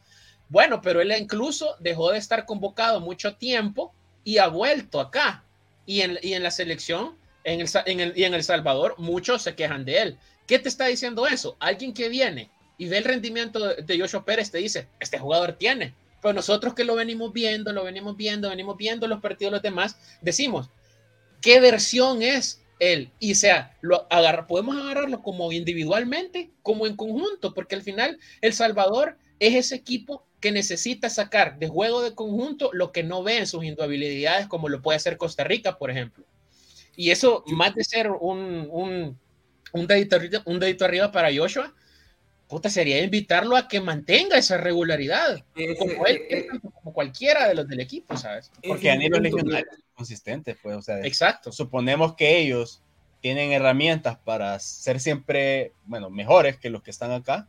Bueno, 0.48 0.80
pero 0.80 1.00
él 1.00 1.12
incluso 1.18 1.76
dejó 1.78 2.10
de 2.10 2.18
estar 2.18 2.46
convocado 2.46 3.00
mucho 3.00 3.36
tiempo 3.36 3.94
y 4.24 4.38
ha 4.38 4.48
vuelto 4.48 5.00
acá. 5.00 5.44
Y 5.84 6.02
en, 6.02 6.18
y 6.22 6.34
en 6.34 6.42
la 6.42 6.50
selección, 6.50 7.16
en 7.44 7.60
el, 7.60 7.68
en 7.86 8.00
el, 8.00 8.12
y 8.16 8.24
en 8.24 8.34
El 8.34 8.42
Salvador, 8.42 8.94
muchos 8.98 9.42
se 9.42 9.54
quejan 9.54 9.84
de 9.84 10.02
él. 10.02 10.18
¿Qué 10.46 10.58
te 10.58 10.68
está 10.68 10.86
diciendo 10.86 11.26
eso? 11.26 11.56
Alguien 11.60 11.92
que 11.92 12.08
viene 12.08 12.50
y 12.78 12.86
ve 12.86 12.98
el 12.98 13.04
rendimiento 13.04 13.74
de 13.74 13.98
Joshua 13.98 14.24
Pérez, 14.24 14.50
te 14.50 14.58
dice, 14.58 14.88
este 15.00 15.18
jugador 15.18 15.52
tiene. 15.52 15.94
Pero 16.22 16.32
nosotros 16.32 16.74
que 16.74 16.84
lo 16.84 16.94
venimos 16.94 17.32
viendo, 17.32 17.72
lo 17.72 17.84
venimos 17.84 18.16
viendo, 18.16 18.48
venimos 18.48 18.76
viendo 18.76 19.06
los 19.06 19.20
partidos 19.20 19.50
de 19.50 19.56
los 19.56 19.62
demás, 19.62 19.96
decimos, 20.20 20.70
¿qué 21.40 21.60
versión 21.60 22.22
es 22.22 22.62
él? 22.78 23.10
Y 23.18 23.34
sea, 23.34 23.76
lo 23.80 24.06
agarra, 24.10 24.46
podemos 24.46 24.76
agarrarlo 24.76 25.22
como 25.22 25.52
individualmente, 25.52 26.50
como 26.62 26.86
en 26.86 26.96
conjunto, 26.96 27.52
porque 27.52 27.74
al 27.74 27.82
final 27.82 28.18
El 28.40 28.52
Salvador 28.52 29.18
es 29.40 29.54
ese 29.54 29.74
equipo 29.74 30.24
que 30.40 30.52
necesita 30.52 31.10
sacar 31.10 31.58
de 31.58 31.68
juego 31.68 32.02
de 32.02 32.14
conjunto 32.14 32.70
lo 32.72 32.92
que 32.92 33.02
no 33.02 33.22
ve 33.22 33.38
en 33.38 33.46
sus 33.46 33.64
individualidades, 33.64 34.46
como 34.46 34.68
lo 34.68 34.80
puede 34.82 34.96
hacer 34.96 35.16
Costa 35.16 35.44
Rica, 35.44 35.78
por 35.78 35.90
ejemplo. 35.90 36.24
Y 36.96 37.10
eso, 37.10 37.44
más 37.46 37.74
de 37.74 37.84
ser 37.84 38.10
un, 38.10 38.68
un, 38.70 39.18
un, 39.72 39.86
dedito, 39.86 40.18
un 40.46 40.58
dedito 40.58 40.84
arriba 40.84 41.12
para 41.12 41.34
Joshua, 41.34 41.74
puta, 42.48 42.70
sería 42.70 43.02
invitarlo 43.02 43.56
a 43.56 43.68
que 43.68 43.80
mantenga 43.80 44.38
esa 44.38 44.56
regularidad, 44.56 45.44
como, 45.78 46.06
él, 46.06 46.16
eh, 46.28 46.48
eh, 46.52 46.60
como 46.72 46.92
cualquiera 46.92 47.46
de 47.46 47.54
los 47.54 47.68
del 47.68 47.80
equipo, 47.80 48.16
¿sabes? 48.16 48.50
Porque 48.66 48.90
a 48.90 48.96
nivel 48.96 49.22
regional 49.22 49.66
es 49.70 49.84
consistente, 49.94 50.56
pues, 50.60 50.76
o 50.76 50.82
sea, 50.82 51.00
exacto. 51.00 51.52
Suponemos 51.52 52.14
que 52.14 52.38
ellos 52.38 52.82
tienen 53.20 53.52
herramientas 53.52 54.18
para 54.18 54.58
ser 54.60 54.98
siempre, 54.98 55.72
bueno, 55.84 56.08
mejores 56.08 56.56
que 56.56 56.70
los 56.70 56.82
que 56.82 56.90
están 56.90 57.12
acá, 57.12 57.48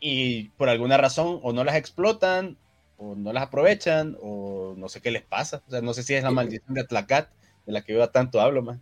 y 0.00 0.48
por 0.50 0.68
alguna 0.68 0.96
razón 0.96 1.40
o 1.42 1.52
no 1.52 1.62
las 1.62 1.76
explotan, 1.76 2.56
o 2.96 3.14
no 3.14 3.32
las 3.34 3.44
aprovechan, 3.44 4.16
o 4.22 4.74
no 4.78 4.88
sé 4.88 5.02
qué 5.02 5.10
les 5.10 5.22
pasa, 5.22 5.62
o 5.66 5.70
sea, 5.70 5.82
no 5.82 5.92
sé 5.92 6.02
si 6.02 6.14
es 6.14 6.24
la 6.24 6.30
maldición 6.30 6.74
de 6.74 6.80
Atlacat, 6.80 7.28
de 7.66 7.72
la 7.72 7.82
que 7.82 7.92
yo 7.92 8.08
tanto 8.08 8.40
hablo, 8.40 8.62
man, 8.62 8.80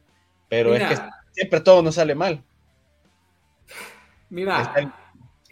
pero 0.49 0.75
es 0.75 0.89
que 0.89 0.97
siempre 1.33 1.61
todo 1.61 1.83
nos 1.83 1.97
sale 1.97 2.15
mal. 2.15 2.45
Mira, 4.31 5.03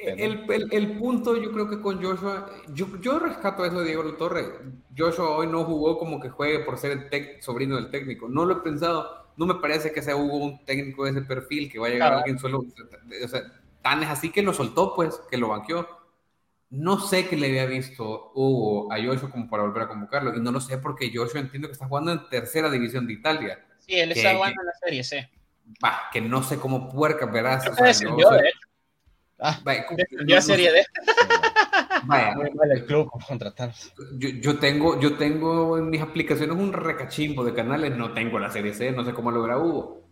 el, 0.03 0.69
el, 0.71 0.99
punto 0.99 1.37
yo 1.37 1.53
creo 1.53 1.69
que 1.69 1.81
con 1.81 2.03
Joshua, 2.03 2.51
yo, 2.73 2.87
yo 3.01 3.19
rescato 3.19 3.65
eso 3.65 3.81
de 3.81 3.87
Diego 3.87 4.15
Torre. 4.15 4.45
Joshua 4.97 5.31
hoy 5.31 5.47
no 5.47 5.65
jugó 5.65 5.99
como 5.99 6.21
que 6.21 6.29
juegue 6.29 6.61
por 6.61 6.79
ser 6.79 7.09
el 7.11 7.43
sobrino 7.43 7.77
del 7.77 7.91
técnico. 7.91 8.29
No 8.29 8.45
lo 8.45 8.59
he 8.59 8.61
pensado. 8.61 9.29
No 9.37 9.47
me 9.47 9.55
parece 9.57 9.93
que 9.93 10.03
sea 10.03 10.17
Hugo 10.17 10.39
un 10.39 10.65
técnico 10.65 11.05
de 11.05 11.13
ese 11.13 11.23
perfil, 11.23 11.71
que 11.71 11.79
va 11.79 11.87
a 11.87 11.91
llegar 11.91 12.13
alguien 12.13 12.39
solo. 12.39 12.61
O 12.61 13.29
sea, 13.29 13.43
tan 13.81 14.03
es 14.03 14.09
así 14.09 14.31
que 14.31 14.43
lo 14.43 14.53
soltó, 14.53 14.95
pues, 14.95 15.21
que 15.31 15.39
lo 15.39 15.49
banqueó. 15.49 15.87
No 16.71 16.99
sé 16.99 17.29
qué 17.29 17.37
le 17.37 17.49
había 17.49 17.67
visto 17.67 18.33
Hugo 18.35 18.93
a 18.93 18.97
Joshua 18.97 19.31
como 19.31 19.49
para 19.49 19.63
volver 19.63 19.85
a 19.85 19.89
convocarlo. 19.89 20.37
Y 20.37 20.41
no 20.41 20.53
lo 20.53 20.61
sé 20.61 20.79
porque 20.79 21.13
Joshua 21.15 21.41
entiendo 21.41 21.69
que 21.69 21.73
está 21.73 21.87
jugando 21.87 22.13
en 22.13 22.29
tercera 22.29 22.71
división 22.71 23.07
de 23.07 23.13
Italia. 23.15 23.65
Sí, 23.79 23.95
él 23.95 24.13
está 24.13 24.35
jugando 24.35 24.61
en 24.63 24.67
la 24.67 24.75
serie 24.75 25.05
C. 25.05 25.31
Va, 25.83 26.03
que 26.13 26.21
no 26.21 26.43
sé 26.43 26.59
cómo 26.59 26.89
puerca, 26.89 27.27
verás. 27.27 27.69
O 27.69 27.75
sea, 27.75 27.93
yo, 27.93 28.31
Ah, 29.45 29.59
ya 30.27 30.41
sería 30.41 30.73
de. 30.73 30.87
Vaya, 32.05 32.35
el 32.75 32.87
club. 32.87 33.11
Yo, 34.19 34.29
yo, 34.29 34.59
tengo, 34.59 35.01
yo 35.01 35.17
tengo 35.17 35.79
en 35.79 35.91
mis 35.91 36.01
aplicaciones 36.01 36.57
un 36.57 36.73
recachimbo 36.73 37.45
de 37.45 37.53
canales, 37.53 37.97
no 37.97 38.13
tengo 38.13 38.39
la 38.39 38.51
serie 38.51 38.73
C, 38.73 38.93
no 38.93 39.05
sé 39.05 39.13
cómo 39.13 39.31
logra 39.31 39.59
Hugo. 39.59 40.03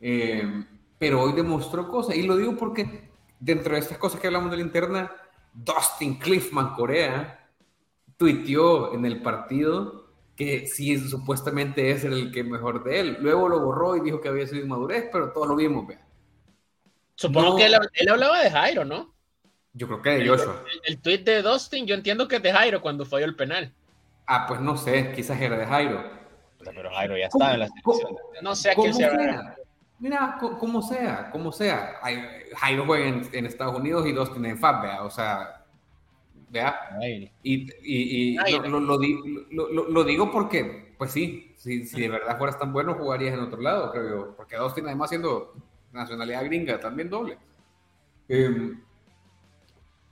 Eh, 0.00 0.64
pero 0.98 1.22
hoy 1.22 1.32
demostró 1.32 1.88
cosas, 1.88 2.16
y 2.16 2.22
lo 2.22 2.36
digo 2.36 2.56
porque 2.56 3.10
dentro 3.38 3.74
de 3.74 3.80
estas 3.80 3.98
cosas 3.98 4.20
que 4.20 4.28
hablamos 4.28 4.50
de 4.50 4.58
la 4.58 4.62
interna, 4.62 5.12
Dustin 5.52 6.18
Cliffman 6.18 6.74
Corea 6.74 7.48
tuiteó 8.16 8.94
en 8.94 9.04
el 9.04 9.22
partido 9.22 10.00
que 10.36 10.66
sí 10.66 10.98
supuestamente 10.98 11.90
es 11.90 12.04
el 12.04 12.32
que 12.32 12.44
mejor 12.44 12.84
de 12.84 13.00
él. 13.00 13.18
Luego 13.20 13.48
lo 13.48 13.60
borró 13.60 13.96
y 13.96 14.00
dijo 14.00 14.20
que 14.20 14.28
había 14.28 14.46
sido 14.46 14.62
inmadurez, 14.62 15.08
pero 15.12 15.32
todos 15.32 15.48
lo 15.48 15.56
vimos, 15.56 15.86
vea. 15.86 16.06
Supongo 17.20 17.54
que 17.54 17.66
él, 17.66 18.08
hablaba 18.08 18.42
de 18.42 18.50
Jairo, 18.50 18.86
¿no? 18.86 19.12
Yo 19.74 19.86
creo 19.86 20.00
que 20.00 20.10
de 20.10 20.26
Joshua. 20.26 20.64
El, 20.84 21.02
tweet 21.02 21.18
de 21.18 21.42
Dustin, 21.42 21.86
yo 21.86 21.94
entiendo 21.94 22.26
que 22.26 22.36
es 22.36 22.42
de 22.42 22.50
Jairo 22.50 22.80
cuando 22.80 23.04
falló 23.04 23.26
el 23.26 23.36
penal. 23.36 23.74
Ah, 24.26 24.46
pues 24.48 24.58
no 24.60 24.74
sé, 24.78 25.12
quizás 25.14 25.38
era 25.38 25.58
de 25.58 25.66
Jairo. 25.66 26.02
pero 26.64 26.90
Jairo 26.90 27.18
ya 27.18 27.26
está 27.26 27.52
en 27.52 27.60
la 27.60 27.68
selección. 27.68 28.16
No 28.40 28.56
sé 28.56 28.70
a 28.70 28.74
quién 28.74 28.94
se 28.94 29.06
va 29.06 29.54
Mira, 29.98 30.38
como 30.40 30.80
sea, 30.80 31.30
como 31.30 31.52
sea. 31.52 32.00
Jairo 32.56 32.86
juega 32.86 33.08
en, 33.08 33.44
Estados 33.44 33.78
Unidos 33.78 34.06
y 34.06 34.12
dos 34.12 34.32
tienen 34.32 34.56
FAB, 34.56 34.82
¿vea? 34.82 35.02
O 35.02 35.10
sea, 35.10 35.66
¿vea? 36.48 36.88
Y, 37.42 37.68
y, 37.82 38.36
lo, 38.66 38.80
lo, 38.80 40.04
digo 40.04 40.30
porque, 40.32 40.94
pues 40.96 41.10
sí, 41.10 41.52
si, 41.58 41.84
si, 41.84 42.00
de 42.00 42.08
verdad 42.08 42.38
fueras 42.38 42.58
tan 42.58 42.72
bueno, 42.72 42.94
jugarías 42.94 43.34
en 43.34 43.40
otro 43.40 43.60
lado, 43.60 43.92
creo 43.92 44.08
yo. 44.08 44.36
Porque 44.38 44.56
Austin, 44.56 44.86
además, 44.86 45.10
siendo 45.10 45.52
nacionalidad 45.92 46.44
gringa, 46.44 46.80
también 46.80 47.10
doble. 47.10 47.38
Em, 48.28 48.80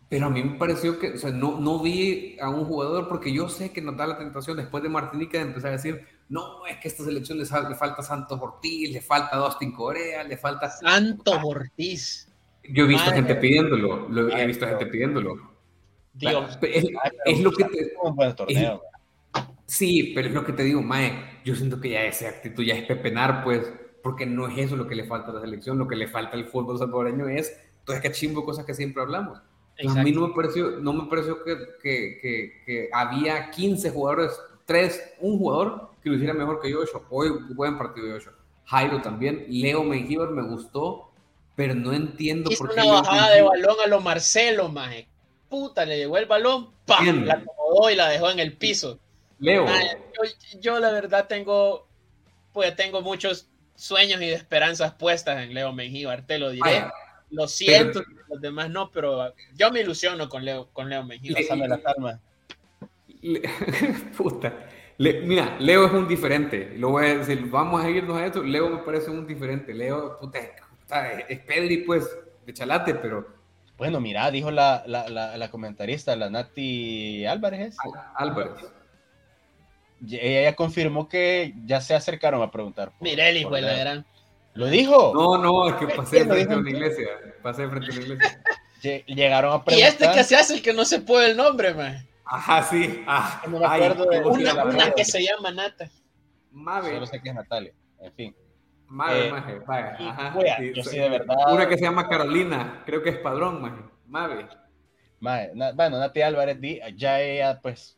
pero 0.08 0.26
a 0.26 0.30
mí 0.30 0.42
me 0.42 0.58
pareció 0.58 0.98
que, 0.98 1.10
o 1.10 1.18
sea, 1.18 1.30
no, 1.30 1.60
no 1.60 1.80
vi 1.80 2.36
a 2.40 2.48
un 2.48 2.64
jugador, 2.64 3.08
porque 3.08 3.32
yo 3.32 3.48
sé 3.48 3.72
que 3.72 3.82
nos 3.82 3.96
da 3.96 4.06
la 4.06 4.16
tentación 4.16 4.56
después 4.56 4.82
de 4.82 4.88
Martinica 4.88 5.38
de 5.38 5.44
empezar 5.44 5.70
a 5.70 5.76
decir, 5.76 6.06
no, 6.30 6.66
es 6.66 6.76
que 6.78 6.88
a 6.88 6.90
esta 6.90 7.04
selección 7.04 7.38
le, 7.38 7.44
falta 7.46 8.02
Santos 8.02 8.40
Ortiz, 8.40 8.90
le 8.90 9.02
falta 9.02 9.36
Dustin 9.36 9.72
Corea, 9.72 10.24
le 10.24 10.36
falta... 10.36 10.70
Santos 10.70 11.38
Ortiz. 11.42 12.28
Yo 12.70 12.84
he 12.84 12.88
visto 12.88 13.10
gente 13.10 13.34
pidiéndolo, 13.34 14.08
lo, 14.08 14.36
he 14.36 14.46
visto 14.46 14.66
gente 14.66 14.86
pidiéndolo. 14.86 15.36
Dios. 16.14 16.58
Es, 16.62 17.40
lo 17.40 17.52
que 17.52 17.64
te... 17.64 17.92
sí, 19.66 20.12
pero 20.14 20.28
es 20.28 20.34
lo 20.34 20.44
que 20.44 20.52
te 20.52 20.64
digo, 20.64 20.82
Mae, 20.82 21.40
yo 21.44 21.54
siento 21.54 21.80
que 21.80 21.90
ya 21.90 22.04
esa 22.04 22.28
actitud 22.28 22.64
ya 22.64 22.74
es 22.74 22.84
pepenar, 22.84 23.44
pues, 23.44 23.72
porque 24.02 24.26
no 24.26 24.48
es 24.48 24.58
eso 24.58 24.76
lo 24.76 24.86
que 24.86 24.94
le 24.94 25.04
falta 25.04 25.30
a 25.30 25.34
la 25.34 25.40
selección, 25.40 25.78
lo 25.78 25.88
que 25.88 25.96
le 25.96 26.08
falta 26.08 26.36
al 26.36 26.46
fútbol 26.46 26.78
salvadoreño 26.78 27.28
es 27.28 27.58
entonces 27.80 28.02
que 28.02 28.12
chimbo 28.12 28.44
cosas 28.44 28.64
que 28.64 28.74
siempre 28.74 29.02
hablamos. 29.02 29.40
A 29.88 30.02
mí 30.02 30.12
no 30.12 30.26
me 30.26 30.34
pareció, 30.34 30.72
no 30.80 30.92
me 30.92 31.08
pareció 31.08 31.42
que, 31.44 31.56
que, 31.80 32.18
que, 32.20 32.62
que 32.66 32.90
había 32.92 33.50
15 33.50 33.90
jugadores, 33.90 34.32
3, 34.66 35.14
un 35.20 35.38
jugador 35.38 35.90
que 36.02 36.10
lo 36.10 36.16
hiciera 36.16 36.34
mejor 36.34 36.60
que 36.60 36.72
Joshua. 36.72 37.02
Hoy 37.10 37.30
buen 37.54 37.78
partido 37.78 38.06
de 38.06 38.12
Joshua. 38.14 38.32
Jairo 38.66 39.00
también. 39.00 39.46
Leo 39.48 39.82
Mengíbar 39.82 40.30
me 40.30 40.42
gustó, 40.42 41.10
pero 41.56 41.74
no 41.74 41.92
entiendo 41.92 42.50
por 42.58 42.74
qué. 42.74 42.80
una 42.80 43.00
bajada 43.00 43.30
de 43.30 43.42
balón 43.42 43.76
a 43.82 43.88
lo 43.88 44.00
Marcelo, 44.00 44.68
maje. 44.68 45.08
Puta, 45.48 45.86
le 45.86 45.96
llegó 45.96 46.18
el 46.18 46.26
balón, 46.26 46.70
¡pam! 46.84 47.24
La 47.24 47.34
acomodó 47.34 47.90
y 47.90 47.96
la 47.96 48.08
dejó 48.08 48.30
en 48.30 48.40
el 48.40 48.52
piso. 48.52 48.98
Leo. 49.38 49.64
yo, 50.60 50.78
la 50.78 50.90
verdad 50.90 51.26
tengo, 51.26 51.86
pues 52.52 52.76
tengo 52.76 53.00
muchos 53.00 53.47
sueños 53.78 54.20
y 54.20 54.30
esperanzas 54.30 54.92
puestas 54.94 55.42
en 55.42 55.54
Leo 55.54 55.72
Mengíbar, 55.72 56.26
te 56.26 56.38
lo 56.38 56.50
diré. 56.50 56.84
lo 57.30 57.48
siento, 57.48 58.02
los 58.28 58.40
demás 58.40 58.68
no, 58.68 58.90
pero 58.90 59.34
yo 59.54 59.70
me 59.70 59.80
ilusiono 59.80 60.28
con 60.28 60.44
Leo, 60.44 60.68
con 60.72 60.90
Leo 60.90 61.04
Mengíbar. 61.04 61.42
Puta 64.16 64.54
mira, 64.98 65.56
Leo 65.60 65.86
es 65.86 65.92
un 65.92 66.08
diferente. 66.08 66.74
Lo 66.76 66.90
voy 66.90 67.06
a 67.06 67.18
decir, 67.18 67.48
vamos 67.48 67.82
a 67.82 67.90
irnos 67.90 68.16
a 68.16 68.26
esto. 68.26 68.42
Leo 68.42 68.68
me 68.68 68.78
parece 68.78 69.10
un 69.10 69.26
diferente. 69.26 69.72
Leo, 69.72 70.18
puta, 70.18 70.38
es 71.28 71.38
Pedri, 71.40 71.78
pues, 71.78 72.08
de 72.44 72.52
chalate, 72.52 72.94
pero. 72.94 73.38
Bueno, 73.76 74.00
mira, 74.00 74.30
dijo 74.30 74.50
la, 74.50 74.82
la, 74.86 75.08
la, 75.08 75.50
comentarista, 75.50 76.16
la 76.16 76.28
Nati 76.30 77.24
Álvarez. 77.26 77.76
Álvarez. 78.16 78.54
Ella 80.06 80.54
confirmó 80.54 81.08
que 81.08 81.54
ya 81.64 81.80
se 81.80 81.94
acercaron 81.94 82.42
a 82.42 82.50
preguntar. 82.50 82.92
Mireli, 83.00 83.44
pues 83.44 83.62
la 83.62 83.74
gran. 83.74 84.06
¿Lo 84.54 84.66
dijo? 84.66 85.12
No, 85.14 85.38
no, 85.38 85.68
es 85.68 85.74
que 85.76 85.86
pasé 85.88 86.24
frente 86.24 86.54
a 86.54 86.58
una 86.58 86.70
iglesia. 86.70 87.06
Pasé 87.42 87.68
frente 87.68 87.92
a 87.92 87.94
una 87.94 88.04
iglesia. 88.04 88.42
Llegaron 89.06 89.52
a 89.52 89.64
preguntar. 89.64 89.78
Y 89.78 89.82
este 89.82 90.10
que 90.10 90.24
se 90.24 90.36
hace 90.36 90.54
el 90.54 90.62
que 90.62 90.72
no 90.72 90.84
se 90.84 91.00
puede 91.00 91.30
el 91.30 91.36
nombre, 91.36 91.74
man. 91.74 92.08
Ajá, 92.24 92.62
sí. 92.62 93.02
Ah, 93.06 93.42
no 93.48 93.58
me 93.58 93.66
acuerdo 93.66 94.04
de 94.04 94.20
una, 94.20 94.90
que 94.92 95.04
se 95.04 95.22
llama 95.22 95.50
Nata. 95.50 95.90
Mabe. 96.50 96.92
Solo 96.92 97.06
sé 97.06 97.20
que 97.22 97.30
es 97.30 97.34
Natalia. 97.34 97.72
En 98.00 98.12
fin. 98.12 98.36
Mabe, 98.86 99.28
eh, 99.28 99.30
maje. 99.30 99.60
Ajá. 100.00 100.34
sí, 100.58 100.72
yo 100.74 100.82
sí, 100.82 100.98
de 100.98 101.08
verdad. 101.08 101.36
Una 101.52 101.68
que 101.68 101.76
se 101.76 101.84
llama 101.84 102.08
Carolina. 102.08 102.82
Creo 102.86 103.02
que 103.02 103.10
es 103.10 103.18
padrón, 103.18 103.62
maje. 103.62 103.82
Mabe. 104.06 104.46
Mabe. 105.20 105.52
bueno, 105.74 105.98
Nati 105.98 106.22
Álvarez 106.22 106.58
ya 106.96 107.20
ella, 107.20 107.60
pues, 107.60 107.97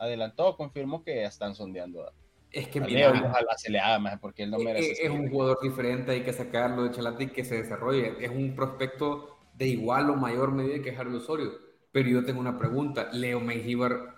adelantó, 0.00 0.56
confirmó 0.56 1.04
que 1.04 1.24
están 1.24 1.54
sondeando. 1.54 2.10
Es 2.50 2.66
que 2.66 2.80
mira, 2.80 3.12
Leo, 3.12 3.28
ojalá 3.28 3.56
se 3.56 3.70
le 3.70 3.78
haga 3.78 4.00
más 4.00 4.18
porque 4.18 4.42
él 4.42 4.50
no 4.50 4.58
merece. 4.58 4.92
Es, 4.92 5.00
es 5.00 5.10
un 5.10 5.30
jugador 5.30 5.58
diferente, 5.62 6.10
hay 6.10 6.22
que 6.22 6.32
sacarlo 6.32 6.82
de 6.82 6.90
Chalate 6.90 7.24
y 7.24 7.28
que 7.28 7.44
se 7.44 7.62
desarrolle. 7.62 8.16
Es 8.20 8.30
un 8.30 8.56
prospecto 8.56 9.38
de 9.54 9.68
igual 9.68 10.10
o 10.10 10.16
mayor 10.16 10.50
medida 10.50 10.82
que 10.82 10.96
Harry 10.96 11.14
Osorio 11.14 11.70
pero 11.92 12.08
yo 12.08 12.24
tengo 12.24 12.40
una 12.40 12.58
pregunta. 12.58 13.08
Leo 13.12 13.40
Mengíbar, 13.40 14.14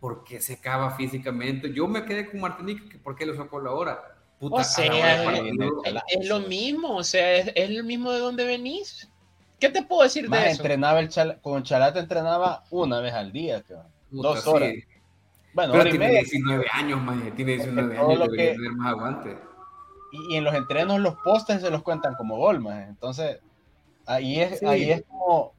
¿por 0.00 0.24
qué 0.24 0.40
se 0.40 0.54
acaba 0.54 0.96
físicamente? 0.96 1.72
Yo 1.72 1.88
me 1.88 2.04
quedé 2.04 2.30
con 2.30 2.40
Martinique, 2.40 2.98
¿por 2.98 3.16
qué 3.16 3.26
lo 3.26 3.36
sacó 3.36 3.60
la 3.60 3.72
hora? 3.72 4.16
Puta, 4.38 4.56
o 4.56 4.64
sea, 4.64 5.24
es, 6.08 6.28
lo 6.28 6.40
mismo, 6.40 6.96
o 6.96 7.04
sea, 7.04 7.36
es, 7.36 7.52
el 7.54 7.82
mismo 7.84 8.12
de 8.12 8.18
donde 8.18 8.44
venís. 8.44 9.08
¿Qué 9.58 9.70
te 9.70 9.82
puedo 9.82 10.02
decir 10.02 10.28
de 10.28 10.50
eso? 10.50 10.62
Entrenaba 10.62 11.00
el 11.00 11.40
con 11.40 11.62
Chalata 11.62 12.00
entrenaba 12.00 12.64
una 12.70 13.00
vez 13.00 13.14
al 13.14 13.32
día, 13.32 13.64
dos 14.10 14.46
horas. 14.46 14.74
Bueno, 15.56 15.72
pero 15.72 15.88
tiene 15.88 16.10
19 16.10 16.66
años, 16.70 17.02
más 17.02 17.16
tiene 17.34 17.52
19 17.52 17.98
años, 17.98 18.20
debería 18.20 18.52
tener 18.52 18.72
más 18.72 18.90
aguante. 18.90 19.38
Y, 20.12 20.36
en 20.36 20.44
los 20.44 20.54
entrenos 20.54 21.00
los 21.00 21.14
postes 21.16 21.62
se 21.62 21.70
los 21.70 21.82
cuentan 21.82 22.14
como 22.14 22.36
gol, 22.36 22.60
más. 22.60 22.86
Entonces, 22.86 23.38
ahí 24.04 24.38
es, 24.38 24.62
ahí 24.62 24.90
es 24.90 25.02
como 25.08 25.54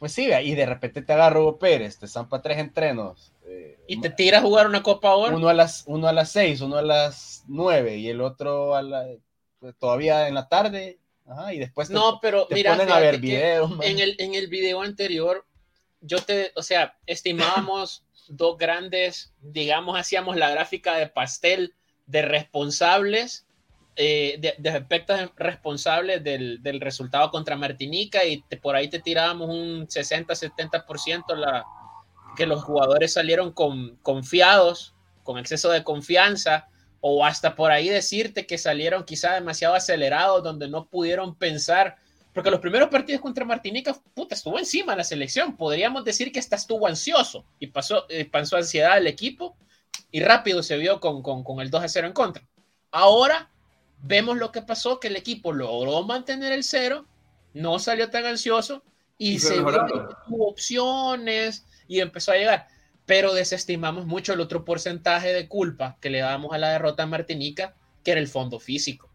pues 0.00 0.12
sí, 0.12 0.28
y 0.42 0.54
de 0.56 0.66
repente 0.66 1.02
te 1.02 1.12
agarra 1.12 1.40
Hugo 1.40 1.56
Pérez, 1.56 2.00
te 2.00 2.08
zampa 2.08 2.42
tres 2.42 2.58
entrenos. 2.58 3.32
Eh, 3.44 3.78
y 3.86 4.00
te 4.00 4.10
tira 4.10 4.38
a 4.38 4.42
jugar 4.42 4.66
una 4.66 4.82
Copa 4.82 5.10
ahora. 5.10 5.36
Uno 5.36 5.48
a 5.48 5.54
las, 5.54 5.84
uno 5.86 6.08
a 6.08 6.12
las 6.12 6.32
seis, 6.32 6.60
uno 6.60 6.76
a 6.76 6.82
las 6.82 7.44
nueve 7.46 7.98
y 7.98 8.08
el 8.08 8.20
otro 8.20 8.74
a 8.74 8.82
la, 8.82 9.06
pues, 9.60 9.76
todavía 9.78 10.26
en 10.26 10.34
la 10.34 10.48
tarde. 10.48 10.98
Ajá, 11.26 11.54
y 11.54 11.60
después 11.60 11.88
te, 11.88 11.94
no, 11.94 12.18
pero 12.20 12.48
mira, 12.50 12.72
ponen 12.72 12.90
a 12.90 12.98
ver 12.98 13.20
videos. 13.20 13.70
En 13.82 14.00
el, 14.00 14.16
en 14.18 14.34
el 14.34 14.48
video 14.48 14.82
anterior, 14.82 15.46
yo 16.00 16.18
te, 16.18 16.52
o 16.56 16.62
sea, 16.62 16.96
estimábamos 17.06 18.04
dos 18.28 18.58
grandes, 18.58 19.32
digamos, 19.40 19.98
hacíamos 19.98 20.36
la 20.36 20.50
gráfica 20.50 20.96
de 20.96 21.08
pastel 21.08 21.74
de 22.06 22.22
responsables 22.22 23.46
eh, 23.98 24.38
de, 24.58 24.68
aspectos 24.68 25.18
responsables 25.36 26.22
del, 26.22 26.62
del, 26.62 26.82
resultado 26.82 27.30
contra 27.30 27.56
Martinica 27.56 28.26
y 28.26 28.44
por 28.60 28.76
ahí 28.76 28.88
te 28.88 29.00
tirábamos 29.00 29.48
un 29.48 29.86
60-70% 29.86 31.34
la, 31.34 31.64
que 32.36 32.46
los 32.46 32.62
jugadores 32.62 33.14
salieron 33.14 33.52
con, 33.52 33.96
confiados, 34.02 34.94
con 35.22 35.38
exceso 35.38 35.70
de 35.70 35.82
confianza, 35.82 36.68
o 37.00 37.24
hasta 37.24 37.56
por 37.56 37.72
ahí 37.72 37.88
decirte 37.88 38.46
que 38.46 38.58
salieron 38.58 39.04
quizá 39.04 39.32
demasiado 39.32 39.74
acelerados, 39.74 40.44
donde 40.44 40.68
no 40.68 40.88
pudieron 40.90 41.34
pensar, 41.34 41.96
porque 42.36 42.52
los 42.52 42.60
primeros 42.60 42.88
partidos 42.88 43.20
contra 43.20 43.44
Martinica, 43.44 43.96
puta, 44.14 44.36
estuvo 44.36 44.60
encima 44.60 44.94
la 44.94 45.02
selección, 45.02 45.56
podríamos 45.56 46.04
decir 46.04 46.30
que 46.30 46.38
hasta 46.38 46.54
estuvo 46.54 46.86
ansioso 46.86 47.44
y 47.58 47.66
pasó, 47.66 48.06
eh, 48.08 48.24
pasó 48.24 48.56
ansiedad 48.56 48.92
al 48.92 49.08
equipo 49.08 49.56
y 50.12 50.20
rápido 50.20 50.62
se 50.62 50.76
vio 50.76 51.00
con, 51.00 51.22
con, 51.22 51.42
con 51.42 51.60
el 51.60 51.70
2 51.70 51.82
a 51.82 51.88
0 51.88 52.06
en 52.06 52.12
contra. 52.12 52.46
Ahora 52.92 53.50
Vemos 54.02 54.36
lo 54.36 54.52
que 54.52 54.62
pasó, 54.62 55.00
que 55.00 55.08
el 55.08 55.16
equipo 55.16 55.52
logró 55.52 56.02
mantener 56.02 56.52
el 56.52 56.64
cero, 56.64 57.06
no 57.54 57.78
salió 57.78 58.10
tan 58.10 58.26
ansioso 58.26 58.82
y, 59.18 59.38
se 59.38 59.56
tuvo 59.56 60.48
opciones 60.48 61.64
y 61.88 62.00
empezó 62.00 62.32
a 62.32 62.36
llegar. 62.36 62.68
Pero 63.06 63.34
desestimamos 63.34 64.06
mucho 64.06 64.32
el 64.32 64.40
otro 64.40 64.64
porcentaje 64.64 65.32
de 65.32 65.48
culpa 65.48 65.96
que 66.00 66.10
le 66.10 66.20
damos 66.20 66.52
a 66.52 66.58
la 66.58 66.70
derrota 66.70 67.04
en 67.04 67.10
Martinica, 67.10 67.74
que 68.04 68.12
era 68.12 68.20
el 68.20 68.28
fondo 68.28 68.60
físico. 68.60 69.10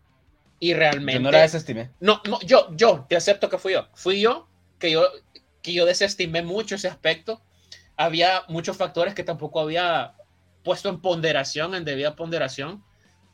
Y 0.61 0.73
realmente. 0.73 1.15
Yo 1.15 1.19
no 1.19 1.31
la 1.31 1.41
desestimé. 1.41 1.91
No, 1.99 2.21
no, 2.29 2.39
yo, 2.41 2.69
yo, 2.77 3.05
te 3.09 3.17
acepto 3.17 3.49
que 3.49 3.57
fui 3.57 3.73
yo. 3.73 3.89
Fui 3.93 4.21
yo 4.21 4.47
que 4.79 4.91
yo, 4.91 5.09
que 5.61 5.73
yo 5.73 5.85
desestimé 5.85 6.41
mucho 6.41 6.75
ese 6.75 6.87
aspecto. 6.87 7.41
Había 7.97 8.43
muchos 8.47 8.77
factores 8.77 9.13
que 9.13 9.25
tampoco 9.25 9.59
había 9.59 10.15
puesto 10.63 10.87
en 10.87 11.01
ponderación, 11.01 11.75
en 11.75 11.83
debida 11.83 12.15
ponderación 12.15 12.83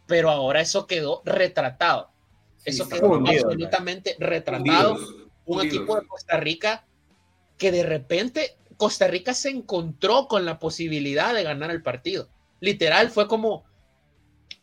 pero 0.07 0.31
ahora 0.31 0.61
eso 0.61 0.87
quedó 0.87 1.21
retratado. 1.25 2.09
Eso 2.65 2.89
quedó 2.89 3.15
absolutamente 3.15 4.15
retratado. 4.19 4.97
Un 5.45 5.65
equipo 5.65 5.99
de 5.99 6.07
Costa 6.07 6.37
Rica 6.37 6.85
que 7.57 7.71
de 7.71 7.83
repente 7.83 8.57
Costa 8.77 9.07
Rica 9.07 9.33
se 9.33 9.49
encontró 9.49 10.27
con 10.27 10.45
la 10.45 10.59
posibilidad 10.59 11.33
de 11.33 11.43
ganar 11.43 11.71
el 11.71 11.81
partido. 11.81 12.29
Literal, 12.59 13.11
fue 13.11 13.27
como, 13.27 13.65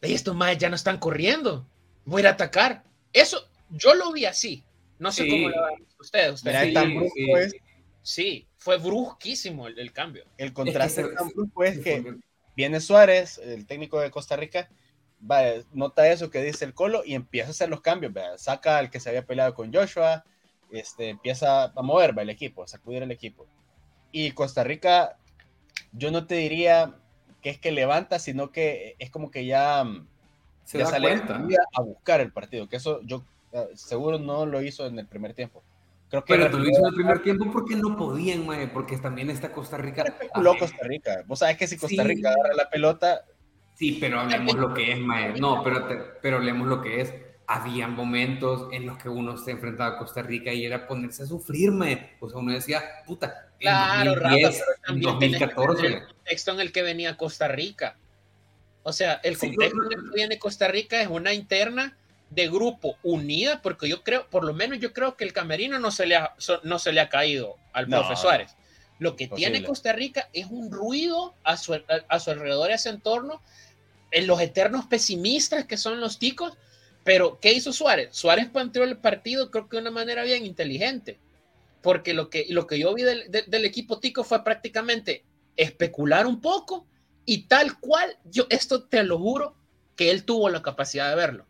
estos 0.00 0.34
más 0.34 0.58
ya 0.58 0.68
no 0.68 0.76
están 0.76 0.98
corriendo, 0.98 1.66
voy 2.04 2.20
a 2.20 2.22
ir 2.22 2.26
a 2.28 2.30
atacar. 2.30 2.84
Eso, 3.12 3.48
yo 3.70 3.94
lo 3.94 4.12
vi 4.12 4.24
así. 4.24 4.64
No 4.98 5.12
sé 5.12 5.28
cómo 5.28 5.48
lo 5.48 5.64
ven 5.64 5.86
ustedes. 5.98 6.34
ustedes. 6.34 7.54
Sí, 8.02 8.46
fue 8.58 8.76
brusquísimo 8.76 9.66
el, 9.66 9.92
cambio. 9.92 10.24
El 10.36 10.52
contraste 10.52 11.00
es 11.00 11.08
que, 11.08 11.14
tan 11.14 11.28
brusco 11.28 11.64
es 11.64 11.78
que 11.78 12.16
viene 12.54 12.80
Suárez, 12.80 13.38
el 13.38 13.66
técnico 13.66 13.98
de 14.00 14.10
Costa 14.10 14.36
Rica, 14.36 14.68
nota 15.72 16.08
eso 16.10 16.30
que 16.30 16.42
dice 16.42 16.66
el 16.66 16.74
Colo 16.74 17.02
y 17.04 17.14
empieza 17.14 17.48
a 17.48 17.50
hacer 17.52 17.70
los 17.70 17.80
cambios, 17.80 18.12
saca 18.36 18.78
al 18.78 18.90
que 18.90 19.00
se 19.00 19.08
había 19.08 19.24
peleado 19.24 19.54
con 19.54 19.72
Joshua, 19.72 20.24
este, 20.70 21.08
empieza 21.08 21.64
a 21.64 21.82
mover 21.82 22.14
el 22.18 22.30
equipo, 22.30 22.62
a 22.62 22.68
sacudir 22.68 23.02
el 23.02 23.10
equipo. 23.10 23.46
Y 24.12 24.32
Costa 24.32 24.64
Rica, 24.64 25.16
yo 25.92 26.10
no 26.10 26.26
te 26.26 26.36
diría 26.36 26.94
que 27.40 27.50
es 27.50 27.58
que 27.58 27.72
levanta, 27.72 28.18
sino 28.18 28.52
que 28.52 28.96
es 28.98 29.10
como 29.10 29.30
que 29.30 29.46
ya, 29.46 29.84
Se 30.64 30.78
da 30.78 30.86
sale 30.86 31.08
cuenta. 31.08 31.42
a 31.74 31.80
buscar 31.82 32.20
el 32.20 32.32
partido, 32.32 32.68
que 32.68 32.76
eso 32.76 33.00
yo 33.02 33.24
eh, 33.52 33.68
seguro 33.74 34.18
no 34.18 34.46
lo 34.46 34.62
hizo 34.62 34.86
en 34.86 34.98
el 34.98 35.06
primer 35.06 35.34
tiempo. 35.34 35.62
Creo 36.10 36.24
que 36.24 36.34
Pero 36.34 36.50
tú 36.50 36.58
lo 36.58 36.68
hizo 36.68 36.80
en 36.80 36.86
el 36.86 36.94
primer 36.94 37.22
tiempo 37.22 37.50
porque 37.52 37.74
no 37.76 37.96
podían, 37.96 38.46
mae, 38.46 38.68
porque 38.68 38.96
también 38.98 39.30
está 39.30 39.50
Costa 39.52 39.76
Rica. 39.78 40.02
especuló 40.02 40.52
Ah, 40.52 40.56
Costa 40.58 40.78
Rica. 40.86 41.22
Vos 41.26 41.38
sabés 41.40 41.56
que 41.56 41.66
si 41.66 41.76
Costa 41.76 42.02
Sí. 42.02 42.08
Rica 42.08 42.30
agarra 42.30 42.54
la 42.54 42.68
pelota, 42.70 43.24
Sí, 43.76 43.98
pero 44.00 44.20
hablemos 44.20 44.54
lo 44.54 44.72
que 44.72 44.92
es, 44.92 45.00
mae. 45.00 45.38
No, 45.40 45.62
pero, 45.64 45.86
te- 45.88 45.96
pero 46.22 46.36
hablemos 46.36 46.68
lo 46.68 46.80
que 46.80 47.00
es. 47.00 47.12
Había 47.48 47.88
momentos 47.88 48.68
en 48.72 48.86
los 48.86 48.96
que 48.98 49.08
uno 49.08 49.36
se 49.36 49.50
enfrentaba 49.50 49.96
a 49.96 49.98
Costa 49.98 50.22
Rica 50.22 50.52
y 50.52 50.64
era 50.64 50.86
ponerse 50.86 51.24
a 51.24 51.26
sufrir, 51.26 51.72
mae. 51.72 52.12
O 52.20 52.28
sea, 52.30 52.38
uno 52.38 52.52
decía, 52.52 52.82
puta, 53.04 53.48
en 53.58 53.58
Claro, 53.58 54.14
Rafa, 54.14 54.28
2010, 54.30 54.62
pero 54.64 54.80
también 54.86 55.00
que 55.02 55.26
2014. 55.46 55.70
entender 55.86 56.02
el 56.02 56.06
contexto 56.14 56.52
en 56.52 56.60
el 56.60 56.72
que 56.72 56.82
venía 56.82 57.16
Costa 57.16 57.48
Rica. 57.48 57.96
O 58.84 58.92
sea, 58.92 59.20
el 59.24 59.36
Sí, 59.36 59.48
contexto 59.48 59.80
el 59.90 60.04
que 60.10 60.14
viene 60.14 60.38
Costa 60.38 60.68
Rica 60.68 61.00
es 61.02 61.08
una 61.08 61.32
interna 61.32 61.96
de 62.30 62.48
grupo 62.48 62.96
unida, 63.02 63.60
porque 63.62 63.88
yo 63.88 64.02
creo, 64.04 64.28
por 64.28 64.44
lo 64.44 64.54
menos 64.54 64.78
yo 64.78 64.92
creo 64.92 65.16
que 65.16 65.24
el 65.24 65.32
camerino 65.32 65.78
no 65.80 65.90
se 65.90 66.06
le 66.06 66.16
ha, 66.16 66.34
no 66.62 66.78
se 66.78 66.92
le 66.92 67.00
ha 67.00 67.08
caído 67.08 67.56
al 67.72 67.88
No, 67.88 67.98
profe 68.00 68.16
Suárez. 68.16 68.54
Lo 69.00 69.16
que 69.16 69.24
Imposible. 69.24 69.50
tiene 69.52 69.66
Costa 69.66 69.92
Rica 69.92 70.28
es 70.32 70.46
un 70.46 70.70
ruido 70.70 71.34
a 71.42 71.56
su, 71.56 71.74
a, 71.74 71.82
a 72.08 72.20
su 72.20 72.30
alrededor 72.30 72.70
y 72.70 72.74
a 72.74 72.78
su 72.78 72.88
entorno, 72.90 73.42
en 74.10 74.26
los 74.28 74.40
eternos 74.40 74.86
pesimistas 74.86 75.64
que 75.64 75.76
son 75.76 76.00
los 76.00 76.18
ticos. 76.18 76.52
Pero, 77.04 77.38
¿qué 77.40 77.52
hizo 77.52 77.72
Suárez? 77.72 78.08
Suárez 78.16 78.48
planteó 78.48 78.84
el 78.84 78.96
partido, 78.96 79.50
creo 79.50 79.68
que 79.68 79.76
de 79.76 79.82
una 79.82 79.90
manera 79.90 80.22
bien 80.24 80.46
inteligente. 80.46 81.18
Porque 81.82 82.14
lo 82.14 82.30
que, 82.30 82.46
lo 82.48 82.66
que 82.66 82.78
yo 82.78 82.94
vi 82.94 83.02
del, 83.02 83.30
de- 83.30 83.42
del 83.42 83.64
equipo 83.64 83.98
tico 83.98 84.24
fue 84.24 84.42
prácticamente 84.44 85.22
especular 85.56 86.26
un 86.26 86.40
poco 86.40 86.86
y 87.26 87.44
tal 87.44 87.78
cual, 87.78 88.16
yo 88.24 88.46
esto 88.50 88.84
te 88.84 89.02
lo 89.02 89.18
juro, 89.18 89.54
que 89.96 90.10
él 90.10 90.24
tuvo 90.24 90.48
la 90.50 90.62
capacidad 90.62 91.08
de 91.10 91.16
verlo. 91.16 91.46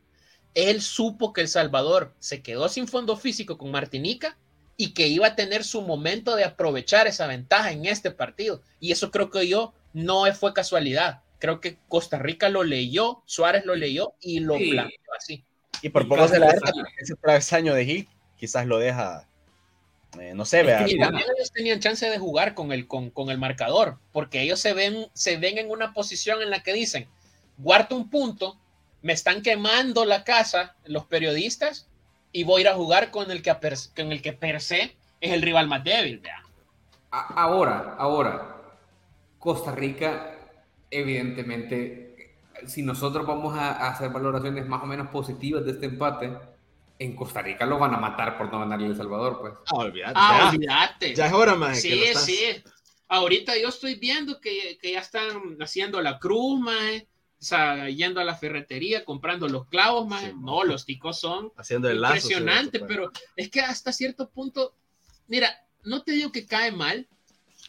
Él 0.54 0.82
supo 0.82 1.32
que 1.32 1.40
El 1.40 1.48
Salvador 1.48 2.14
se 2.18 2.42
quedó 2.42 2.68
sin 2.68 2.87
fondo 2.87 3.16
físico 3.16 3.58
con 3.58 3.70
Martinica 3.70 4.37
y 4.76 4.92
que 4.94 5.08
iba 5.08 5.26
a 5.28 5.37
tener 5.37 5.64
su 5.64 5.82
momento 5.82 6.37
de 6.37 6.44
aprovechar 6.44 7.06
esa 7.06 7.26
ventaja 7.26 7.72
en 7.72 7.87
este 7.87 8.10
partido. 8.10 8.62
Y 8.80 8.92
eso 8.92 9.10
creo 9.10 9.30
que 9.30 9.48
yo 9.48 9.72
no 9.92 10.32
fue 10.34 10.52
casualidad. 10.54 11.22
Creo 11.38 11.60
que 11.60 11.78
Costa 11.88 12.18
Rica 12.18 12.48
lo 12.48 12.62
leyó, 12.64 13.22
Suárez 13.26 13.64
lo 13.66 13.74
leyó 13.74 14.14
y 14.20 14.40
lo 14.40 14.56
Sí. 14.58 14.70
planteó 14.70 15.14
así. 15.16 15.44
y 15.82 15.88
por 15.90 16.08
poco 16.08 16.26
se 16.28 16.38
la 16.38 16.48
ese 16.98 17.14
travesaño 17.20 17.74
de 17.74 17.84
Gil 17.84 18.08
quizás 18.38 18.66
lo 18.66 18.78
deja, 18.78 19.28
eh, 20.20 20.33
no 20.35 20.44
sé, 20.44 20.62
vea. 20.62 20.88
Y 20.88 20.98
también 20.98 21.27
ellos 21.37 21.53
tenían 21.53 21.81
chance 21.81 22.09
de 22.09 22.18
jugar 22.18 22.55
con 22.55 22.72
el, 22.72 22.87
con, 22.87 23.11
con 23.11 23.31
el 23.31 23.38
marcador, 23.38 23.98
porque 24.12 24.42
ellos 24.42 24.61
se 24.61 24.74
ven, 24.74 25.07
se 25.12 25.37
ven 25.37 25.59
en 25.59 25.70
una 25.70 25.92
posición 25.92 26.42
en 26.42 26.50
la 26.50 26.62
que 26.62 26.72
dicen, 26.72 27.09
guardo 27.59 27.96
un 27.96 28.11
punto, 28.11 28.59
me 29.03 29.12
están 29.12 29.42
quemando 29.42 30.05
la 30.05 30.24
casa 30.24 30.77
los 30.85 31.07
periodistas 31.07 31.88
y 32.33 32.44
voy 32.44 32.61
a 32.61 32.62
ir 32.62 32.68
a 32.68 32.74
jugar 32.74 33.11
con 33.11 33.31
el 33.31 33.42
que, 33.42 33.55
con 33.94 34.12
el 34.12 34.22
que 34.22 34.33
per 34.33 34.61
se 34.61 34.96
es 35.20 35.33
el 35.33 35.42
rival 35.42 35.68
más 35.68 35.85
débil. 35.85 36.18
vea. 36.18 36.42
Ahora, 37.11 37.94
ahora, 37.96 38.57
Costa 39.38 39.72
Rica, 39.72 40.37
evidentemente, 40.90 42.35
si 42.66 42.83
nosotros 42.83 43.27
vamos 43.27 43.57
a, 43.57 43.70
a 43.70 43.90
hacer 43.90 44.11
valoraciones 44.11 44.66
más 44.66 44.83
o 44.83 44.87
menos 44.87 45.09
positivas 45.09 45.64
de 45.64 45.72
este 45.72 45.87
empate, 45.87 46.33
en 46.98 47.16
Costa 47.16 47.42
Rica 47.42 47.66
lo 47.66 47.78
van 47.78 47.94
a 47.94 47.98
matar 47.98 48.38
por 48.38 48.50
no 48.52 48.61
ganarle 48.61 48.87
a 48.87 48.90
El 48.90 48.96
Salvador, 48.96 49.38
pues. 49.40 49.54
Ah, 49.66 49.74
olvídate, 49.76 50.12
Ah, 50.16 50.38
ya, 50.42 50.50
olvídate. 50.50 51.14
ya 51.14 51.26
es 51.26 51.33
hora, 51.33 51.54
más 51.54 51.83
que 51.83 51.90
lo 51.90 51.96
Sí, 51.96 52.02
estás- 52.04 52.24
sí. 52.24 52.38
Ahorita 53.09 53.57
yo 53.59 53.68
estoy 53.68 53.96
viendo 53.96 54.40
que, 54.40 54.78
que 54.80 54.92
ya 54.92 55.00
están 55.00 55.57
haciendo 55.61 56.00
la 56.00 56.18
cruz, 56.18 56.59
mae. 56.61 57.07
O 57.40 57.46
sea, 57.46 57.88
yendo 57.90 58.20
a 58.20 58.24
la 58.24 58.35
ferretería, 58.35 59.04
comprando 59.04 59.46
los 59.48 59.66
clavos, 59.66 60.07
mae. 60.09 60.30
Sí, 60.30 60.37
no, 60.40 60.64
los 60.64 60.87
ticos 60.87 61.20
son 61.20 61.52
haciendo 61.57 61.88
el 61.90 62.00
lazo. 62.00 62.14
impresionante, 62.14 62.78
sí, 62.78 62.85
pero 62.88 63.11
es 63.37 63.50
que 63.50 63.61
hasta 63.61 63.92
cierto 63.92 64.30
punto, 64.30 64.74
mira, 65.28 65.48
no 65.83 66.02
te 66.02 66.12
digo 66.12 66.33
que 66.33 66.46
cae 66.46 66.72
mal, 66.72 67.07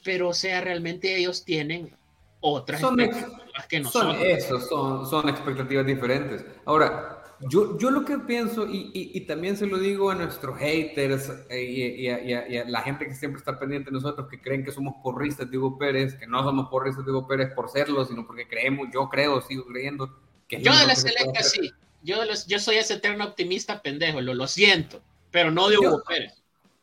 pero 0.04 0.30
o 0.30 0.34
sea, 0.34 0.62
realmente 0.62 1.16
ellos 1.18 1.44
tienen 1.44 1.96
otras 2.40 2.80
Son 2.80 3.00
ex- 3.02 3.18
expectativas 3.18 3.68
que 3.68 3.84
Son 3.84 4.08
nosotros. 4.08 4.18
esos, 4.24 4.70
son, 4.70 5.10
son 5.10 5.30
expectativas 5.30 5.86
diferentes. 5.86 6.46
Ahora, 6.66 7.15
yo, 7.50 7.78
yo 7.78 7.92
lo 7.92 8.06
que 8.06 8.18
pienso, 8.20 8.68
y, 8.68 8.92
y- 8.94 9.12
y 9.14 9.22
también 9.22 9.56
se 9.58 9.66
lo 9.68 9.78
digo 9.78 10.10
a 10.10 10.16
nuestros 10.16 10.58
haters 10.58 11.32
eh, 11.50 11.64
y, 11.64 12.08
a, 12.10 12.24
y 12.24 12.34
a- 12.34 12.48
y 12.50 12.58
a 12.58 12.66
la 12.66 12.82
gente 12.82 13.06
que 13.06 13.14
siempre 13.14 13.40
está 13.40 13.58
pendiente 13.60 13.90
de 13.90 13.94
nosotros, 13.96 14.28
que 14.30 14.42
creen 14.42 14.64
que 14.64 14.72
somos 14.72 14.96
porristas 15.04 15.50
de 15.50 15.58
Hugo 15.58 15.78
Pérez, 15.78 16.16
que 16.16 16.28
no 16.28 16.44
somos 16.44 16.70
porristas 16.70 17.06
de 17.06 17.12
Hugo 17.12 17.28
Pérez 17.28 17.54
por 17.54 17.70
serlo, 17.70 18.04
sino 18.06 18.26
porque 18.26 18.48
creemos, 18.48 18.88
yo 18.94 19.08
creo, 19.10 19.42
sigo 19.42 19.66
creyendo 19.66 20.10
que 20.48 20.62
Yo 20.62 20.76
de 20.78 20.88
la 20.88 20.96
selecta 20.96 21.44
sí, 21.44 21.72
yo, 22.04 22.20
de 22.20 22.26
los- 22.28 22.46
yo 22.48 22.60
soy 22.60 22.76
ese 22.78 22.96
eterno 22.96 23.26
optimista 23.26 23.82
pendejo, 23.82 24.22
lo, 24.22 24.34
lo 24.34 24.48
siento, 24.48 25.02
pero 25.32 25.52
no 25.52 25.68
de 25.70 25.76
Yo- 25.76 25.82
Hugo 25.90 26.04
Pérez. 26.08 26.34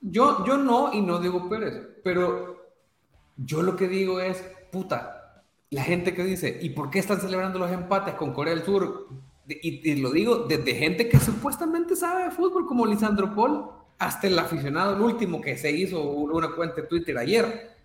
Yo, 0.00 0.44
yo 0.44 0.56
no, 0.56 0.92
y 0.92 1.00
no 1.00 1.18
digo 1.20 1.48
Pérez, 1.48 1.80
pero 2.02 2.72
yo 3.36 3.62
lo 3.62 3.76
que 3.76 3.86
digo 3.88 4.20
es, 4.20 4.42
puta, 4.72 5.42
la 5.70 5.82
gente 5.84 6.12
que 6.14 6.24
dice, 6.24 6.58
¿y 6.60 6.70
por 6.70 6.90
qué 6.90 6.98
están 6.98 7.20
celebrando 7.20 7.58
los 7.58 7.70
empates 7.70 8.14
con 8.14 8.32
Corea 8.32 8.54
del 8.54 8.64
Sur? 8.64 9.08
Y, 9.48 9.90
y 9.90 9.96
lo 9.96 10.10
digo 10.10 10.38
desde 10.48 10.74
gente 10.74 11.08
que 11.08 11.18
supuestamente 11.18 11.96
sabe 11.96 12.24
de 12.24 12.30
fútbol, 12.30 12.66
como 12.66 12.86
Lisandro 12.86 13.34
Paul, 13.34 13.70
hasta 13.98 14.26
el 14.26 14.38
aficionado, 14.38 14.96
el 14.96 15.02
último 15.02 15.40
que 15.40 15.56
se 15.56 15.70
hizo 15.70 16.02
una 16.02 16.50
cuenta 16.54 16.76
de 16.82 16.88
Twitter 16.88 17.16
ayer. 17.18 17.76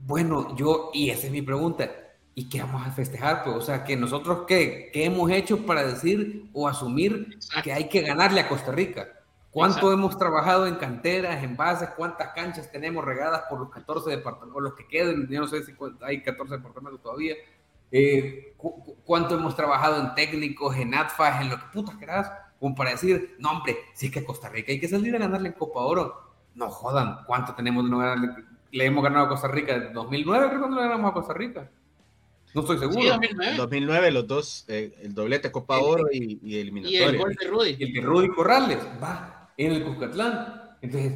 Bueno, 0.00 0.54
yo, 0.56 0.90
y 0.92 1.10
esa 1.10 1.26
es 1.26 1.32
mi 1.32 1.42
pregunta, 1.42 1.90
¿y 2.34 2.48
qué 2.48 2.60
vamos 2.60 2.86
a 2.86 2.90
festejar? 2.90 3.44
Pues, 3.44 3.56
o 3.56 3.60
sea, 3.60 3.84
que 3.84 3.96
nosotros, 3.96 4.44
¿qué, 4.46 4.90
qué 4.92 5.04
hemos 5.04 5.30
hecho 5.30 5.64
para 5.64 5.86
decir 5.86 6.50
o 6.52 6.68
asumir 6.68 7.28
Exacto. 7.32 7.62
que 7.62 7.72
hay 7.72 7.88
que 7.88 8.02
ganarle 8.02 8.40
a 8.40 8.48
Costa 8.48 8.72
Rica? 8.72 9.08
¿Cuánto 9.52 9.76
Exacto. 9.76 9.92
hemos 9.92 10.18
trabajado 10.18 10.66
en 10.66 10.74
canteras, 10.74 11.44
en 11.44 11.56
bases? 11.56 11.90
¿Cuántas 11.96 12.32
canchas 12.34 12.72
tenemos 12.72 13.04
regadas 13.04 13.42
por 13.48 13.60
los 13.60 13.70
14 13.70 14.10
departamentos? 14.10 14.56
O 14.56 14.60
los 14.60 14.74
que 14.74 14.88
queden, 14.88 15.28
yo 15.28 15.40
no 15.40 15.46
sé 15.46 15.62
si 15.62 15.72
hay 16.02 16.20
14 16.22 16.56
departamentos 16.56 17.00
todavía. 17.00 17.36
Eh, 17.96 18.54
cu- 18.56 18.82
cu- 18.82 18.96
¿Cuánto 19.04 19.36
hemos 19.36 19.54
trabajado 19.54 20.00
en 20.02 20.14
técnicos, 20.16 20.74
en 20.76 20.94
ATFAS, 20.94 21.42
en 21.42 21.50
lo 21.50 21.56
que 21.58 21.64
putas 21.72 21.96
querás? 21.96 22.30
Como 22.58 22.74
para 22.74 22.90
decir, 22.90 23.36
no, 23.38 23.50
hombre, 23.52 23.76
si 23.94 24.06
es 24.06 24.12
que 24.12 24.18
a 24.20 24.24
Costa 24.24 24.48
Rica 24.48 24.72
hay 24.72 24.80
que 24.80 24.88
salir 24.88 25.14
a 25.14 25.18
ganarle 25.18 25.48
en 25.48 25.54
Copa 25.54 25.80
Oro. 25.80 26.14
No 26.54 26.68
jodan, 26.70 27.18
¿cuánto 27.26 27.54
tenemos 27.54 27.84
de 27.84 27.90
no 27.90 27.98
ganarle? 27.98 28.30
Le 28.72 28.84
hemos 28.86 29.04
ganado 29.04 29.26
a 29.26 29.28
Costa 29.28 29.46
Rica 29.48 29.74
en 29.76 29.92
2009, 29.92 30.48
creo 30.48 30.62
que 30.64 30.68
no 30.70 30.76
le 30.76 30.82
ganamos 30.82 31.10
a 31.10 31.14
Costa 31.14 31.34
Rica. 31.34 31.70
No 32.54 32.60
estoy 32.62 32.78
seguro. 32.78 33.00
Sí, 33.00 33.08
2009. 33.08 33.56
2009, 33.56 34.10
los 34.12 34.26
dos, 34.26 34.64
eh, 34.68 34.94
el 35.02 35.14
doblete 35.14 35.52
Copa 35.52 35.76
El- 35.78 35.84
Oro 35.84 36.04
y, 36.12 36.38
y 36.42 36.54
Y 36.56 36.58
eliminatoria. 36.58 37.06
el 37.06 37.18
gol 37.18 37.34
de 37.34 37.46
Rudy. 37.48 37.76
Y 37.78 37.84
el 37.84 37.92
de 37.92 38.00
Rudy 38.00 38.28
Corrales, 38.28 38.78
va, 39.02 39.50
en 39.56 39.72
el 39.72 39.84
Cuscatlán. 39.84 40.76
Entonces, 40.80 41.12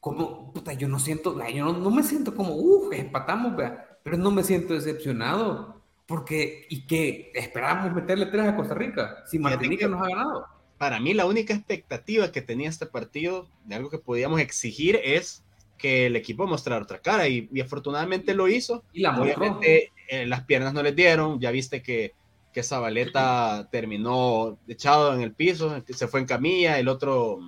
como, 0.00 0.52
puta, 0.52 0.72
yo 0.74 0.86
no 0.88 0.98
siento, 0.98 1.36
yo 1.48 1.64
no, 1.64 1.72
no 1.72 1.90
me 1.90 2.02
siento 2.02 2.34
como, 2.34 2.54
uff, 2.54 2.92
empatamos, 2.92 3.56
vea, 3.56 3.98
pero 4.02 4.16
no 4.18 4.30
me 4.30 4.42
siento 4.44 4.74
decepcionado. 4.74 5.73
Porque, 6.06 6.66
¿y 6.68 6.86
qué? 6.86 7.32
Esperábamos 7.34 7.94
meterle 7.94 8.26
tres 8.26 8.46
a 8.46 8.56
Costa 8.56 8.74
Rica, 8.74 9.24
si 9.26 9.38
Martinica 9.38 9.86
que- 9.86 9.90
nos 9.90 10.02
ha 10.02 10.08
ganado. 10.08 10.46
Para 10.76 11.00
mí, 11.00 11.14
la 11.14 11.24
única 11.24 11.54
expectativa 11.54 12.30
que 12.32 12.42
tenía 12.42 12.68
este 12.68 12.84
partido, 12.86 13.48
de 13.64 13.76
algo 13.76 13.88
que 13.90 13.98
podíamos 13.98 14.40
exigir, 14.40 15.00
es 15.02 15.42
que 15.78 16.06
el 16.06 16.16
equipo 16.16 16.46
mostrara 16.46 16.82
otra 16.82 16.98
cara 16.98 17.26
y, 17.28 17.48
y 17.52 17.60
afortunadamente 17.60 18.34
lo 18.34 18.48
hizo. 18.48 18.84
Y 18.92 19.00
la 19.00 19.12
mostró. 19.12 19.34
Obviamente, 19.36 19.92
eh, 20.08 20.26
las 20.26 20.42
piernas 20.44 20.74
no 20.74 20.82
les 20.82 20.94
dieron. 20.94 21.40
Ya 21.40 21.50
viste 21.52 21.80
que, 21.82 22.12
que 22.52 22.62
Zabaleta 22.62 23.68
terminó 23.70 24.58
echado 24.68 25.14
en 25.14 25.20
el 25.22 25.32
piso, 25.32 25.82
se 25.88 26.08
fue 26.08 26.20
en 26.20 26.26
camilla. 26.26 26.78
El 26.78 26.88
otro, 26.88 27.38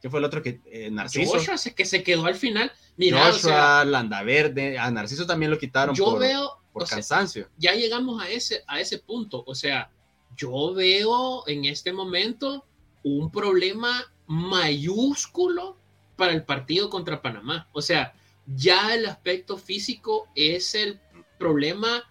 ¿qué 0.00 0.08
fue 0.10 0.18
el 0.18 0.24
otro 0.24 0.42
que? 0.42 0.60
eh, 0.66 0.90
Narciso. 0.90 1.32
Joshua 1.38 1.54
que 1.76 1.84
se 1.84 2.02
quedó 2.02 2.24
al 2.26 2.34
final. 2.34 2.72
Mira, 2.96 3.22
o 3.22 3.32
Joshua, 3.32 3.50
sea, 3.50 3.84
Landaverde. 3.84 4.78
A 4.78 4.90
Narciso 4.90 5.26
también 5.26 5.50
lo 5.50 5.58
quitaron 5.58 5.94
yo 5.94 6.04
por, 6.04 6.20
veo, 6.20 6.59
por 6.72 6.82
o 6.82 6.86
sea, 6.86 6.96
cansancio. 6.96 7.48
ya 7.58 7.74
llegamos 7.74 8.22
a 8.22 8.28
ese, 8.28 8.62
a 8.66 8.80
ese 8.80 8.98
punto. 8.98 9.42
O 9.46 9.54
sea, 9.54 9.90
yo 10.36 10.72
veo 10.74 11.46
en 11.48 11.64
este 11.64 11.92
momento 11.92 12.64
un 13.02 13.30
problema 13.30 14.04
mayúsculo 14.26 15.76
para 16.16 16.32
el 16.32 16.44
partido 16.44 16.88
contra 16.90 17.20
Panamá. 17.22 17.68
O 17.72 17.82
sea, 17.82 18.14
ya 18.46 18.94
el 18.94 19.06
aspecto 19.06 19.56
físico 19.56 20.28
es 20.34 20.74
el 20.74 21.00
problema 21.38 22.04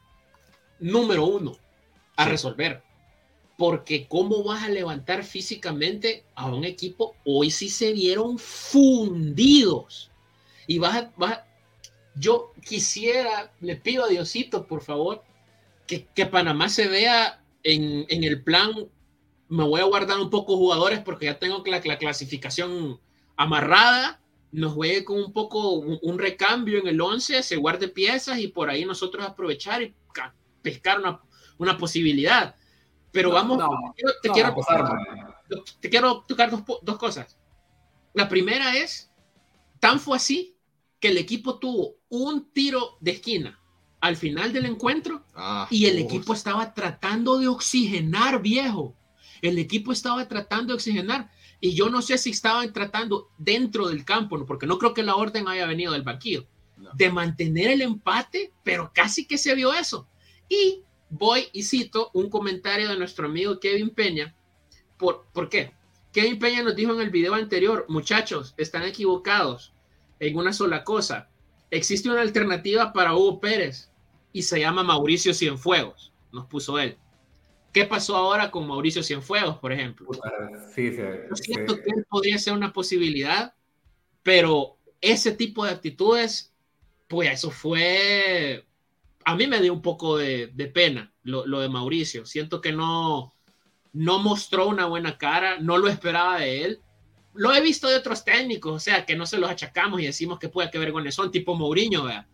número 0.79 1.25
uno 1.25 1.57
a 2.15 2.25
Sí. 2.25 2.29
resolver. 2.31 2.83
Porque 3.57 4.07
cómo 4.07 4.43
vas 4.43 4.63
a 4.63 4.69
levantar 4.69 5.23
físicamente 5.23 6.23
a 6.35 6.47
un 6.47 6.63
equipo, 6.63 7.15
hoy 7.25 7.51
sí 7.51 7.69
se 7.69 7.91
vieron 7.93 8.39
fundidos. 8.39 10.09
Y 10.67 10.79
vas 10.79 10.95
a, 10.97 11.13
vas 11.17 11.31
a- 11.33 11.45
yo 12.19 12.51
quisiera, 12.61 13.51
le 13.61 13.77
pido 13.77 14.03
a 14.03 14.09
Diosito, 14.09 14.67
por 14.67 14.81
favor, 14.81 15.23
que, 15.87 16.05
que 16.07 16.25
Panamá 16.25 16.67
se 16.69 16.87
vea 16.87 17.41
en, 17.63 18.05
en 18.09 18.23
el 18.23 18.43
plan, 18.43 18.71
me 19.47 19.63
voy 19.63 19.81
a 19.81 19.85
guardar 19.85 20.19
un 20.19 20.29
poco 20.29 20.57
jugadores 20.57 20.99
porque 20.99 21.25
ya 21.25 21.39
tengo 21.39 21.63
la, 21.65 21.81
la 21.83 21.97
clasificación 21.97 22.99
amarrada, 23.37 24.21
nos 24.51 24.73
juegue 24.73 25.05
con 25.05 25.17
un 25.17 25.31
poco 25.31 25.73
un, 25.73 26.19
recambio 26.19 26.79
en 26.79 26.87
el 26.87 26.99
11, 26.99 27.41
se 27.41 27.55
guarde 27.55 27.87
piezas 27.87 28.39
y 28.39 28.47
por 28.47 28.69
ahí 28.69 28.83
nosotros 28.83 29.25
aprovechar 29.25 29.81
y 29.81 29.95
pescar 30.61 30.99
una, 30.99 31.21
una 31.57 31.77
posibilidad. 31.77 32.55
Pero 33.11 33.31
vamos, 33.31 33.57
te, 33.95 34.29
quiero, 34.29 34.55
te, 35.79 35.89
quiero, 35.89 36.25
tocar 36.27 36.51
dos, 36.51 36.63
dos 36.81 36.97
cosas. 36.97 37.37
La 38.13 38.27
primera 38.27 38.75
es, 38.75 39.09
tan 39.79 39.99
fue 39.99 40.17
así 40.17 40.58
que 40.99 41.09
el 41.09 41.17
equipo 41.17 41.59
tuvo 41.59 41.95
un 42.09 42.51
tiro 42.51 42.97
de 42.99 43.11
esquina 43.11 43.59
al 44.01 44.15
final 44.15 44.53
del 44.53 44.65
encuentro 44.65 45.25
ah, 45.35 45.67
y 45.69 45.85
el 45.85 45.97
equipo 45.99 46.33
estaba 46.33 46.73
tratando 46.73 47.37
de 47.37 47.47
oxigenar, 47.47 48.41
viejo. 48.41 48.95
El 49.41 49.57
equipo 49.57 49.91
estaba 49.91 50.27
tratando 50.27 50.67
de 50.67 50.75
oxigenar 50.75 51.29
y 51.59 51.73
yo 51.73 51.89
no 51.89 52.01
sé 52.01 52.17
si 52.17 52.29
estaban 52.29 52.71
tratando 52.71 53.29
dentro 53.37 53.87
del 53.87 54.05
campo, 54.05 54.45
porque 54.45 54.67
no 54.67 54.77
creo 54.77 54.93
que 54.93 55.03
la 55.03 55.15
orden 55.15 55.47
haya 55.47 55.65
venido 55.65 55.93
del 55.93 56.03
banquillo, 56.03 56.47
de 56.93 57.11
mantener 57.11 57.71
el 57.71 57.81
empate, 57.81 58.53
pero 58.63 58.91
casi 58.93 59.25
que 59.25 59.37
se 59.37 59.53
vio 59.55 59.73
eso. 59.73 60.07
Y 60.47 60.81
voy 61.09 61.47
y 61.51 61.63
cito 61.63 62.11
un 62.13 62.29
comentario 62.29 62.87
de 62.87 62.97
nuestro 62.97 63.27
amigo 63.27 63.59
Kevin 63.59 63.89
Peña. 63.89 64.35
¿Por, 64.97 65.25
¿por 65.33 65.49
qué? 65.49 65.73
Kevin 66.13 66.39
Peña 66.39 66.63
nos 66.63 66.75
dijo 66.75 66.93
en 66.93 67.01
el 67.01 67.09
video 67.09 67.33
anterior, 67.33 67.85
muchachos, 67.89 68.53
están 68.57 68.83
equivocados 68.83 69.73
en 70.19 70.37
una 70.37 70.53
sola 70.53 70.83
cosa. 70.83 71.29
Existe 71.71 72.09
una 72.09 72.21
alternativa 72.21 72.93
para 72.93 73.15
Hugo 73.15 73.39
Pérez 73.39 73.91
y 74.33 74.43
se 74.43 74.59
llama 74.59 74.83
Mauricio 74.83 75.33
Cienfuegos, 75.33 76.13
nos 76.31 76.45
puso 76.47 76.79
él. 76.79 76.97
¿Qué 77.71 77.85
pasó 77.85 78.15
ahora 78.15 78.49
con 78.49 78.67
Mauricio 78.67 79.03
Cienfuegos, 79.03 79.57
por 79.57 79.71
ejemplo? 79.71 80.09
Sí, 80.73 80.91
sí, 80.91 81.01
Yo 81.29 81.35
siento 81.35 81.75
que 81.75 81.91
él 81.95 82.05
podría 82.09 82.37
ser 82.39 82.53
una 82.53 82.73
posibilidad, 82.73 83.53
pero 84.23 84.77
ese 85.01 85.31
tipo 85.33 85.65
de 85.65 85.71
actitudes, 85.71 86.53
pues 87.07 87.31
eso 87.31 87.51
fue, 87.51 88.65
a 89.23 89.35
mí 89.35 89.45
me 89.45 89.61
dio 89.61 89.73
un 89.73 89.81
poco 89.81 90.17
de, 90.17 90.47
pena 90.73 91.13
lo, 91.23 91.59
de 91.59 91.69
Mauricio. 91.69 92.25
Siento 92.25 92.59
que 92.59 92.71
no, 92.71 93.33
no 93.93 94.19
mostró 94.19 94.67
una 94.67 94.85
buena 94.85 95.17
cara, 95.17 95.59
no 95.59 95.77
lo 95.77 95.87
esperaba 95.87 96.39
de 96.39 96.65
él. 96.65 96.79
Lo 97.33 97.53
he 97.53 97.61
visto 97.61 97.87
de 97.87 97.95
otros 97.95 98.25
técnicos, 98.25 98.73
o 98.73 98.79
sea, 98.79 99.05
que 99.05 99.15
no 99.15 99.25
se 99.25 99.37
los 99.37 99.49
achacamos 99.49 100.01
y 100.01 100.05
decimos 100.05 100.39
que 100.39 100.49
puede 100.49 100.69
que 100.69 100.79
ver 100.79 100.91
con 100.91 101.09
son 101.11 101.31
tipo 101.31 101.55
Mourinho, 101.55 102.05
¿verdad? 102.05 102.25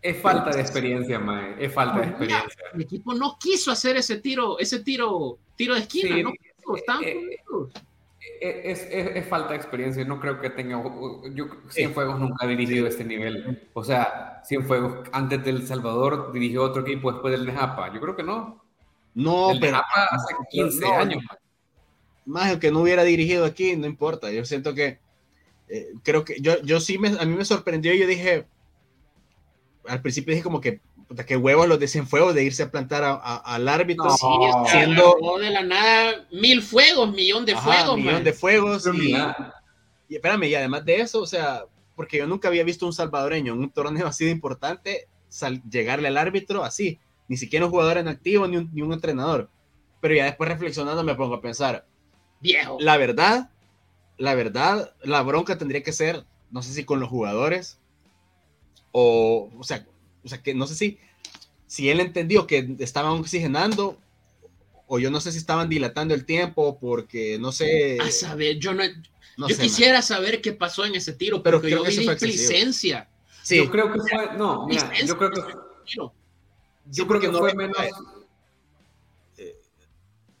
Es 0.00 0.20
falta 0.20 0.50
de 0.50 0.60
experiencia, 0.60 1.18
Mae. 1.18 1.56
Es 1.58 1.72
falta 1.72 2.00
de 2.00 2.06
experiencia. 2.06 2.62
El 2.72 2.82
equipo 2.82 3.14
no 3.14 3.36
quiso 3.38 3.70
hacer 3.72 3.96
ese 3.96 4.20
tiro, 4.20 4.58
ese 4.58 4.80
tiro, 4.80 5.38
tiro 5.56 5.74
de 5.74 5.80
esquina, 5.80 6.22
no 6.22 6.32
eh, 7.00 7.40
eh, 8.40 8.62
es, 8.64 8.82
es, 8.82 9.16
es, 9.16 9.26
falta 9.26 9.50
de 9.50 9.56
experiencia. 9.56 10.04
No 10.04 10.20
creo 10.20 10.40
que 10.40 10.50
tenga. 10.50 10.82
Yo, 11.32 11.46
Cienfuegos 11.70 12.20
nunca 12.20 12.44
ha 12.44 12.48
dirigido 12.48 12.86
este 12.86 13.04
nivel. 13.04 13.68
O 13.72 13.82
sea, 13.82 14.42
Cienfuegos 14.44 15.08
antes 15.12 15.42
del 15.44 15.66
Salvador 15.66 16.32
dirigió 16.32 16.62
otro 16.62 16.82
equipo 16.82 17.10
después 17.10 17.32
del 17.32 17.46
Nejapa. 17.46 17.92
Yo 17.92 18.00
creo 18.00 18.14
que 18.16 18.22
no. 18.22 18.62
No, 19.14 19.50
el 19.50 19.60
pero. 19.60 19.78
hace 19.78 20.34
15 20.50 20.86
años. 20.86 21.24
Más 22.28 22.52
el 22.52 22.58
que 22.58 22.70
no 22.70 22.80
hubiera 22.80 23.04
dirigido 23.04 23.44
aquí, 23.44 23.74
no 23.76 23.86
importa. 23.86 24.30
Yo 24.30 24.44
siento 24.44 24.74
que. 24.74 25.00
Eh, 25.68 25.88
creo 26.02 26.24
que 26.24 26.40
yo, 26.40 26.62
yo 26.62 26.80
sí 26.80 26.98
me, 26.98 27.08
a 27.08 27.24
mí 27.24 27.36
me 27.36 27.44
sorprendió. 27.44 27.92
Yo 27.94 28.06
dije 28.06 28.46
al 29.88 30.02
principio 30.02 30.32
dije 30.32 30.44
como 30.44 30.60
que 30.60 30.80
puta, 31.08 31.24
que 31.24 31.36
huevos 31.36 31.66
los 31.66 31.80
de 31.80 31.88
fuegos 32.04 32.34
de 32.34 32.44
irse 32.44 32.62
a 32.62 32.70
plantar 32.70 33.20
al 33.22 33.68
árbitro. 33.68 34.04
No, 34.04 34.16
sí, 34.16 34.26
siendo 34.70 35.16
de 35.40 35.50
la 35.50 35.62
nada 35.62 36.26
mil 36.30 36.62
fuegos, 36.62 37.12
millón 37.12 37.44
de 37.46 37.56
fuegos. 37.56 37.96
Millón 37.96 38.24
de 38.24 38.32
fuegos. 38.32 38.86
Y, 38.94 39.14
y, 40.08 40.14
espérame, 40.16 40.44
y 40.44 40.54
además 40.54 40.84
de 40.84 41.00
eso, 41.00 41.22
o 41.22 41.26
sea, 41.26 41.64
porque 41.96 42.18
yo 42.18 42.26
nunca 42.26 42.48
había 42.48 42.62
visto 42.62 42.86
un 42.86 42.92
salvadoreño 42.92 43.54
en 43.54 43.60
un 43.60 43.70
torneo 43.70 44.06
así 44.06 44.24
de 44.26 44.30
importante 44.30 45.08
llegarle 45.70 46.08
al 46.08 46.16
árbitro 46.16 46.64
así, 46.64 46.98
ni 47.28 47.36
siquiera 47.36 47.66
un 47.66 47.70
jugador 47.70 47.98
en 47.98 48.08
activo 48.08 48.46
ni 48.46 48.56
un, 48.56 48.70
ni 48.72 48.82
un 48.82 48.92
entrenador. 48.92 49.50
Pero 50.00 50.14
ya 50.14 50.24
después 50.24 50.48
reflexionando 50.48 51.02
me 51.02 51.14
pongo 51.14 51.34
a 51.34 51.40
pensar, 51.40 51.86
viejo. 52.40 52.78
La 52.80 52.96
verdad, 52.96 53.50
la 54.16 54.34
verdad, 54.34 54.94
la 55.02 55.22
bronca 55.22 55.58
tendría 55.58 55.82
que 55.82 55.92
ser, 55.92 56.24
no 56.50 56.62
sé 56.62 56.72
si 56.72 56.84
con 56.84 57.00
los 57.00 57.08
jugadores, 57.08 57.78
o, 58.92 59.50
o 59.56 59.64
sea, 59.64 59.86
o 60.24 60.28
sea, 60.28 60.42
que 60.42 60.54
no 60.54 60.66
sé 60.66 60.74
si, 60.74 60.98
si 61.66 61.88
él 61.88 62.00
entendió 62.00 62.46
que 62.46 62.76
estaban 62.78 63.12
oxigenando, 63.12 63.98
o 64.88 64.98
yo 64.98 65.10
no 65.10 65.20
sé 65.20 65.32
si 65.32 65.38
estaban 65.38 65.68
dilatando 65.68 66.14
el 66.14 66.24
tiempo, 66.24 66.78
porque 66.80 67.38
no 67.38 67.52
sé. 67.52 67.98
A 68.00 68.10
saber, 68.10 68.58
yo 68.58 68.72
no. 68.72 68.82
yo 68.84 69.58
quisiera 69.58 70.02
saber 70.02 70.40
qué 70.40 70.52
pasó 70.52 70.84
en 70.84 70.94
ese 70.94 71.12
tiro, 71.12 71.42
pero 71.42 71.62
yo 71.62 71.84
vi 71.84 71.96
licencia. 72.26 73.08
Sí. 73.42 73.56
Yo 73.56 73.70
creo 73.70 73.92
que 73.92 74.00
fue. 74.00 74.36
No, 74.36 74.66
mira, 74.66 74.90
yo 75.04 75.16
creo 75.16 75.30
que. 75.30 75.40
Yo, 76.90 77.06
creo 77.06 77.20
que, 77.20 77.28
no 77.28 77.38
fue 77.38 77.54
menos. 77.54 77.76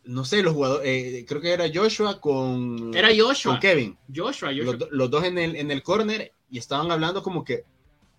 No 0.08 0.24
sé, 0.24 0.42
los 0.42 0.54
jugadores, 0.54 0.86
eh, 0.86 1.24
creo 1.28 1.40
que 1.40 1.52
era 1.52 1.66
Joshua 1.72 2.20
con, 2.20 2.94
era 2.94 3.08
Joshua. 3.08 3.52
con 3.52 3.60
Kevin. 3.60 3.98
Joshua, 4.08 4.50
Joshua. 4.56 4.76
Los, 4.78 4.90
los, 4.90 5.10
dos 5.10 5.24
en 5.24 5.38
el, 5.38 5.54
en 5.56 5.70
el 5.70 5.82
corner 5.82 6.32
y 6.50 6.58
estaban 6.58 6.90
hablando 6.90 7.22
como 7.22 7.44
que 7.44 7.64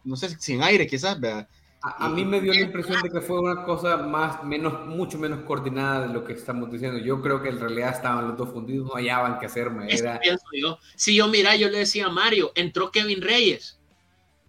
no 0.04 0.16
sé, 0.16 0.30
sin 0.40 0.62
aire 0.64 0.88
quizás, 0.88 1.20
¿verdad? 1.20 1.48
A, 1.82 2.10
mí 2.10 2.26
me 2.26 2.42
dio 2.42 2.54
la 2.54 2.60
impresión 2.60 3.02
de 3.02 3.10
que 3.10 3.22
fue 3.22 3.40
una 3.40 3.64
cosa 3.64 3.96
más, 3.96 4.44
menos, 4.44 4.86
mucho 4.86 5.18
menos 5.18 5.46
coordinada 5.46 6.08
de 6.08 6.14
lo 6.14 6.26
que 6.26 6.34
estamos 6.34 6.70
diciendo. 6.70 7.00
Yo 7.00 7.22
creo 7.22 7.42
que 7.42 7.48
en 7.48 7.60
realidad 7.60 7.96
estaban 7.96 8.28
los 8.28 8.38
dos 8.38 8.50
fundidos, 8.50 8.88
no 8.88 8.96
hallaban 8.96 9.40
qué 9.40 9.46
hacer. 9.46 9.72
Era... 9.88 10.20
yo. 10.52 10.78
Si 10.98 11.16
yo, 11.16 11.30
mira, 11.30 11.56
yo 11.56 11.70
le 11.70 11.80
decía 11.80 12.08
a 12.08 12.10
Mario, 12.10 12.52
entró 12.56 12.92
Kevin 12.92 13.22
Reyes. 13.22 13.80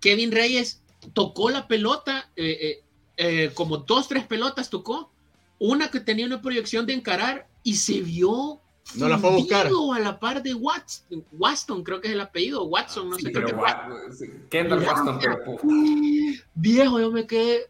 Kevin 0.00 0.32
Reyes 0.32 0.82
tocó 1.12 1.50
la 1.50 1.68
pelota, 1.68 2.30
eh, 2.34 2.58
eh, 2.60 2.84
eh, 3.16 3.50
como 3.54 3.76
dos, 3.76 4.08
tres 4.08 4.26
pelotas 4.26 4.68
tocó. 4.68 5.12
Una 5.60 5.90
que 5.90 6.00
tenía 6.00 6.26
una 6.26 6.42
proyección 6.42 6.86
de 6.86 6.94
encarar 6.94 7.46
y 7.62 7.76
se 7.76 8.00
vio 8.00 8.60
no 8.94 9.08
la 9.08 9.18
fue 9.18 9.30
a 9.30 9.32
buscar. 9.32 9.66
A 9.66 9.98
la 9.98 10.18
par 10.18 10.42
de 10.42 10.54
Watson, 10.54 11.24
Watson, 11.32 11.84
creo 11.84 12.00
que 12.00 12.08
es 12.08 12.14
el 12.14 12.20
apellido, 12.20 12.64
Watson, 12.64 13.10
no 13.10 13.16
sé, 13.16 13.30
qué. 13.30 13.44
Kendall 14.50 14.80
Watson, 14.80 15.18
pero 15.20 15.38
Viejo, 16.54 17.00
yo 17.00 17.10
me 17.10 17.26
quedé, 17.26 17.68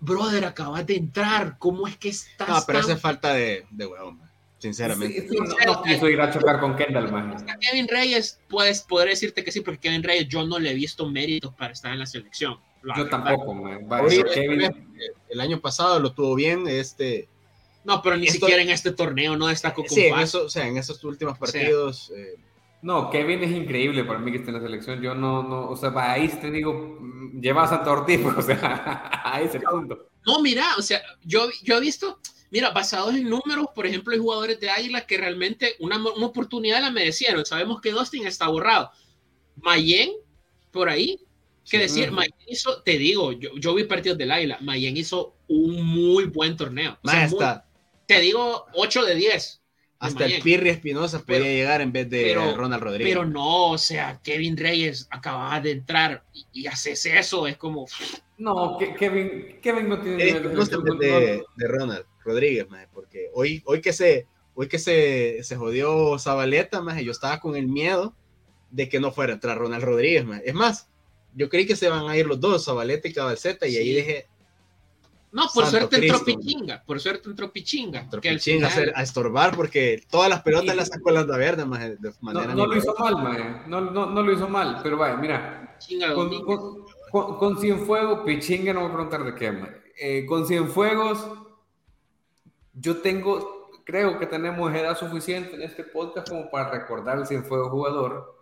brother, 0.00 0.44
acabas 0.44 0.86
de 0.86 0.96
entrar, 0.96 1.58
¿cómo 1.58 1.86
es 1.86 1.96
que 1.96 2.08
estás? 2.08 2.48
No, 2.48 2.62
pero 2.66 2.80
hace 2.80 2.96
falta 2.96 3.32
de, 3.34 3.66
de 3.70 3.86
huevón, 3.86 4.20
sinceramente. 4.58 5.28
no, 5.66 5.82
quiso 5.82 6.08
ir 6.08 6.20
a 6.20 6.32
chocar 6.32 6.60
con 6.60 6.76
Kendall, 6.76 7.12
man. 7.12 7.46
Kevin 7.60 7.86
Reyes, 7.86 8.40
puedes 8.48 8.82
poder 8.82 9.10
decirte 9.10 9.44
que 9.44 9.52
sí, 9.52 9.60
porque 9.60 9.80
Kevin 9.80 10.02
Reyes 10.02 10.28
yo 10.28 10.44
no 10.44 10.58
le 10.58 10.72
he 10.72 10.74
visto 10.74 11.08
méritos 11.08 11.54
para 11.54 11.72
estar 11.72 11.92
en 11.92 12.00
la 12.00 12.06
selección. 12.06 12.58
Yo 12.96 13.08
tampoco, 13.08 13.54
man. 13.54 13.86
El 15.28 15.40
año 15.40 15.60
pasado 15.60 16.00
lo 16.00 16.12
tuvo 16.12 16.34
bien, 16.34 16.66
este 16.68 17.28
no, 17.88 18.02
pero 18.02 18.18
ni 18.18 18.26
siquiera 18.26 18.60
en 18.60 18.68
este 18.68 18.92
torneo 18.92 19.34
no 19.34 19.46
destacó 19.46 19.82
como 19.82 19.94
Sí, 19.94 20.06
en, 20.06 20.18
eso, 20.18 20.44
o 20.44 20.50
sea, 20.50 20.66
en 20.66 20.76
esos 20.76 21.02
últimos 21.04 21.38
partidos. 21.38 22.12
Eh, 22.14 22.36
no, 22.82 23.08
Kevin 23.08 23.42
es 23.42 23.50
increíble 23.50 24.04
para 24.04 24.18
mí 24.18 24.30
que 24.30 24.36
esté 24.36 24.50
en 24.50 24.56
la 24.56 24.62
selección. 24.62 25.00
Yo 25.00 25.14
no, 25.14 25.42
no, 25.42 25.70
o 25.70 25.74
sea, 25.74 25.92
ahí 25.96 26.28
te 26.28 26.50
digo, 26.50 26.98
mm, 27.00 27.40
lleva 27.40 27.64
a 27.64 27.68
Santo 27.68 27.90
Ortiz, 27.90 28.20
o 28.36 28.42
sea, 28.42 29.22
a 29.24 29.40
ese 29.40 29.60
punto. 29.60 30.10
No, 30.26 30.40
mira, 30.40 30.66
o 30.76 30.82
sea, 30.82 31.00
yo, 31.24 31.48
yo 31.62 31.78
he 31.78 31.80
visto, 31.80 32.20
mira, 32.50 32.72
basados 32.72 33.14
en 33.14 33.30
números, 33.30 33.68
por 33.74 33.86
ejemplo, 33.86 34.12
hay 34.12 34.18
jugadores 34.18 34.60
de 34.60 34.68
Águila 34.68 35.06
que 35.06 35.16
realmente 35.16 35.74
una, 35.78 35.96
una 35.96 36.26
oportunidad 36.26 36.82
la 36.82 36.90
merecieron. 36.90 37.46
Sabemos 37.46 37.80
que 37.80 37.92
Dustin 37.92 38.26
está 38.26 38.48
borrado. 38.48 38.90
Mayen, 39.62 40.12
por 40.70 40.90
ahí, 40.90 41.18
que 41.68 41.78
decir, 41.78 42.10
Mayen 42.10 42.34
hizo, 42.46 42.82
te 42.82 42.98
digo, 42.98 43.32
yo, 43.32 43.50
yo 43.56 43.74
vi 43.74 43.84
partidos 43.84 44.18
del 44.18 44.30
Águila, 44.30 44.58
Mayen 44.60 44.96
hizo 44.96 45.34
un 45.48 45.84
muy 45.84 46.24
buen 46.24 46.56
torneo. 46.56 46.98
O 47.02 47.08
sea, 47.08 47.64
te 48.06 48.20
digo 48.20 48.66
8 48.74 49.04
de 49.04 49.14
10. 49.14 49.62
Hasta 50.00 50.26
el 50.26 50.40
Pirri 50.42 50.68
Espinosa 50.70 51.24
podía 51.24 51.50
llegar 51.50 51.80
en 51.80 51.90
vez 51.90 52.08
de 52.08 52.32
Ronald 52.34 52.82
Rodríguez. 52.82 53.08
Pero 53.08 53.26
no, 53.26 53.70
o 53.70 53.78
sea, 53.78 54.20
Kevin 54.22 54.56
Reyes 54.56 55.08
acababa 55.10 55.60
de 55.60 55.72
entrar 55.72 56.22
y, 56.52 56.66
haces 56.68 57.04
eso, 57.06 57.48
es 57.48 57.56
como. 57.56 57.86
No, 58.36 58.78
Kevin, 58.78 59.58
Kevin 59.60 59.88
no 59.88 60.00
tiene 60.00 60.24
nivel 60.24 60.42
de, 61.00 61.42
de, 61.56 61.68
Ronald 61.68 62.04
Rodríguez, 62.24 62.68
más 62.70 62.86
porque 62.94 63.28
hoy, 63.34 63.60
hoy 63.66 63.80
que 63.80 63.92
se 63.92 64.26
hoy 64.54 64.68
que 64.68 64.78
se, 64.78 65.42
se 65.42 65.56
jodió 65.56 66.18
Zabaleta, 66.18 66.80
más 66.80 67.00
yo 67.00 67.12
estaba 67.12 67.40
con 67.40 67.56
el 67.56 67.66
miedo 67.66 68.14
de 68.70 68.88
que 68.88 69.00
no 69.00 69.12
fuera 69.12 69.32
a 69.32 69.34
entrar 69.34 69.58
Ronald 69.58 69.84
Rodríguez, 69.84 70.24
más. 70.24 70.42
Es 70.44 70.54
más, 70.54 70.88
yo 71.34 71.48
creí 71.48 71.66
que 71.66 71.76
se 71.76 71.88
van 71.88 72.08
a 72.08 72.16
ir 72.16 72.26
los 72.26 72.40
dos, 72.40 72.64
Zabaleta 72.64 73.08
y 73.08 73.12
Cabalceta, 73.12 73.66
y 73.66 73.76
ahí 73.76 73.94
dije, 73.94 74.26
no, 75.30 75.46
por 75.52 75.66
suerte 75.66 75.96
entró 75.96 76.24
Pichinga, 76.24 76.82
por 76.86 77.00
suerte 77.00 77.28
entró 77.28 77.52
Pichinga. 77.52 78.00
Entró 78.00 78.20
Pichinga 78.20 78.68
a 78.94 79.02
estorbar 79.02 79.54
porque 79.54 80.02
todas 80.08 80.30
las 80.30 80.42
pelotas 80.42 80.74
las 80.74 80.88
sacó 80.88 81.10
la 81.10 81.24
verde 81.24 81.62
de 81.62 81.68
manera 81.68 81.96
No, 82.22 82.54
no 82.54 82.66
lo 82.66 82.76
hizo 82.76 82.94
mal, 82.98 83.16
mae. 83.22 83.62
No, 83.66 83.80
no, 83.80 84.06
no, 84.06 84.22
lo 84.22 84.32
hizo 84.32 84.48
mal, 84.48 84.80
pero 84.82 84.96
vaya, 84.96 85.16
mira. 85.16 85.76
Con, 86.14 86.42
con, 86.42 86.84
con, 87.10 87.38
con, 87.38 87.60
Cienfuegos, 87.60 88.20
Pichinga 88.24 88.72
no 88.72 88.80
voy 88.80 88.88
a 88.88 88.92
preguntar 88.94 89.24
de 89.24 89.34
qué, 89.34 89.52
mae. 89.52 89.82
Eh, 90.00 90.24
con 90.24 90.46
Cienfuegos, 90.46 91.26
yo 92.72 92.96
tengo, 92.98 93.70
creo 93.84 94.18
que 94.18 94.26
tenemos 94.26 94.74
edad 94.74 94.96
suficiente 94.96 95.56
en 95.56 95.62
este 95.62 95.84
podcast 95.84 96.28
como 96.28 96.50
para 96.50 96.70
recordar 96.70 97.18
el 97.18 97.26
Cienfuegos 97.26 97.70
jugador. 97.70 98.37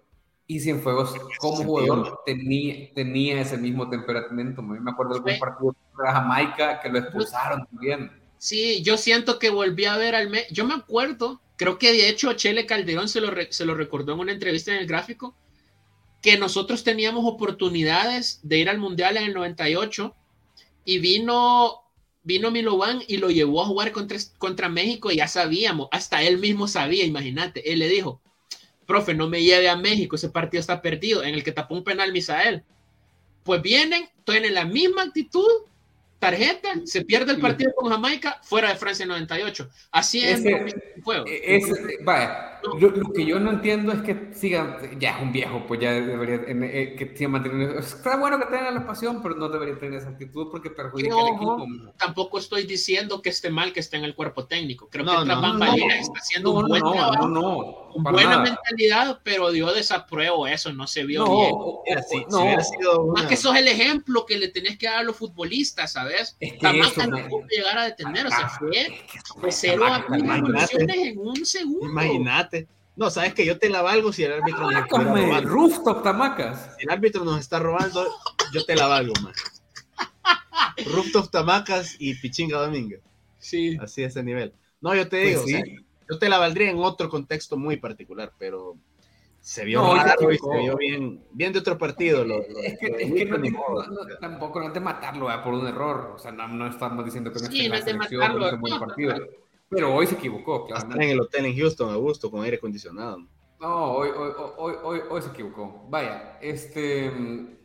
Y 0.49 0.61
Cienfuegos, 0.61 1.15
como 1.39 1.65
jugador, 1.65 2.21
tenía, 2.25 2.93
tenía 2.95 3.41
ese 3.41 3.59
mismo 3.59 3.91
temperamento. 3.91 4.63
Me 4.63 4.91
acuerdo 4.91 5.15
de 5.15 5.33
algún 5.33 5.41
partido 5.41 5.77
de 5.99 6.09
Jamaica 6.09 6.81
que 6.81 6.89
lo 6.89 6.99
expulsaron 6.99 7.67
también. 7.67 8.13
Sí, 8.39 8.83
yo 8.83 8.97
siento 8.97 9.39
que 9.39 9.51
volví 9.51 9.87
a 9.87 9.97
ver 9.97 10.15
al... 10.15 10.31
Me 10.31 10.45
yo 10.51 10.65
me 10.65 10.75
acuerdo, 10.75 11.41
creo 11.57 11.79
que 11.79 11.91
de 11.93 12.09
hecho 12.09 12.33
Chele 12.35 12.65
Calderón 12.67 13.09
se 13.09 13.21
lo, 13.21 13.31
se 13.51 13.65
lo 13.65 13.75
recordó 13.75 14.13
en 14.13 14.21
una 14.21 14.33
entrevista 14.33 14.73
en 14.73 14.79
el 14.79 14.87
gráfico, 14.87 15.35
que 16.23 16.39
nosotros 16.39 16.85
teníamos 16.85 17.25
oportunidades 17.25 18.41
de 18.43 18.59
ir 18.59 18.69
al 18.69 18.79
Mundial 18.79 19.17
en 19.17 19.25
el 19.25 19.35
98 19.35 20.15
y 20.85 20.99
vino 20.99 21.83
vino 22.27 22.51
Milovan 22.51 23.03
y 23.07 23.19
lo 23.19 23.31
llevó 23.31 23.63
a 23.63 23.67
jugar 23.67 23.93
contra, 23.93 24.19
contra 24.39 24.69
México 24.69 25.13
y 25.13 25.17
ya 25.17 25.29
sabíamos, 25.29 25.89
hasta 25.93 26.23
él 26.25 26.39
mismo 26.39 26.67
sabía, 26.67 27.05
imagínate, 27.05 27.73
él 27.73 27.79
le 27.79 27.89
dijo, 27.89 28.21
profe, 28.87 29.15
no 29.15 29.29
me 29.29 29.43
lleve 29.43 29.69
a 29.69 29.77
México, 29.77 30.17
ese 30.17 30.31
partido 30.31 30.61
está 30.61 30.81
perdido, 30.81 31.23
en 31.23 31.35
el 31.35 31.45
que 31.45 31.53
tapó 31.53 31.75
un 31.75 31.85
penal 31.85 32.13
Misael. 32.13 32.65
Pues 33.43 33.63
vienen, 33.63 34.09
en 34.27 34.55
la 34.55 34.65
misma 34.65 35.03
actitud, 35.03 35.47
tarjeta, 36.19 36.69
se 36.85 37.05
pierde 37.05 37.33
el 37.33 37.41
partido 37.41 37.73
con 37.75 37.91
Jamaica, 37.91 38.41
fuera 38.43 38.69
de 38.71 38.77
Francia 38.77 39.07
98. 39.07 39.69
Así 39.93 40.25
es 40.25 40.45
el 40.45 41.03
juego. 41.03 41.25
vaya, 42.05 42.61
lo, 42.81 43.13
que 43.13 43.25
yo 43.25 43.39
no 43.39 43.53
entiendo 43.53 43.93
es 43.93 44.01
que 44.03 44.31
sigan, 44.33 44.99
ya 44.99 45.17
es 45.17 45.23
un 45.23 45.33
viejo, 45.33 45.65
pues 45.67 45.81
ya 45.81 45.93
debería, 45.93 46.41
eh, 46.47 46.97
que 46.97 47.17
siga 47.17 47.29
manteniendo, 47.29 47.79
está 47.79 48.17
bueno 48.17 48.39
que 48.39 48.47
tenga 48.47 48.71
la 48.71 48.87
pasión, 48.87 49.23
pero 49.23 49.37
no 49.37 49.49
debería 49.49 49.79
tener 49.79 50.01
esa 50.01 50.11
actitud 50.11 50.49
porque 50.51 50.71
perjudica 50.71 51.15
al 51.15 51.35
equipo. 51.35 51.67
Tampoco 51.97 52.39
estoy 52.39 52.67
diciendo 52.67 53.21
que 53.21 53.31
esté 53.31 53.51
mal 53.51 53.73
que 53.73 53.81
esté 53.81 53.97
en 53.99 54.05
el 54.05 54.15
cuerpo 54.15 54.47
técnico, 54.47 54.89
creo 54.89 55.05
que 55.05 55.13
no, 55.13 55.23
está 55.23 56.13
haciendo 56.17 56.53
un 56.53 56.67
buen 56.67 56.83
trabajo, 56.83 57.86
buena 58.03 58.41
mentalidad, 58.41 59.21
pero 59.23 59.51
dio 59.51 59.73
desapruebo 59.73 60.47
eso, 60.47 60.73
no 60.73 60.87
se 60.87 61.05
vio 61.05 61.25
bien. 61.25 61.55
Más 63.15 63.27
que 63.27 63.35
eso 63.35 63.53
es 63.53 63.61
el 63.61 63.69
ejemplo 63.69 64.27
que 64.27 64.39
le 64.39 64.49
tenés 64.49 64.79
que 64.79 64.87
dar 64.87 64.99
a 64.99 65.03
los 65.03 65.17
futbolistas, 65.17 65.93
¿sabes? 65.93 66.37
Es 66.41 66.55
que 66.55 67.07
no 67.07 67.29
pudo 67.29 67.47
llegar 67.49 67.79
a 67.79 67.85
detener, 67.85 68.27
o 68.27 68.31
sea, 68.31 68.49
fue, 68.49 69.01
fue 69.41 69.53
cero 69.53 69.85
a 69.87 70.05
en 70.09 71.19
un 71.19 71.45
segundo. 71.45 71.87
Imagínate 71.87 72.69
no, 72.97 73.11
sabes 73.11 73.35
que 73.35 73.45
yo 73.45 73.59
te 73.59 73.69
la 73.69 73.83
valgo 73.83 74.11
si 74.11 74.25
el 74.25 74.33
árbitro 74.33 74.71
nos 74.71 74.83
está 74.83 74.99
robando. 74.99 75.49
Rooftop 75.49 76.03
tamacas. 76.03 76.71
Si 76.79 76.85
el 76.85 76.91
árbitro 76.91 77.25
nos 77.25 77.39
está 77.39 77.59
robando, 77.59 78.07
yo 78.55 78.65
te 78.65 78.75
la 78.75 78.87
valgo, 78.87 79.13
man. 79.23 79.35
Rooftop 80.95 81.31
tamacas 81.31 81.97
y 81.99 82.15
Pichinga 82.15 82.59
Domínguez. 82.59 83.03
Sí. 83.39 83.77
Así 83.83 84.03
es 84.03 84.13
ese 84.13 84.23
nivel. 84.23 84.55
No, 84.81 84.95
yo 84.95 85.07
te 85.09 85.19
digo, 85.19 85.43
pues 85.43 85.63
yo 86.09 86.19
te 86.19 86.29
la 86.29 86.39
valdría 86.39 86.71
en 86.71 86.79
otro 86.79 87.09
contexto 87.09 87.57
muy 87.57 87.77
particular, 87.77 88.33
pero 88.39 88.77
se 89.41 89.65
vio 89.65 89.95
raro 89.95 90.33
y 90.33 90.39
se 90.39 90.59
vio 90.59 90.77
bien, 90.77 91.23
bien 91.33 91.53
de 91.53 91.61
otro 91.61 91.79
partido. 91.79 92.25
es 92.25 92.79
que, 92.79 92.87
es 92.87 93.13
que 93.13 93.25
no, 93.27 93.95
tampoco 94.21 94.59
no 94.61 94.67
es 94.67 94.75
de 94.75 94.81
matarlo 94.81 95.29
por 95.45 95.55
un 95.55 95.67
error. 95.69 96.15
O 96.17 96.19
sea, 96.19 96.33
no, 96.33 96.67
estamos 96.67 97.05
diciendo 97.05 97.33
que 97.33 97.39
no 97.39 97.47
sí, 97.47 97.71
es 97.73 97.85
de 97.85 97.95
matarlo. 97.95 98.51
un 98.51 98.61
buen 98.61 98.79
partido. 98.79 99.15
Pero 99.69 99.95
hoy 99.95 100.07
se 100.07 100.15
equivocó, 100.15 100.67
claro. 100.67 100.95
En 100.95 101.11
el 101.11 101.21
hotel 101.21 101.47
en 101.47 101.57
Houston 101.57 101.91
a 101.91 101.97
gusto 101.97 102.31
con 102.31 102.43
aire 102.43 102.57
acondicionado. 102.57 103.19
No, 103.61 103.93
hoy, 103.93 104.11
hoy, 104.11 104.33
hoy, 104.59 104.75
hoy, 104.83 105.01
hoy 105.09 105.23
se 105.23 105.29
equivocó. 105.29 105.87
Vaya, 105.89 106.39
este. 106.41 107.56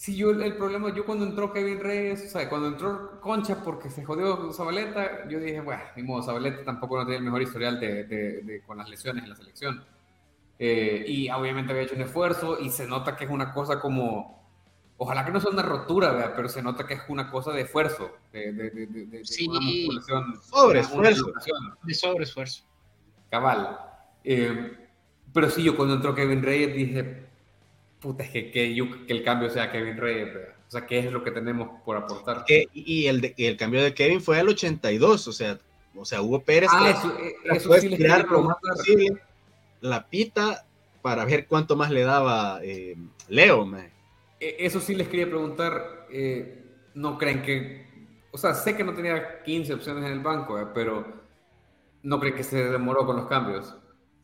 Sí, 0.00 0.16
yo 0.16 0.30
el 0.30 0.56
problema, 0.56 0.94
yo 0.94 1.04
cuando 1.04 1.26
entró 1.26 1.52
Kevin 1.52 1.78
Reyes, 1.78 2.24
o 2.24 2.30
sea, 2.30 2.48
cuando 2.48 2.68
entró 2.68 3.20
Concha 3.20 3.62
porque 3.62 3.90
se 3.90 4.02
jodió 4.02 4.50
Zabaleta, 4.50 5.28
yo 5.28 5.38
dije, 5.38 5.60
bueno, 5.60 5.82
ni 5.94 6.02
modo, 6.02 6.22
Zabaleta 6.22 6.64
tampoco 6.64 6.96
no 6.96 7.04
tiene 7.04 7.18
el 7.18 7.24
mejor 7.24 7.42
historial 7.42 7.78
de, 7.78 8.04
de, 8.04 8.62
con 8.66 8.78
las 8.78 8.88
lesiones 8.88 9.24
en 9.24 9.28
la 9.28 9.36
selección. 9.36 9.84
Eh, 10.58 11.04
y 11.06 11.28
obviamente 11.28 11.72
había 11.72 11.84
hecho 11.84 11.96
un 11.96 12.00
esfuerzo 12.00 12.58
y 12.58 12.70
se 12.70 12.86
nota 12.86 13.14
que 13.14 13.26
es 13.26 13.30
una 13.30 13.52
cosa 13.52 13.78
como 13.78 14.40
Ojalá 14.96 15.26
que 15.26 15.32
no 15.32 15.40
sea 15.40 15.50
una 15.50 15.62
rotura, 15.62 16.32
pero 16.34 16.48
se 16.48 16.62
nota 16.62 16.86
que 16.86 16.94
es 16.94 17.02
una 17.08 17.30
cosa 17.30 17.52
de 17.52 17.60
esfuerzo, 17.60 18.10
de, 18.32 18.54
de, 18.54 18.70
de, 18.70 18.86
de 18.86 19.24
sí, 19.26 19.44
sobre 20.50 20.80
esfuerzo. 20.80 21.32
De 21.82 21.94
sobre 21.94 22.24
esfuerzo. 22.24 22.64
Cabal. 23.30 23.78
Eh, 24.24 24.78
pero 25.34 25.50
sí, 25.50 25.62
yo 25.62 25.76
cuando 25.76 25.94
entró 25.94 26.14
Kevin 26.14 26.42
Reyes 26.42 26.74
dije, 26.74 27.29
puta, 28.00 28.24
es 28.24 28.30
que, 28.30 28.50
que, 28.50 28.74
que 29.06 29.12
el 29.12 29.22
cambio 29.22 29.50
sea 29.50 29.70
Kevin 29.70 29.96
Reyes, 29.96 30.36
o 30.68 30.70
sea, 30.70 30.86
¿qué 30.86 31.00
es 31.00 31.12
lo 31.12 31.22
que 31.22 31.30
tenemos 31.30 31.82
por 31.84 31.96
aportar? 31.96 32.44
y 32.48 33.06
el, 33.06 33.34
el 33.36 33.56
cambio 33.56 33.82
de 33.82 33.94
Kevin 33.94 34.20
fue 34.20 34.38
al 34.38 34.48
82, 34.48 35.28
o 35.28 35.32
sea, 35.32 35.58
o 35.94 36.04
sea 36.04 36.22
Hugo 36.22 36.40
Pérez 36.40 36.70
ah, 36.72 36.90
eso, 36.90 37.18
eh, 37.18 37.34
eso 37.44 37.72
sí 37.74 37.88
tirar 37.96 38.26
lo 38.28 38.42
más 38.42 38.56
posible 38.60 39.20
la 39.80 40.08
pita 40.08 40.66
para 41.02 41.24
ver 41.24 41.46
cuánto 41.46 41.76
más 41.76 41.90
le 41.90 42.02
daba 42.02 42.60
eh, 42.62 42.96
Leo, 43.28 43.64
man. 43.64 43.90
E, 44.38 44.56
eso 44.60 44.80
sí 44.80 44.94
les 44.94 45.08
quería 45.08 45.26
preguntar, 45.26 46.06
eh, 46.10 46.64
¿no 46.94 47.18
creen 47.18 47.42
que, 47.42 47.86
o 48.30 48.38
sea, 48.38 48.54
sé 48.54 48.76
que 48.76 48.84
no 48.84 48.94
tenía 48.94 49.42
15 49.42 49.74
opciones 49.74 50.04
en 50.04 50.12
el 50.12 50.20
banco, 50.20 50.58
eh, 50.60 50.66
pero 50.74 51.06
¿no 52.02 52.20
creen 52.20 52.34
que 52.36 52.44
se 52.44 52.64
demoró 52.64 53.06
con 53.06 53.16
los 53.16 53.26
cambios? 53.26 53.74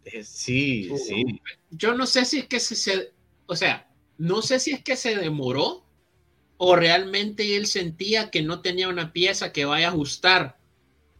Eh, 0.04 0.22
sí, 0.22 0.96
sí. 0.98 1.40
Yo 1.70 1.94
no 1.94 2.06
sé 2.06 2.24
si 2.24 2.40
es 2.40 2.46
que 2.46 2.60
se, 2.60 3.12
o 3.46 3.56
sea, 3.56 3.88
no 4.18 4.42
sé 4.42 4.60
si 4.60 4.72
es 4.72 4.82
que 4.82 4.96
se 4.96 5.16
demoró 5.16 5.84
o 6.58 6.76
realmente 6.76 7.56
él 7.56 7.66
sentía 7.66 8.30
que 8.30 8.42
no 8.42 8.60
tenía 8.60 8.88
una 8.88 9.12
pieza 9.12 9.52
que 9.52 9.64
vaya 9.64 9.88
a 9.88 9.90
ajustar 9.90 10.58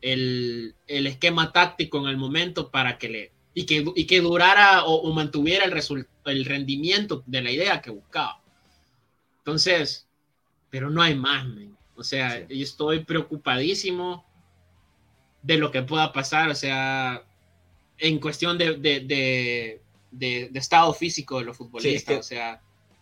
el, 0.00 0.74
esquema 0.86 1.52
táctico 1.52 1.98
en 1.98 2.06
el 2.06 2.16
momento 2.16 2.70
para 2.70 2.98
que 2.98 3.08
le 3.08 3.32
y 3.54 3.64
que, 3.64 3.84
y 3.94 4.06
que 4.06 4.20
durara 4.20 4.84
o, 4.84 5.10
mantuviera 5.14 5.64
el, 5.64 6.06
el 6.26 6.44
rendimiento 6.44 7.22
de 7.26 7.40
la 7.40 7.50
idea 7.50 7.80
que 7.80 7.90
buscaba. 7.90 8.42
Entonces, 9.38 10.06
pero 10.68 10.90
no 10.90 11.00
hay 11.00 11.14
más, 11.14 11.46
O 11.94 12.04
sea, 12.04 12.46
yo 12.46 12.62
estoy 12.62 13.04
preocupadísimo 13.04 14.26
de 15.42 15.56
lo 15.56 15.70
que 15.70 15.82
pueda 15.82 16.12
pasar, 16.12 16.50
o 16.50 16.54
sea, 16.54 17.24
en 17.96 18.18
cuestión 18.18 18.58
de, 18.58 18.74
de, 18.74 19.00
de, 19.00 19.82
estado 20.20 20.92
físico 20.94 21.38
de 21.38 21.44
los 21.44 21.56
futbolistas, 21.56 22.18
o 22.18 22.22
sea. 22.22 22.60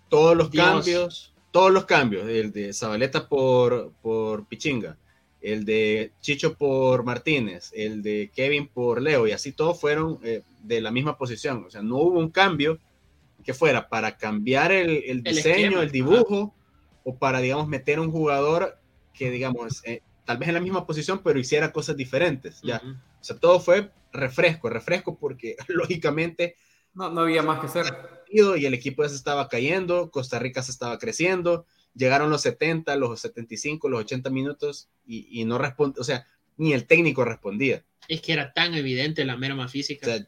Todos 0.09 0.37
los 0.37 0.51
cambios, 0.51 1.33
todos 1.51 1.73
los 1.73 1.87
cambios, 1.87 2.29
el 2.29 2.53
de 2.53 2.73
Zabaleta 2.73 3.29
por, 3.29 3.93
por 4.03 4.47
Pichinga, 4.47 4.97
el 5.41 5.65
de 5.65 6.11
Chicho 6.21 6.55
por 6.55 7.05
Martínez, 7.05 7.71
el 7.75 8.03
de 8.03 8.31
Kevin 8.35 8.67
por 8.67 9.01
Leo, 9.03 9.27
y 9.27 9.33
así 9.33 9.53
todos 9.53 9.79
fueron 9.81 10.19
eh, 10.25 10.43
de 10.63 10.81
la 10.81 10.91
misma 10.91 11.19
posición, 11.19 11.65
o 11.67 11.71
sea, 11.71 11.83
no 11.83 11.97
hubo 11.97 12.19
un 12.19 12.31
cambio 12.31 12.79
que 13.45 13.53
fuera 13.55 13.89
para 13.89 14.17
cambiar 14.17 14.73
el, 14.73 15.23
diseño, 15.23 15.83
el, 15.83 15.93
dibujo, 15.93 16.55
o 17.05 17.15
para, 17.17 17.41
digamos, 17.41 17.69
meter 17.69 18.01
un 18.01 18.11
jugador 18.11 18.79
que, 19.13 19.31
digamos, 19.31 19.83
eh, 19.85 20.01
tal 20.25 20.39
vez 20.39 20.49
en 20.49 20.55
la 20.55 20.61
misma 20.61 20.87
posición, 20.87 21.21
pero 21.23 21.39
hiciera 21.39 21.73
cosas 21.73 21.97
diferentes, 21.97 22.63
ya. 22.63 22.81
O 23.21 23.25
sea, 23.25 23.37
todo 23.37 23.61
fue 23.61 23.91
refresco, 24.13 24.71
refresco 24.71 25.17
porque, 25.17 25.57
lógicamente... 25.69 26.57
No, 26.95 27.11
no 27.11 27.23
había 27.23 27.43
más 27.43 27.61
que 27.61 27.67
hacer. 27.67 27.85
Y 28.29 28.65
el 28.65 28.75
equipo 28.75 29.03
ya 29.03 29.09
se 29.09 29.17
estaba 29.17 29.49
cayendo, 29.49 30.11
Costa 30.11 30.39
Rica 30.39 30.63
se 30.63 30.73
estaba 30.73 30.99
creciendo, 30.99 31.67
llegaron 31.95 32.31
los 32.31 32.43
70, 32.43 32.97
los 32.97 33.21
75, 33.21 33.89
los 33.89 34.01
80 34.01 34.31
minutos 34.31 34.89
y, 35.07 35.45
no 35.45 35.59
responde, 35.59 36.01
o 36.01 36.05
sea, 36.05 36.27
ni 36.57 36.73
el 36.73 36.87
técnico 36.87 37.25
respondía. 37.25 37.85
Es 38.09 38.21
que 38.21 38.33
era 38.33 38.53
tan 38.53 38.75
evidente 38.75 39.25
la 39.25 39.37
merma 39.37 39.69
física. 39.69 40.07
O 40.07 40.11
sea, 40.11 40.27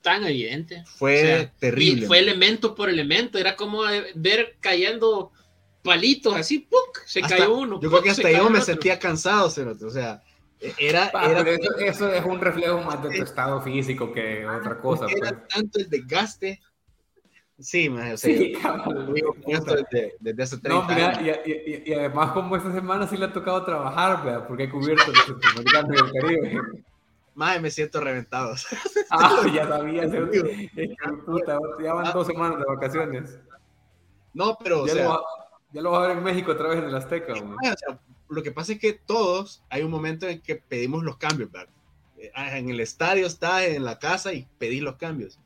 tan 0.00 0.24
evidente. 0.24 0.84
Fue 0.86 1.52
terrible. 1.58 2.06
fue 2.06 2.18
elemento 2.18 2.74
por 2.74 2.88
elemento, 2.88 3.38
era 3.38 3.56
como 3.56 3.82
ver 4.14 4.56
cayendo 4.60 5.32
palitos 5.82 6.36
así, 6.36 6.60
¡puc! 6.60 7.04
se 7.06 7.20
cayó 7.20 7.56
uno. 7.56 7.80
Yo 7.80 7.90
creo 7.90 8.02
que 8.02 8.10
hasta 8.10 8.30
yo 8.30 8.48
me 8.50 8.60
sentía 8.60 8.98
cansado, 8.98 9.46
o 9.46 9.90
sea, 9.90 10.22
era... 10.78 11.10
eso, 11.80 12.12
es 12.12 12.24
un 12.24 12.40
reflejo 12.40 12.80
más 12.82 13.02
de 13.02 13.16
tu 13.16 13.22
estado 13.22 13.60
físico 13.62 14.12
que 14.12 14.46
otra 14.46 14.78
cosa. 14.78 15.06
Era 15.06 15.30
pues. 15.30 15.48
tanto 15.48 15.78
el 15.78 15.88
desgaste. 15.88 16.60
Sí, 17.58 17.88
o 17.88 17.96
sea, 17.96 18.16
sí, 18.16 18.54
desde, 19.46 20.14
desde, 20.18 20.42
hace 20.42 20.58
30 20.58 20.68
no, 20.70 20.94
mira, 20.94 21.10
años. 21.10 21.38
Y, 21.44 21.90
y, 21.90 21.92
además 21.92 22.32
como 22.32 22.56
esta 22.56 22.72
semana 22.72 23.06
sí 23.06 23.18
le 23.18 23.26
ha 23.26 23.32
tocado 23.34 23.62
trabajar, 23.64 24.46
porque 24.48 24.64
he 24.64 24.70
cubierto 24.70 25.12
los 25.12 25.26
centroamericanos 25.26 25.90
del 25.90 26.22
Caribe. 26.22 26.60
Madre, 27.34 27.60
me 27.60 27.70
siento 27.70 28.00
reventado. 28.00 28.54
ah, 29.10 29.42
ya 29.54 29.68
sabía. 29.68 30.02
puta, 31.26 31.58
ya 31.82 31.92
van 31.92 32.12
dos 32.12 32.26
semanas 32.26 32.58
de 32.58 32.64
vacaciones. 32.64 33.38
No, 34.32 34.56
pero. 34.62 34.86
Ya, 34.86 34.92
o 34.92 34.96
sea, 34.96 35.04
lo, 35.04 35.24
ya 35.72 35.82
lo 35.82 35.90
va 35.92 36.04
a 36.04 36.08
ver 36.08 36.16
en 36.16 36.24
México 36.24 36.52
otra 36.52 36.68
vez 36.68 36.78
en 36.78 36.84
el 36.84 36.94
Azteca. 36.94 37.34
Lo 38.30 38.42
que 38.42 38.52
pasa 38.52 38.72
es 38.72 38.78
que 38.78 38.92
todos 38.92 39.62
hay 39.68 39.82
un 39.82 39.90
momento 39.90 40.28
en 40.28 40.40
que 40.40 40.56
pedimos 40.56 41.02
los 41.02 41.16
cambios, 41.16 41.50
¿verdad? 41.50 41.72
Eh, 42.16 42.30
en 42.34 42.70
el 42.70 42.80
estadio 42.80 43.26
está 43.26 43.66
en 43.66 43.84
la 43.84 43.98
casa 43.98 44.32
y 44.32 44.46
pedís 44.58 44.82
los 44.82 44.96
cambios. 44.96 45.38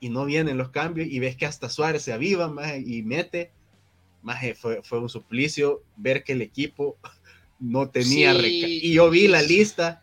Y 0.00 0.10
no 0.10 0.24
vienen 0.24 0.58
los 0.58 0.70
cambios 0.70 1.08
y 1.08 1.18
ves 1.18 1.36
que 1.36 1.46
hasta 1.46 1.68
Suárez 1.68 2.02
se 2.02 2.12
aviva 2.12 2.48
más 2.48 2.74
y 2.78 3.02
mete. 3.02 3.52
Más 4.22 4.38
fue, 4.58 4.82
fue 4.82 4.98
un 4.98 5.08
suplicio 5.08 5.82
ver 5.96 6.22
que 6.22 6.32
el 6.32 6.42
equipo 6.42 6.98
no 7.58 7.88
tenía. 7.88 8.34
Y 8.34 8.92
yo 8.92 9.08
vi 9.10 9.28
la 9.28 9.42
lista 9.42 10.02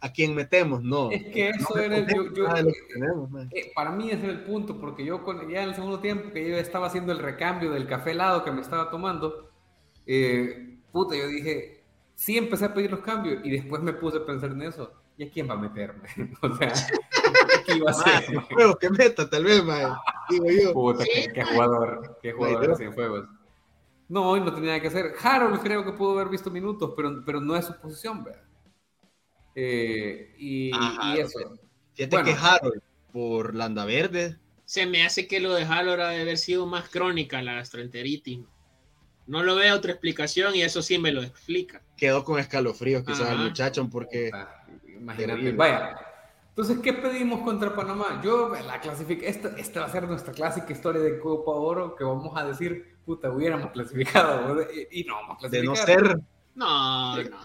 a 0.00 0.12
quién 0.12 0.34
metemos, 0.34 0.82
no. 0.82 1.10
Es 1.10 1.24
que 1.24 1.50
eso 1.50 1.76
era 1.76 2.06
yo, 2.06 2.32
yo, 2.32 2.46
eh, 3.50 3.72
para 3.74 3.90
mí 3.90 4.10
ese 4.10 4.24
era 4.24 4.32
el 4.32 4.44
punto, 4.44 4.80
porque 4.80 5.04
yo 5.04 5.24
con, 5.24 5.48
ya 5.50 5.62
en 5.62 5.70
el 5.70 5.74
segundo 5.74 5.98
tiempo 5.98 6.30
que 6.32 6.48
yo 6.48 6.56
estaba 6.56 6.86
haciendo 6.86 7.12
el 7.12 7.18
recambio 7.18 7.72
del 7.72 7.88
café 7.88 8.12
helado 8.12 8.44
que 8.44 8.52
me 8.52 8.60
estaba 8.60 8.90
tomando, 8.90 9.50
eh, 10.06 10.77
puta, 10.98 11.14
yo 11.14 11.28
dije, 11.28 11.84
sí 12.16 12.36
empecé 12.36 12.64
a 12.64 12.74
pedir 12.74 12.90
los 12.90 13.00
cambios 13.00 13.38
y 13.44 13.50
después 13.50 13.80
me 13.80 13.92
puse 13.92 14.16
a 14.16 14.26
pensar 14.26 14.50
en 14.50 14.62
eso. 14.62 14.92
¿Y 15.16 15.24
a 15.24 15.30
quién 15.30 15.48
va 15.48 15.54
a 15.54 15.58
meterme? 15.58 16.08
o 16.42 16.56
sea, 16.56 16.72
¿qué 17.64 17.76
iba 17.76 17.90
a 17.90 17.92
hacer? 17.92 18.34
Juegos 18.52 18.76
que 18.76 18.90
meta, 18.90 19.30
tal 19.30 19.44
vez, 19.44 19.62
man. 19.64 19.94
Digo 20.28 20.46
yo. 20.50 20.72
Puta, 20.72 21.04
qué, 21.04 21.44
jugador, 21.44 22.18
qué 22.20 22.32
jugador 22.32 22.76
sin 22.76 22.92
juegos. 22.92 23.28
No, 24.08 24.28
hoy 24.28 24.40
no 24.40 24.52
tenía 24.52 24.70
nada 24.70 24.80
que 24.80 24.88
hacer. 24.88 25.14
Harold 25.22 25.60
creo 25.60 25.84
que 25.84 25.92
pudo 25.92 26.12
haber 26.12 26.28
visto 26.28 26.50
minutos, 26.50 26.94
pero, 26.96 27.22
pero 27.24 27.40
no 27.40 27.54
es 27.54 27.66
su 27.66 27.78
posición, 27.78 28.24
¿verdad? 28.24 28.42
Eh, 29.54 30.34
y, 30.36 30.70
eso. 31.16 31.58
Fíjate 31.94 32.24
que 32.24 32.32
Harold, 32.32 32.82
por 33.12 33.54
Landa 33.54 33.84
Verde. 33.84 34.36
Se 34.64 34.86
me 34.86 35.04
hace 35.04 35.28
que 35.28 35.38
lo 35.38 35.52
de 35.54 35.62
Harold 35.62 36.00
ha 36.00 36.08
de 36.10 36.22
haber 36.22 36.38
sido 36.38 36.66
más 36.66 36.88
crónica 36.88 37.40
la 37.42 37.54
gastroenteritis. 37.54 38.40
No 39.28 39.42
lo 39.42 39.56
veo 39.56 39.76
otra 39.76 39.92
explicación 39.92 40.54
y 40.56 40.62
eso 40.62 40.80
sí 40.80 40.98
me 40.98 41.12
lo 41.12 41.22
explica. 41.22 41.82
Quedó 41.98 42.24
con 42.24 42.40
escalofríos 42.40 43.04
quizás 43.04 43.30
el 43.30 43.38
muchacho 43.38 43.86
porque... 43.90 44.30
Imagínate, 44.86 45.52
vaya. 45.52 46.00
Entonces, 46.48 46.78
¿qué 46.78 46.94
pedimos 46.94 47.42
contra 47.42 47.76
Panamá? 47.76 48.22
Yo 48.24 48.48
la 48.48 48.80
clasifique, 48.80 49.28
esta, 49.28 49.50
esta 49.58 49.80
va 49.80 49.86
a 49.86 49.90
ser 49.90 50.08
nuestra 50.08 50.32
clásica 50.32 50.72
historia 50.72 51.02
de 51.02 51.20
Copa 51.20 51.52
Oro 51.52 51.94
que 51.94 52.04
vamos 52.04 52.36
a 52.36 52.46
decir, 52.46 52.96
puta, 53.04 53.30
hubiéramos 53.30 53.70
clasificado 53.70 54.56
y, 54.90 55.04
no 55.04 55.16
vamos 55.16 55.36
a 55.36 55.40
clasificar. 55.40 55.50
De 55.50 55.62
no 55.62 55.76
ser... 55.76 56.18
No, 56.54 57.22
no. 57.22 57.38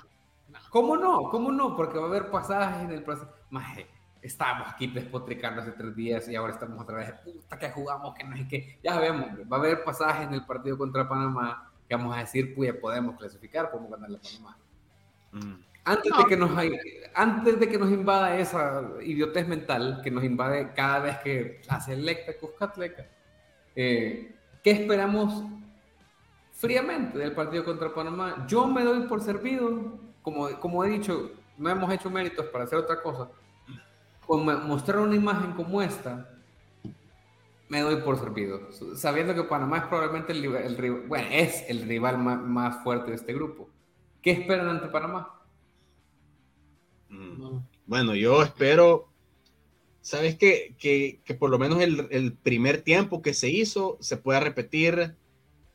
¿Cómo 0.69 0.95
no? 0.95 1.29
¿Cómo 1.29 1.51
no? 1.51 1.75
Porque 1.75 1.99
va 1.99 2.05
a 2.05 2.07
haber 2.07 2.31
pasajes 2.31 2.81
en 2.81 2.91
el 2.91 3.03
proceso. 3.03 3.29
Maje, 3.49 3.87
estábamos 4.21 4.69
aquí 4.69 4.87
despotricando 4.87 5.61
hace 5.61 5.73
tres 5.73 5.93
días 5.95 6.29
y 6.29 6.35
ahora 6.35 6.53
estamos 6.53 6.81
otra 6.81 6.95
vez, 6.95 7.11
puta, 7.25 7.59
que 7.59 7.69
jugamos, 7.71 8.15
que 8.15 8.23
no 8.23 8.35
es 8.35 8.47
que. 8.47 8.79
Ya 8.81 8.93
sabemos, 8.93 9.27
va 9.51 9.57
a 9.57 9.59
haber 9.59 9.83
pasajes 9.83 10.27
en 10.27 10.33
el 10.33 10.45
partido 10.45 10.77
contra 10.77 11.07
Panamá 11.07 11.71
vamos 11.95 12.15
a 12.15 12.19
decir, 12.19 12.53
pues 12.55 12.73
podemos 12.75 13.17
clasificar, 13.17 13.71
podemos 13.71 13.91
ganar 13.91 14.09
la 14.09 14.19
Panamá. 14.19 14.57
Mm. 15.31 15.63
Antes, 15.85 16.11
de 16.17 16.25
que 16.25 16.37
nos, 16.37 16.51
antes 17.13 17.59
de 17.59 17.67
que 17.67 17.77
nos 17.77 17.89
invada 17.89 18.37
esa 18.37 18.83
idiotez 19.01 19.45
mental 19.47 19.99
que 20.01 20.09
nos 20.09 20.23
invade 20.23 20.71
cada 20.73 20.99
vez 20.99 21.17
que 21.17 21.61
la 21.67 21.81
selecta 21.81 22.37
Cuscatleca, 22.39 23.05
eh, 23.75 24.33
¿qué 24.63 24.71
esperamos 24.71 25.43
fríamente 26.53 27.17
del 27.17 27.33
partido 27.33 27.65
contra 27.65 27.93
Panamá? 27.93 28.45
Yo 28.47 28.65
me 28.67 28.83
doy 28.83 29.07
por 29.07 29.21
servido 29.21 29.99
como, 30.21 30.49
como 30.59 30.85
he 30.85 30.89
dicho, 30.89 31.31
no 31.57 31.69
hemos 31.69 31.91
hecho 31.93 32.09
méritos 32.09 32.45
para 32.47 32.63
hacer 32.63 32.79
otra 32.79 33.01
cosa. 33.01 33.29
Con 34.25 34.45
mostrar 34.45 34.99
una 34.99 35.15
imagen 35.15 35.51
como 35.51 35.81
esta, 35.81 36.32
me 37.73 37.81
doy 37.81 37.95
por 38.03 38.19
servido. 38.19 38.69
Sabiendo 38.95 39.33
que 39.33 39.45
Panamá 39.45 39.79
es 39.79 39.83
probablemente 39.85 40.31
el, 40.31 40.45
el, 40.45 40.91
bueno, 41.07 41.27
es 41.31 41.65
el 41.67 41.81
rival 41.87 42.19
más, 42.19 42.83
fuerte 42.83 43.09
de 43.09 43.17
este 43.17 43.33
grupo. 43.33 43.67
¿Qué 44.21 44.29
esperan 44.29 44.69
ante 44.69 44.89
Panamá? 44.89 45.41
Mm. 47.09 47.57
Bueno, 47.87 48.13
yo 48.13 48.43
espero, 48.43 49.09
¿sabes 50.01 50.35
qué? 50.35 50.75
Que, 50.77 51.19
que 51.25 51.33
por 51.33 51.49
lo 51.49 51.57
menos 51.57 51.81
el, 51.81 52.07
el, 52.11 52.33
primer 52.33 52.83
tiempo 52.83 53.23
que 53.23 53.33
se 53.33 53.49
hizo 53.49 53.97
se 54.01 54.17
pueda 54.17 54.39
repetir 54.39 55.15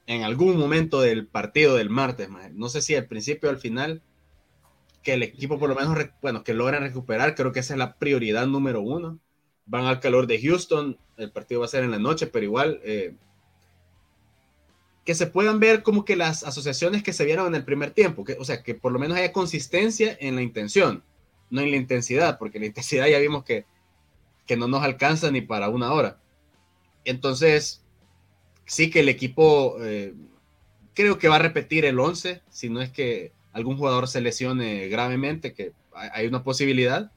en 0.07 0.23
algún 0.23 0.57
momento 0.57 1.01
del 1.01 1.27
partido 1.27 1.75
del 1.75 1.91
martes. 1.91 2.29
No 2.53 2.69
sé 2.69 2.81
si 2.81 2.95
al 2.95 3.07
principio 3.07 3.49
o 3.49 3.53
al 3.53 3.59
final, 3.59 4.03
que 5.03 5.15
el 5.15 5.25
equipo 5.25 5.59
por 5.59 5.69
lo 5.69 5.75
menos, 5.75 5.99
bueno, 6.23 6.45
que 6.45 6.55
logren 6.55 6.83
recuperar, 6.83 7.35
creo 7.35 7.51
que 7.51 7.59
esa 7.59 7.75
es 7.75 7.79
la 7.79 7.97
prioridad 7.97 8.47
número 8.47 8.83
uno. 8.83 9.19
Van 9.69 9.85
al 9.85 10.01
calor 10.01 10.27
de 10.27 10.41
Houston, 10.41 10.99
el 11.17 11.31
partido 11.31 11.61
va 11.61 11.67
a 11.67 11.71
ser 11.71 11.85
en 11.85 11.91
la 11.91 11.99
noche, 11.99 12.27
pero 12.27 12.45
igual 12.45 12.81
eh, 12.83 13.15
que 15.05 15.15
se 15.15 15.27
puedan 15.27 15.61
ver 15.61 15.83
como 15.83 16.05
que 16.05 16.17
las 16.17 16.45
asociaciones 16.45 17.03
que 17.03 17.13
se 17.13 17.25
vieron 17.25 17.47
en 17.47 17.55
el 17.55 17.65
primer 17.65 17.93
tiempo, 17.93 18.25
que, 18.25 18.35
o 18.35 18.45
sea, 18.45 18.63
que 18.63 18.75
por 18.75 18.93
lo 18.93 18.99
menos 18.99 19.17
haya 19.17 19.33
consistencia 19.33 20.17
en 20.21 20.35
la 20.35 20.43
intención, 20.43 21.03
no 21.51 21.61
en 21.61 21.71
la 21.71 21.77
intensidad, 21.77 22.39
porque 22.39 22.59
la 22.59 22.67
intensidad 22.73 23.07
ya 23.07 23.19
vimos 23.19 23.45
que, 23.45 23.65
que 24.47 24.57
no 24.57 24.69
nos 24.69 24.83
alcanza 24.83 25.31
ni 25.31 25.41
para 25.41 25.69
una 25.69 25.93
hora. 25.93 26.21
Entonces, 27.05 27.83
sí 28.67 28.91
que 28.91 29.01
el 29.01 29.09
equipo 29.09 29.77
eh, 29.81 30.15
creo 30.95 31.19
que 31.19 31.29
va 31.29 31.37
a 31.37 31.41
repetir 31.41 31.85
el 31.85 31.99
11, 31.99 32.43
si 32.51 32.69
no 32.69 32.83
es 32.83 32.91
que 32.91 33.33
algún 33.53 33.77
jugador 33.77 34.09
se 34.09 34.21
lesione 34.21 34.89
gravemente, 34.89 35.55
que 35.55 35.73
hay 35.95 36.27
una 36.27 36.45
posibilidad. 36.45 37.11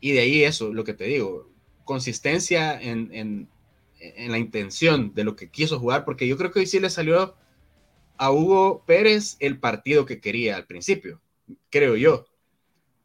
Y 0.00 0.12
de 0.12 0.20
ahí 0.20 0.44
eso, 0.44 0.72
lo 0.72 0.82
que 0.82 0.92
te 0.92 1.04
digo, 1.04 1.48
consistencia 1.86 2.78
en, 2.78 3.08
en, 3.14 3.48
en, 4.00 4.30
la 4.30 4.36
intención 4.36 5.14
de 5.14 5.24
lo 5.24 5.36
que 5.36 5.48
quiso 5.50 5.80
jugar, 5.80 6.04
porque 6.04 6.28
yo 6.28 6.36
creo 6.36 6.52
que 6.52 6.60
hoy 6.60 6.66
sí 6.66 6.78
le 6.78 6.90
salió 6.90 7.34
a 8.18 8.30
Hugo 8.30 8.84
Pérez 8.86 9.36
el 9.40 9.58
partido 9.58 10.04
que 10.04 10.20
quería 10.20 10.56
al 10.56 10.66
principio, 10.66 11.22
creo 11.70 11.96
yo. 11.96 12.26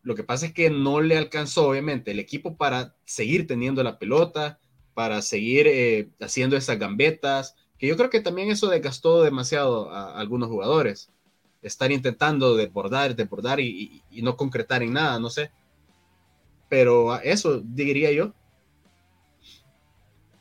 Lo 0.03 0.15
que 0.15 0.23
pasa 0.23 0.47
es 0.47 0.53
que 0.53 0.69
no 0.69 0.99
le 0.99 1.17
alcanzó, 1.17 1.69
obviamente, 1.69 2.11
el 2.11 2.19
equipo 2.19 2.57
para 2.57 2.95
seguir 3.05 3.47
teniendo 3.47 3.83
la 3.83 3.97
pelota, 3.97 4.59
para 4.93 5.21
seguir 5.21 5.67
eh, 5.67 6.09
haciendo 6.19 6.57
esas 6.57 6.77
gambetas, 6.77 7.55
que 7.77 7.87
yo 7.87 7.95
creo 7.95 8.09
que 8.09 8.19
también 8.19 8.49
eso 8.49 8.67
desgastó 8.67 9.23
demasiado 9.23 9.91
a 9.91 10.19
algunos 10.19 10.49
jugadores 10.49 11.09
estar 11.61 11.91
intentando 11.91 12.55
desbordar, 12.55 13.15
desbordar 13.15 13.59
y, 13.59 14.03
y, 14.09 14.21
no 14.21 14.35
concretar 14.35 14.83
en 14.83 14.93
nada, 14.93 15.19
no 15.19 15.29
sé. 15.29 15.51
Pero 16.69 17.19
eso 17.21 17.61
diría 17.63 18.11
yo. 18.11 18.33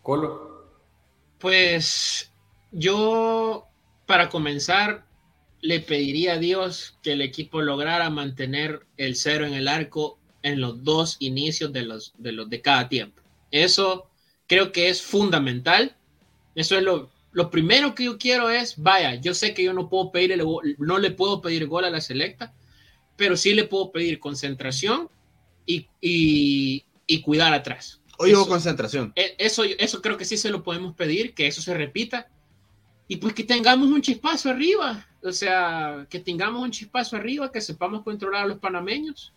Colo. 0.03 0.67
Pues 1.39 2.33
yo, 2.73 3.67
para 4.07 4.29
comenzar, 4.29 5.07
le 5.61 5.81
pediría 5.81 6.35
a 6.35 6.39
Dios 6.39 6.99
que 7.03 7.13
el 7.13 7.23
equipo 7.23 7.61
lograra 7.61 8.11
mantener 8.11 8.87
el 8.97 9.17
cero 9.17 9.47
en 9.47 9.55
el 9.55 9.69
arco 9.69 10.19
en 10.43 10.61
los 10.61 10.83
dos 10.85 11.17
inicios 11.21 11.73
de 11.73 11.83
los 11.83 12.15
de, 12.19 12.33
los, 12.33 12.49
de 12.49 12.61
cada 12.61 12.89
tiempo. 12.89 13.23
Eso 13.51 14.09
creo 14.47 14.73
que 14.73 14.89
es 14.89 15.03
fundamental. 15.03 15.97
Eso 16.55 16.77
es 16.77 16.83
lo, 16.83 17.11
lo 17.33 17.51
primero 17.51 17.95
que 17.95 18.05
yo 18.05 18.19
quiero 18.19 18.51
es, 18.51 18.77
vaya, 18.77 19.15
yo 19.15 19.35
sé 19.35 19.55
que 19.55 19.63
yo 19.63 19.73
no 19.73 19.89
puedo 19.89 20.11
pedirle, 20.11 20.43
no 20.79 20.99
le 20.99 21.11
puedo 21.13 21.41
pedir 21.41 21.67
gol 21.67 21.85
a 21.85 21.91
la 21.91 22.01
selecta, 22.01 22.53
pero 23.17 23.37
sí 23.37 23.55
le 23.55 23.65
puedo 23.65 23.93
pedir 23.93 24.19
concentración 24.19 25.09
y, 25.67 25.87
y, 26.01 26.85
cuidar 27.23 27.53
atrás. 27.53 28.00
Hoy 28.23 28.35
hubo 28.35 28.47
concentración. 28.47 29.13
E, 29.17 29.35
eso, 29.39 29.65
eso 29.65 30.03
creo 30.03 30.19
que 30.19 30.27
sí 30.27 30.37
se 30.37 30.51
lo 30.51 30.63
podemos 30.63 30.95
pedir, 30.95 31.33
que 31.33 31.47
eso 31.47 31.63
se 31.63 31.73
repita. 31.73 32.29
Y 33.09 33.17
pues 33.17 33.33
que 33.33 33.45
tengamos 33.45 33.89
un 33.89 34.03
chispazo 34.03 34.51
arriba, 34.51 35.07
o 35.23 35.33
sea, 35.33 36.07
que 36.11 36.21
tengamos 36.21 36.63
un 36.63 36.71
chispazo 36.71 37.17
arriba, 37.17 37.51
que 37.51 37.63
sepamos 37.63 38.03
controlar 38.03 38.45
a 38.45 38.47
los 38.47 38.59
panameños. 38.59 39.33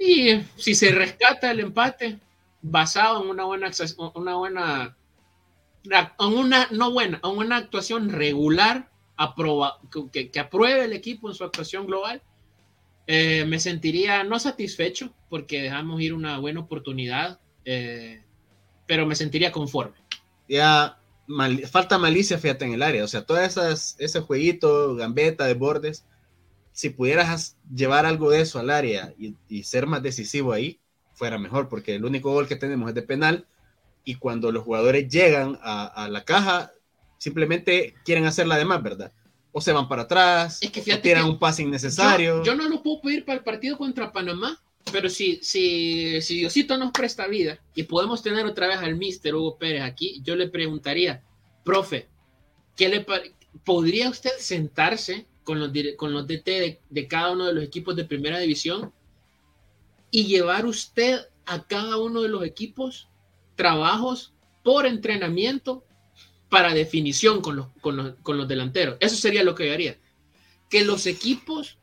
Y 0.00 0.40
si 0.56 0.74
se 0.74 0.90
rescata 0.90 1.52
el 1.52 1.60
empate 1.60 2.18
basado 2.60 3.22
en 3.22 3.30
una 3.30 3.44
buena, 3.44 3.70
una 4.14 4.34
buena 4.34 4.96
a 6.18 6.26
una, 6.26 6.66
no 6.72 6.90
buena, 6.90 7.20
a 7.22 7.28
una 7.28 7.56
actuación 7.58 8.10
regular, 8.10 8.90
que, 10.12 10.30
que, 10.30 10.40
apruebe 10.40 10.86
el 10.86 10.92
equipo 10.92 11.28
en 11.28 11.34
su 11.34 11.44
actuación 11.44 11.86
global, 11.86 12.20
eh, 13.06 13.44
me 13.44 13.60
sentiría 13.60 14.24
no 14.24 14.40
satisfecho 14.40 15.14
porque 15.28 15.62
dejamos 15.62 16.00
ir 16.00 16.14
una 16.14 16.38
buena 16.38 16.60
oportunidad, 16.60 17.38
eh, 17.64 18.22
pero 18.86 19.06
me 19.06 19.14
sentiría 19.14 19.52
conforme. 19.52 19.96
Ya 20.48 20.98
falta 21.70 21.98
malicia, 21.98 22.38
fíjate, 22.38 22.64
en 22.64 22.74
el 22.74 22.82
área. 22.82 23.04
O 23.04 23.08
sea, 23.08 23.24
esas, 23.42 23.96
ese 23.98 24.20
jueguito, 24.20 24.94
gambeta 24.94 25.46
de 25.46 25.54
bordes, 25.54 26.04
si 26.72 26.90
pudieras 26.90 27.56
llevar 27.74 28.04
algo 28.04 28.30
de 28.30 28.42
eso 28.42 28.58
al 28.58 28.70
área 28.70 29.14
y, 29.18 29.36
y 29.48 29.62
ser 29.62 29.86
más 29.86 30.02
decisivo 30.02 30.52
ahí, 30.52 30.80
fuera 31.14 31.38
mejor, 31.38 31.68
porque 31.68 31.94
el 31.94 32.04
único 32.04 32.32
gol 32.32 32.48
que 32.48 32.56
tenemos 32.56 32.88
es 32.88 32.94
de 32.94 33.02
penal 33.02 33.46
y 34.04 34.16
cuando 34.16 34.52
los 34.52 34.64
jugadores 34.64 35.08
llegan 35.08 35.58
a, 35.62 36.08
la 36.10 36.24
caja, 36.24 36.72
simplemente 37.18 37.94
quieren 38.04 38.26
hacer 38.26 38.46
la 38.46 38.58
demás, 38.58 38.82
¿verdad? 38.82 39.12
O 39.52 39.60
se 39.60 39.72
van 39.72 39.88
para 39.88 40.02
atrás, 40.02 40.58
es 40.60 40.70
que 40.70 40.80
o 40.92 41.00
tiran 41.00 41.24
un 41.24 41.38
pase 41.38 41.62
innecesario. 41.62 42.42
Yo, 42.42 42.54
no 42.54 42.68
lo 42.68 42.82
puedo 42.82 43.00
pedir 43.00 43.24
para 43.24 43.38
el 43.38 43.44
partido 43.44 43.78
contra 43.78 44.12
Panamá, 44.12 44.60
pero 44.94 45.10
si, 45.10 45.40
si, 45.42 46.22
si 46.22 46.36
Diosito 46.36 46.76
nos 46.78 46.92
presta 46.92 47.26
vida 47.26 47.58
y 47.74 47.82
podemos 47.82 48.22
tener 48.22 48.46
otra 48.46 48.68
vez 48.68 48.76
al 48.76 48.94
mister 48.94 49.34
Hugo 49.34 49.58
Pérez 49.58 49.82
aquí, 49.82 50.22
yo 50.22 50.36
le 50.36 50.46
preguntaría, 50.46 51.20
profe, 51.64 52.06
¿qué 52.76 52.88
le 52.88 53.04
¿podría 53.64 54.08
usted 54.08 54.30
sentarse 54.38 55.26
con 55.42 55.58
los, 55.58 55.72
con 55.96 56.12
los 56.12 56.28
DT 56.28 56.78
de, 56.90 57.08
cada 57.08 57.32
uno 57.32 57.46
de 57.46 57.54
los 57.54 57.64
equipos 57.64 57.96
de 57.96 58.04
primera 58.04 58.38
división 58.38 58.92
y 60.12 60.26
llevar 60.26 60.64
usted 60.64 61.22
a 61.44 61.64
cada 61.64 61.96
uno 61.96 62.22
de 62.22 62.28
los 62.28 62.44
equipos 62.44 63.08
trabajos 63.56 64.32
por 64.62 64.86
entrenamiento 64.86 65.82
para 66.48 66.72
definición 66.72 67.40
con 67.40 67.56
los, 67.56 67.66
con 67.80 67.96
los, 67.96 68.14
con 68.22 68.38
los 68.38 68.46
delanteros. 68.46 68.96
Eso 69.00 69.16
sería 69.16 69.42
lo 69.42 69.56
que 69.56 69.66
yo 69.66 69.72
haría. 69.72 69.98
Que 70.70 70.84
los 70.84 71.06
equipos, 71.06 71.78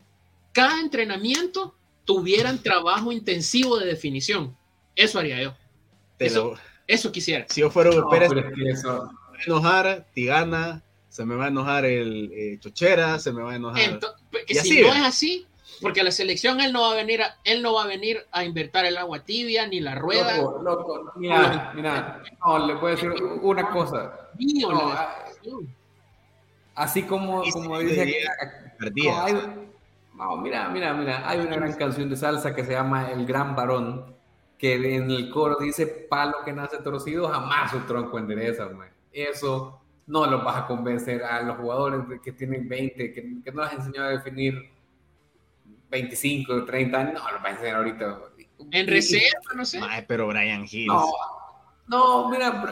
cada 0.53 0.79
entrenamiento, 0.79 1.75
tuvieran 2.05 2.61
trabajo 2.61 3.11
intensivo 3.11 3.77
de 3.77 3.85
definición. 3.85 4.55
Eso 4.95 5.19
haría 5.19 5.41
yo. 5.41 5.53
Eso, 6.19 6.53
eso 6.87 7.11
quisiera. 7.11 7.45
Si 7.49 7.61
yo 7.61 7.69
fuera 7.69 7.89
Hugo 7.89 8.09
Pérez, 8.09 8.29
se 8.29 8.35
me 8.35 8.93
va 8.93 9.05
a 9.05 9.43
enojar 9.45 10.05
Tigana, 10.13 10.83
se 11.09 11.25
me 11.25 11.35
va 11.35 11.45
a 11.45 11.47
enojar 11.47 11.85
el 11.85 12.31
eh, 12.33 12.57
Chochera, 12.59 13.19
se 13.19 13.31
me 13.31 13.41
va 13.41 13.53
a 13.53 13.55
enojar. 13.55 13.99
que 14.47 14.55
si 14.55 14.81
no 14.81 14.93
es 14.93 15.01
así, 15.01 15.47
porque 15.81 16.03
la 16.03 16.11
selección 16.11 16.61
él 16.61 16.71
no 16.71 16.81
va 16.81 16.91
a 16.91 16.95
venir 16.95 17.21
a, 17.21 17.37
él 17.43 17.61
no 17.61 17.73
va 17.73 17.83
a 17.83 17.87
venir 17.87 18.25
a 18.31 18.43
invertir 18.43 18.85
el 18.85 18.97
agua 18.97 19.23
tibia 19.23 19.67
ni 19.67 19.79
la 19.79 19.95
rueda. 19.95 20.37
Loco, 20.37 20.61
loco. 20.61 21.11
Mira, 21.15 21.71
mira, 21.75 22.23
no, 22.45 22.67
le 22.67 22.75
puedo 22.75 22.95
decir 22.95 23.11
una 23.41 23.69
cosa. 23.69 24.29
No, 24.39 24.93
así 26.75 27.03
como, 27.03 27.43
como 27.51 27.79
dice 27.79 28.01
aquí, 28.01 28.13
no, 30.21 30.37
mira, 30.37 30.69
mira, 30.69 30.93
mira, 30.93 31.27
hay 31.27 31.39
una 31.39 31.55
gran 31.55 31.73
canción 31.73 32.07
de 32.07 32.15
salsa 32.15 32.53
que 32.53 32.63
se 32.63 32.73
llama 32.73 33.11
El 33.11 33.25
Gran 33.25 33.55
Varón, 33.55 34.15
que 34.55 34.75
en 34.75 35.09
el 35.09 35.31
coro 35.31 35.57
dice, 35.59 35.87
palo 35.87 36.43
que 36.45 36.53
nace 36.53 36.77
torcido, 36.77 37.27
jamás 37.27 37.71
su 37.71 37.79
tronco 37.79 38.19
endereza, 38.19 38.69
man. 38.69 38.89
Eso 39.11 39.81
no 40.05 40.27
los 40.27 40.43
vas 40.43 40.57
a 40.57 40.67
convencer 40.67 41.23
a 41.23 41.41
los 41.41 41.57
jugadores 41.57 42.01
que 42.23 42.31
tienen 42.33 42.69
20, 42.69 43.13
que, 43.13 43.41
que 43.43 43.51
no 43.51 43.63
les 43.63 43.73
enseñado 43.73 44.09
a 44.09 44.11
definir 44.11 44.69
25, 45.89 46.65
30 46.65 46.97
años, 46.99 47.13
no, 47.15 47.31
lo 47.31 47.43
va 47.43 47.49
a 47.49 47.51
enseñar 47.51 47.77
ahorita. 47.77 48.19
En 48.71 48.87
reserva, 48.87 49.39
no 49.55 49.65
sé. 49.65 49.81
pero 50.07 50.27
Brian 50.27 50.65
Hill. 50.69 50.85
No, 50.85 51.07
mira, 52.29 52.63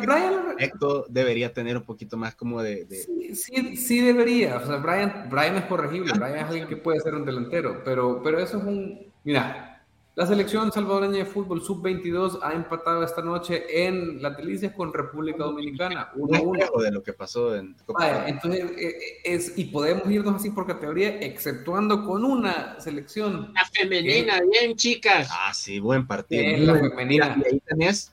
Brian. 0.00 0.54
Esto 0.58 1.06
debería 1.08 1.52
tener 1.52 1.76
un 1.76 1.84
poquito 1.84 2.16
más 2.16 2.34
como 2.34 2.62
de. 2.62 2.86
Sí, 3.34 3.76
sí, 3.76 4.00
debería. 4.00 4.56
O 4.56 4.66
sea, 4.66 4.76
Brian, 4.76 5.28
Brian 5.30 5.56
es 5.56 5.64
corregible. 5.64 6.12
Brian 6.14 6.36
es 6.36 6.44
alguien 6.44 6.68
que 6.68 6.76
puede 6.76 7.00
ser 7.00 7.14
un 7.14 7.24
delantero. 7.24 7.82
Pero, 7.84 8.22
pero 8.22 8.38
eso 8.38 8.58
es 8.58 8.64
un. 8.64 9.12
Mira, 9.24 9.72
la 10.14 10.26
selección 10.26 10.70
salvadoreña 10.70 11.18
de 11.18 11.24
fútbol 11.24 11.62
sub-22 11.62 12.40
ha 12.42 12.52
empatado 12.52 13.02
esta 13.02 13.22
noche 13.22 13.86
en 13.86 14.20
la 14.20 14.28
Delicias 14.28 14.74
con 14.74 14.92
República 14.92 15.44
Dominicana. 15.44 16.10
Uno 16.14 16.52
de 16.82 16.90
lo 16.90 17.02
que 17.02 17.14
pasó 17.14 17.56
en 17.56 17.74
Copa 17.86 18.28
Entonces, 18.28 18.72
eh, 18.72 18.76
eh, 18.78 19.20
es, 19.24 19.56
y 19.56 19.64
podemos 19.64 20.10
irnos 20.10 20.34
así 20.34 20.50
por 20.50 20.66
categoría, 20.66 21.18
exceptuando 21.20 22.04
con 22.04 22.26
una 22.26 22.78
selección. 22.78 23.54
La 23.54 23.64
femenina, 23.72 24.42
bien, 24.42 24.76
chicas. 24.76 25.30
Ah, 25.30 25.54
sí, 25.54 25.80
buen 25.80 26.06
partido. 26.06 26.58
la 26.58 26.78
femenina. 26.78 27.34
Y 27.38 27.54
ahí 27.54 27.60
tenés, 27.60 28.12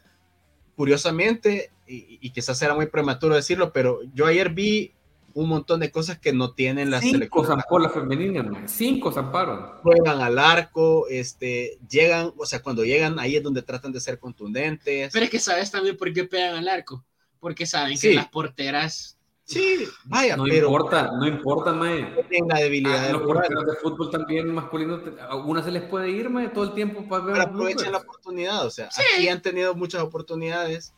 curiosamente, 0.80 1.72
y, 1.86 2.20
y 2.22 2.30
quizás 2.30 2.62
era 2.62 2.74
muy 2.74 2.86
prematuro 2.86 3.36
decirlo, 3.36 3.74
pero 3.74 4.00
yo 4.14 4.26
ayer 4.26 4.50
vi 4.50 4.94
un 5.34 5.50
montón 5.50 5.82
de 5.82 5.92
cosas 5.92 6.18
que 6.20 6.32
no 6.32 6.54
tienen 6.54 6.90
las 6.90 7.02
Cinco 7.02 7.44
zampó 7.44 7.80
la 7.80 7.90
femenina, 7.90 8.50
cinco 8.66 9.12
zamparon. 9.12 9.82
Juegan 9.84 10.22
al 10.22 10.40
arco, 10.40 11.06
este, 11.10 11.78
llegan, 11.90 12.32
o 12.38 12.46
sea, 12.46 12.62
cuando 12.64 12.86
llegan 12.86 13.20
ahí 13.20 13.36
es 13.36 13.44
donde 13.44 13.62
tratan 13.62 13.92
de 13.92 14.00
ser 14.00 14.20
contundentes. 14.20 15.12
Pero 15.12 15.26
es 15.26 15.30
que 15.30 15.40
sabes 15.40 15.70
también 15.70 15.98
por 15.98 16.14
qué 16.14 16.24
pegan 16.24 16.56
al 16.56 16.70
arco, 16.70 17.04
porque 17.42 17.66
saben 17.66 18.00
que 18.00 18.14
las 18.14 18.30
porteras 18.30 19.19
Sí, 19.50 19.88
vaya, 20.06 20.38
no 20.38 20.46
importa, 20.46 21.12
no 21.12 21.28
importa, 21.28 21.74
mae. 21.74 22.24
Tienen 22.30 22.50
la 22.50 22.60
debilidad. 22.60 23.08
de 23.08 23.14
los 23.14 23.24
porteros 23.24 23.66
de 23.66 23.76
fútbol 23.78 24.12
también 24.12 24.54
masculinos, 24.54 25.02
a 25.20 25.64
se 25.64 25.72
les 25.72 25.82
puede 25.86 26.12
ir, 26.12 26.30
mae, 26.30 26.50
todo 26.50 26.66
el 26.66 26.74
tiempo 26.74 27.08
para 27.10 27.24
ver. 27.24 27.42
aprovechan 27.42 27.92
la 27.92 27.98
oportunidad, 27.98 28.64
o 28.64 28.70
sea, 28.70 28.90
aquí 29.16 29.28
han 29.28 29.42
tenido 29.42 29.74
muchas 29.74 30.04
oportunidades 30.04 30.94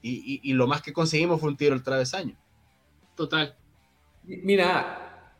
y, 0.00 0.40
y, 0.44 0.52
lo 0.52 0.68
más 0.68 0.80
que 0.80 0.92
conseguimos 0.92 1.40
fue 1.40 1.48
un 1.48 1.56
tiro 1.56 1.74
al 1.74 1.82
travesaño. 1.82 2.36
Total. 3.16 3.56
Mira, 4.22 5.34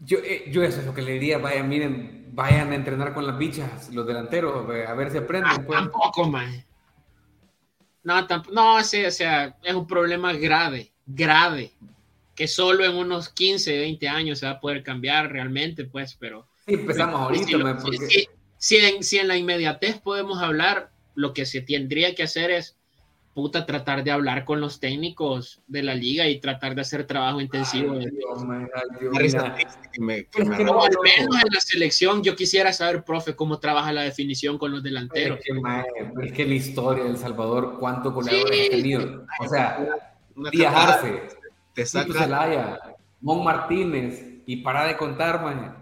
yo, 0.00 0.18
eh, 0.18 0.50
yo 0.50 0.64
eso 0.64 0.80
es 0.80 0.86
lo 0.86 0.94
que 0.94 1.02
le 1.02 1.12
diría, 1.12 1.38
vayan, 1.38 1.68
miren, 1.68 2.30
vayan 2.32 2.72
a 2.72 2.74
entrenar 2.74 3.14
con 3.14 3.28
las 3.28 3.38
bichas, 3.38 3.94
los 3.94 4.04
delanteros, 4.04 4.68
a 4.68 4.94
ver 4.94 5.12
si 5.12 5.18
aprenden. 5.18 5.52
Ah, 5.52 5.62
pues. 5.64 5.78
Tampoco, 5.78 6.24
man. 6.28 6.64
No, 8.02 8.26
no, 8.50 8.74
o 8.78 8.82
sea, 8.82 9.56
es 9.62 9.74
un 9.74 9.86
problema 9.86 10.32
grave, 10.32 10.91
grave, 11.06 11.72
que 12.34 12.48
solo 12.48 12.84
en 12.84 12.94
unos 12.94 13.28
15, 13.28 13.78
20 13.78 14.08
años 14.08 14.38
se 14.38 14.46
va 14.46 14.52
a 14.52 14.60
poder 14.60 14.82
cambiar 14.82 15.32
realmente, 15.32 15.84
pues, 15.84 16.16
pero... 16.18 16.46
Sí, 16.66 16.74
empezamos 16.74 17.20
ahorita, 17.20 17.78
porque... 17.82 18.26
si, 18.58 18.76
en, 18.76 19.02
si 19.02 19.18
en 19.18 19.28
la 19.28 19.36
inmediatez 19.36 20.00
podemos 20.00 20.42
hablar, 20.42 20.90
lo 21.14 21.34
que 21.34 21.44
se 21.44 21.60
tendría 21.60 22.14
que 22.14 22.22
hacer 22.22 22.50
es 22.50 22.76
puta, 23.34 23.64
tratar 23.64 24.04
de 24.04 24.10
hablar 24.10 24.44
con 24.44 24.60
los 24.60 24.78
técnicos 24.78 25.62
de 25.66 25.82
la 25.82 25.94
liga 25.94 26.28
y 26.28 26.38
tratar 26.38 26.74
de 26.74 26.82
hacer 26.82 27.06
trabajo 27.06 27.40
intensivo. 27.40 27.92
al 27.92 28.00
menos 28.00 28.12
en 31.16 31.28
la 31.52 31.60
selección 31.60 32.22
yo 32.22 32.36
quisiera 32.36 32.72
saber, 32.72 33.04
profe, 33.04 33.34
cómo 33.34 33.58
trabaja 33.58 33.92
la 33.92 34.02
definición 34.02 34.58
con 34.58 34.72
los 34.72 34.82
delanteros. 34.82 35.40
Es 35.40 36.32
que, 36.32 36.44
la 36.44 36.54
historia 36.54 37.04
de 37.04 37.10
El 37.10 37.16
Salvador, 37.16 37.76
cuánto 37.78 38.12
goleadores 38.12 38.66
ha 38.66 38.70
tenido. 38.70 39.24
O 39.40 39.48
sea, 39.48 40.11
viajarse, 40.34 41.22
te 41.74 41.86
saca... 41.86 42.12
Zelaya, 42.12 42.80
Mon 43.20 43.44
Martínez, 43.44 44.32
y 44.46 44.56
para 44.58 44.84
de 44.84 44.96
contar, 44.96 45.42
man. 45.42 45.76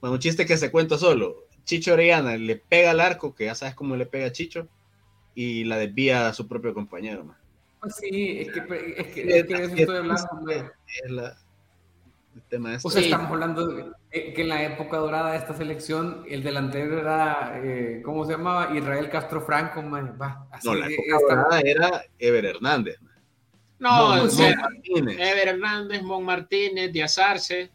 Bueno, 0.00 0.14
un 0.14 0.20
chiste 0.20 0.44
que 0.44 0.56
se 0.56 0.70
cuenta 0.70 0.98
solo. 0.98 1.44
Chicho 1.64 1.94
Orellana 1.94 2.36
le 2.36 2.56
pega 2.56 2.90
al 2.90 3.00
arco, 3.00 3.34
que 3.34 3.46
ya 3.46 3.54
sabes 3.54 3.74
cómo 3.74 3.96
le 3.96 4.06
pega 4.06 4.26
a 4.26 4.32
Chicho 4.32 4.68
y 5.34 5.64
la 5.64 5.78
desvía 5.78 6.28
a 6.28 6.34
su 6.34 6.46
propio 6.46 6.74
compañero. 6.74 7.34
Pues 7.80 7.96
sí, 7.96 8.40
es 8.40 8.52
que, 8.52 8.60
es 8.96 9.06
que, 9.08 9.38
es 9.38 9.46
que 9.46 9.54
de 9.54 9.64
eso 9.64 9.74
estoy 9.74 9.96
hablando. 9.96 10.50
Es 10.50 11.10
la, 11.10 11.36
el 12.34 12.42
tema 12.42 12.74
es 12.74 12.84
o 12.84 12.90
sea, 12.90 13.00
estamos 13.00 13.30
hablando 13.30 13.66
de 13.66 13.92
que 14.10 14.42
en 14.42 14.48
la 14.48 14.64
época 14.64 14.96
dorada 14.96 15.32
de 15.32 15.38
esta 15.38 15.54
selección, 15.54 16.24
el 16.28 16.42
delantero 16.42 16.98
era, 16.98 17.60
eh, 17.62 18.02
¿cómo 18.04 18.24
se 18.24 18.32
llamaba? 18.32 18.76
Israel 18.76 19.08
Castro 19.08 19.40
Franco. 19.40 19.82
Va, 19.82 20.46
así 20.50 20.68
no, 20.68 20.74
la 20.74 20.88
época 20.88 21.18
dorada 21.20 21.60
era 21.60 22.04
Ever 22.18 22.44
Hernández. 22.44 22.98
No, 23.78 24.22
o 24.22 24.28
sea, 24.28 24.54
Ever 24.84 25.48
Hernández, 25.48 26.02
Mon 26.02 26.24
Martínez, 26.24 26.92
Díaz 26.92 27.18
Arce. 27.18 27.70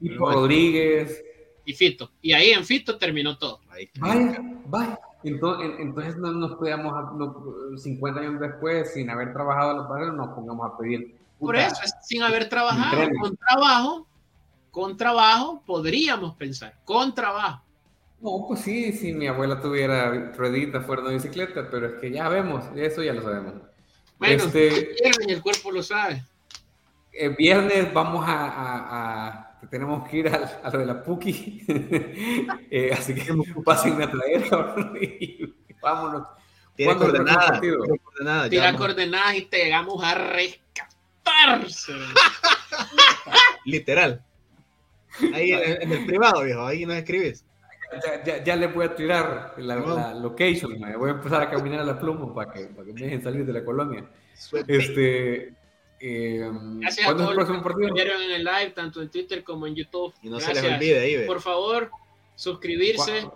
Y 0.00 0.10
Rodríguez. 0.10 1.24
Y 1.64 1.72
Fito. 1.74 2.12
Y 2.22 2.32
ahí 2.32 2.50
en 2.50 2.64
Fito 2.64 2.96
terminó 2.96 3.36
todo. 3.36 3.60
Vaya, 3.98 4.38
vaya. 4.66 4.98
Entonces, 5.24 6.16
no 6.16 6.32
nos 6.32 6.54
podíamos, 6.56 7.82
50 7.82 8.20
años 8.20 8.40
después, 8.40 8.92
sin 8.94 9.10
haber 9.10 9.32
trabajado 9.32 9.76
los 9.78 9.86
padres, 9.88 10.12
nos 10.12 10.28
pongamos 10.28 10.70
a 10.70 10.78
pedir. 10.78 11.16
Por 11.38 11.56
eso, 11.56 11.76
sin 12.02 12.22
haber 12.22 12.48
trabajado, 12.48 13.08
con 13.20 13.36
trabajo, 13.36 14.06
con 14.70 14.96
trabajo, 14.96 15.62
podríamos 15.66 16.36
pensar, 16.36 16.74
con 16.84 17.14
trabajo. 17.14 17.62
No, 18.20 18.44
pues 18.48 18.60
sí, 18.60 18.92
si 18.92 19.12
mi 19.12 19.26
abuela 19.28 19.60
tuviera 19.60 20.32
rueditas 20.36 20.84
fuera 20.84 21.02
de 21.02 21.14
bicicleta, 21.14 21.68
pero 21.70 21.86
es 21.86 22.00
que 22.00 22.10
ya 22.10 22.28
vemos, 22.28 22.64
eso 22.74 23.02
ya 23.02 23.12
lo 23.12 23.22
sabemos. 23.22 23.54
Bueno, 24.18 24.44
este, 24.44 24.96
el 25.32 25.42
cuerpo 25.42 25.70
lo 25.70 25.82
sabe. 25.82 26.24
El 27.12 27.34
viernes 27.34 27.92
vamos 27.92 28.24
a 28.26 29.48
tenemos 29.70 30.08
que 30.08 30.18
ir 30.18 30.28
a, 30.28 30.70
lo 30.70 30.78
de 30.78 30.86
la 30.86 31.02
Puki. 31.02 31.64
Eh, 32.70 32.92
así 32.92 33.14
que 33.14 33.34
pasen 33.64 34.00
a 34.02 34.10
traer 34.10 34.44
y 35.00 35.54
vámonos. 35.80 36.26
Tiene 36.76 36.96
coordenadas. 36.96 37.60
Tira 38.50 38.76
coordenadas 38.76 39.36
y 39.36 39.42
te 39.46 39.70
vamos 39.70 40.02
a 40.04 40.14
rescatarse. 40.14 41.92
Literal. 43.64 44.22
Ahí 45.34 45.52
en, 45.52 45.90
el 45.90 46.06
privado, 46.06 46.44
viejo, 46.44 46.64
ahí 46.64 46.86
nos 46.86 46.96
escribes. 46.96 47.44
Ya, 48.24 48.44
ya, 48.44 48.56
le 48.56 48.66
voy 48.66 48.84
a 48.84 48.94
tirar 48.94 49.54
la, 49.56 50.12
location, 50.14 50.78
voy 50.98 51.08
a 51.08 51.12
empezar 51.14 51.42
a 51.42 51.50
caminar 51.50 51.80
a 51.80 51.84
la 51.84 51.98
pluma 51.98 52.34
para 52.34 52.52
que, 52.52 52.66
para 52.66 52.84
que 52.84 52.92
me 52.92 53.00
dejen 53.00 53.22
salir 53.22 53.46
de 53.46 53.52
la 53.52 53.64
colonia. 53.64 54.04
Este, 54.66 55.54
eh, 56.00 56.50
Gracias 56.80 57.08
a 57.08 57.16
todos 57.16 57.34
los 57.34 57.46
que 57.46 57.82
en 57.82 58.30
el 58.30 58.44
live, 58.44 58.70
tanto 58.74 59.00
en 59.00 59.08
Twitter 59.08 59.42
como 59.42 59.66
en 59.66 59.74
YouTube. 59.74 60.12
Y 60.22 60.28
no 60.28 60.38
se 60.38 60.54
les 60.54 60.64
olvide, 60.64 61.00
ahí, 61.00 61.26
Por 61.26 61.40
favor, 61.40 61.90
suscribirse. 62.34 63.28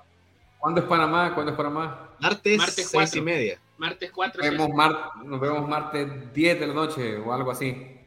¿Cuándo 0.58 0.80
es 0.80 0.86
Panamá? 0.86 1.34
¿Cuándo 1.34 1.52
es 1.52 1.56
Panamá? 1.56 2.10
Martes, 2.20 2.58
martes 2.58 2.88
6 2.88 3.16
y 3.16 3.20
media. 3.20 3.58
Martes 3.78 4.12
4. 4.12 4.42
Nos 4.42 4.50
vemos, 4.50 4.96
nos 5.24 5.40
vemos 5.40 5.68
martes 5.68 6.32
10 6.32 6.60
de 6.60 6.66
la 6.66 6.74
noche 6.74 7.16
o 7.16 7.32
algo 7.32 7.50
así. 7.50 7.98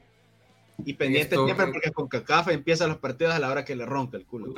Y 0.86 0.94
pendiente 0.94 1.36
siempre 1.36 1.68
porque 1.68 1.92
con 1.92 2.08
Cacafa 2.08 2.54
empiezan 2.54 2.90
los 2.90 2.98
partidos 2.98 3.34
a 3.34 3.40
la 3.40 3.50
hora 3.50 3.66
que 3.66 3.76
le 3.76 3.86
ronca 3.86 4.18
el 4.18 4.26
culo. 4.26 4.54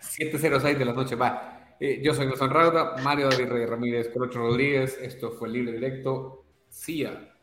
7.06 0.00 0.76
de 0.76 0.84
la 0.84 0.92
noche, 0.92 1.14
va. 1.14 1.74
Eh, 1.78 2.00
yo 2.02 2.14
soy 2.14 2.26
Nelson 2.26 2.50
Rauda, 2.50 2.96
Mario 3.02 3.28
David 3.28 3.48
Rey 3.48 3.66
Ramírez, 3.66 4.08
Colocho 4.08 4.38
Rodríguez. 4.38 4.98
Esto 5.00 5.32
fue 5.32 5.48
Libre 5.48 5.72
Directo. 5.72 6.44
CIA. 6.70 7.35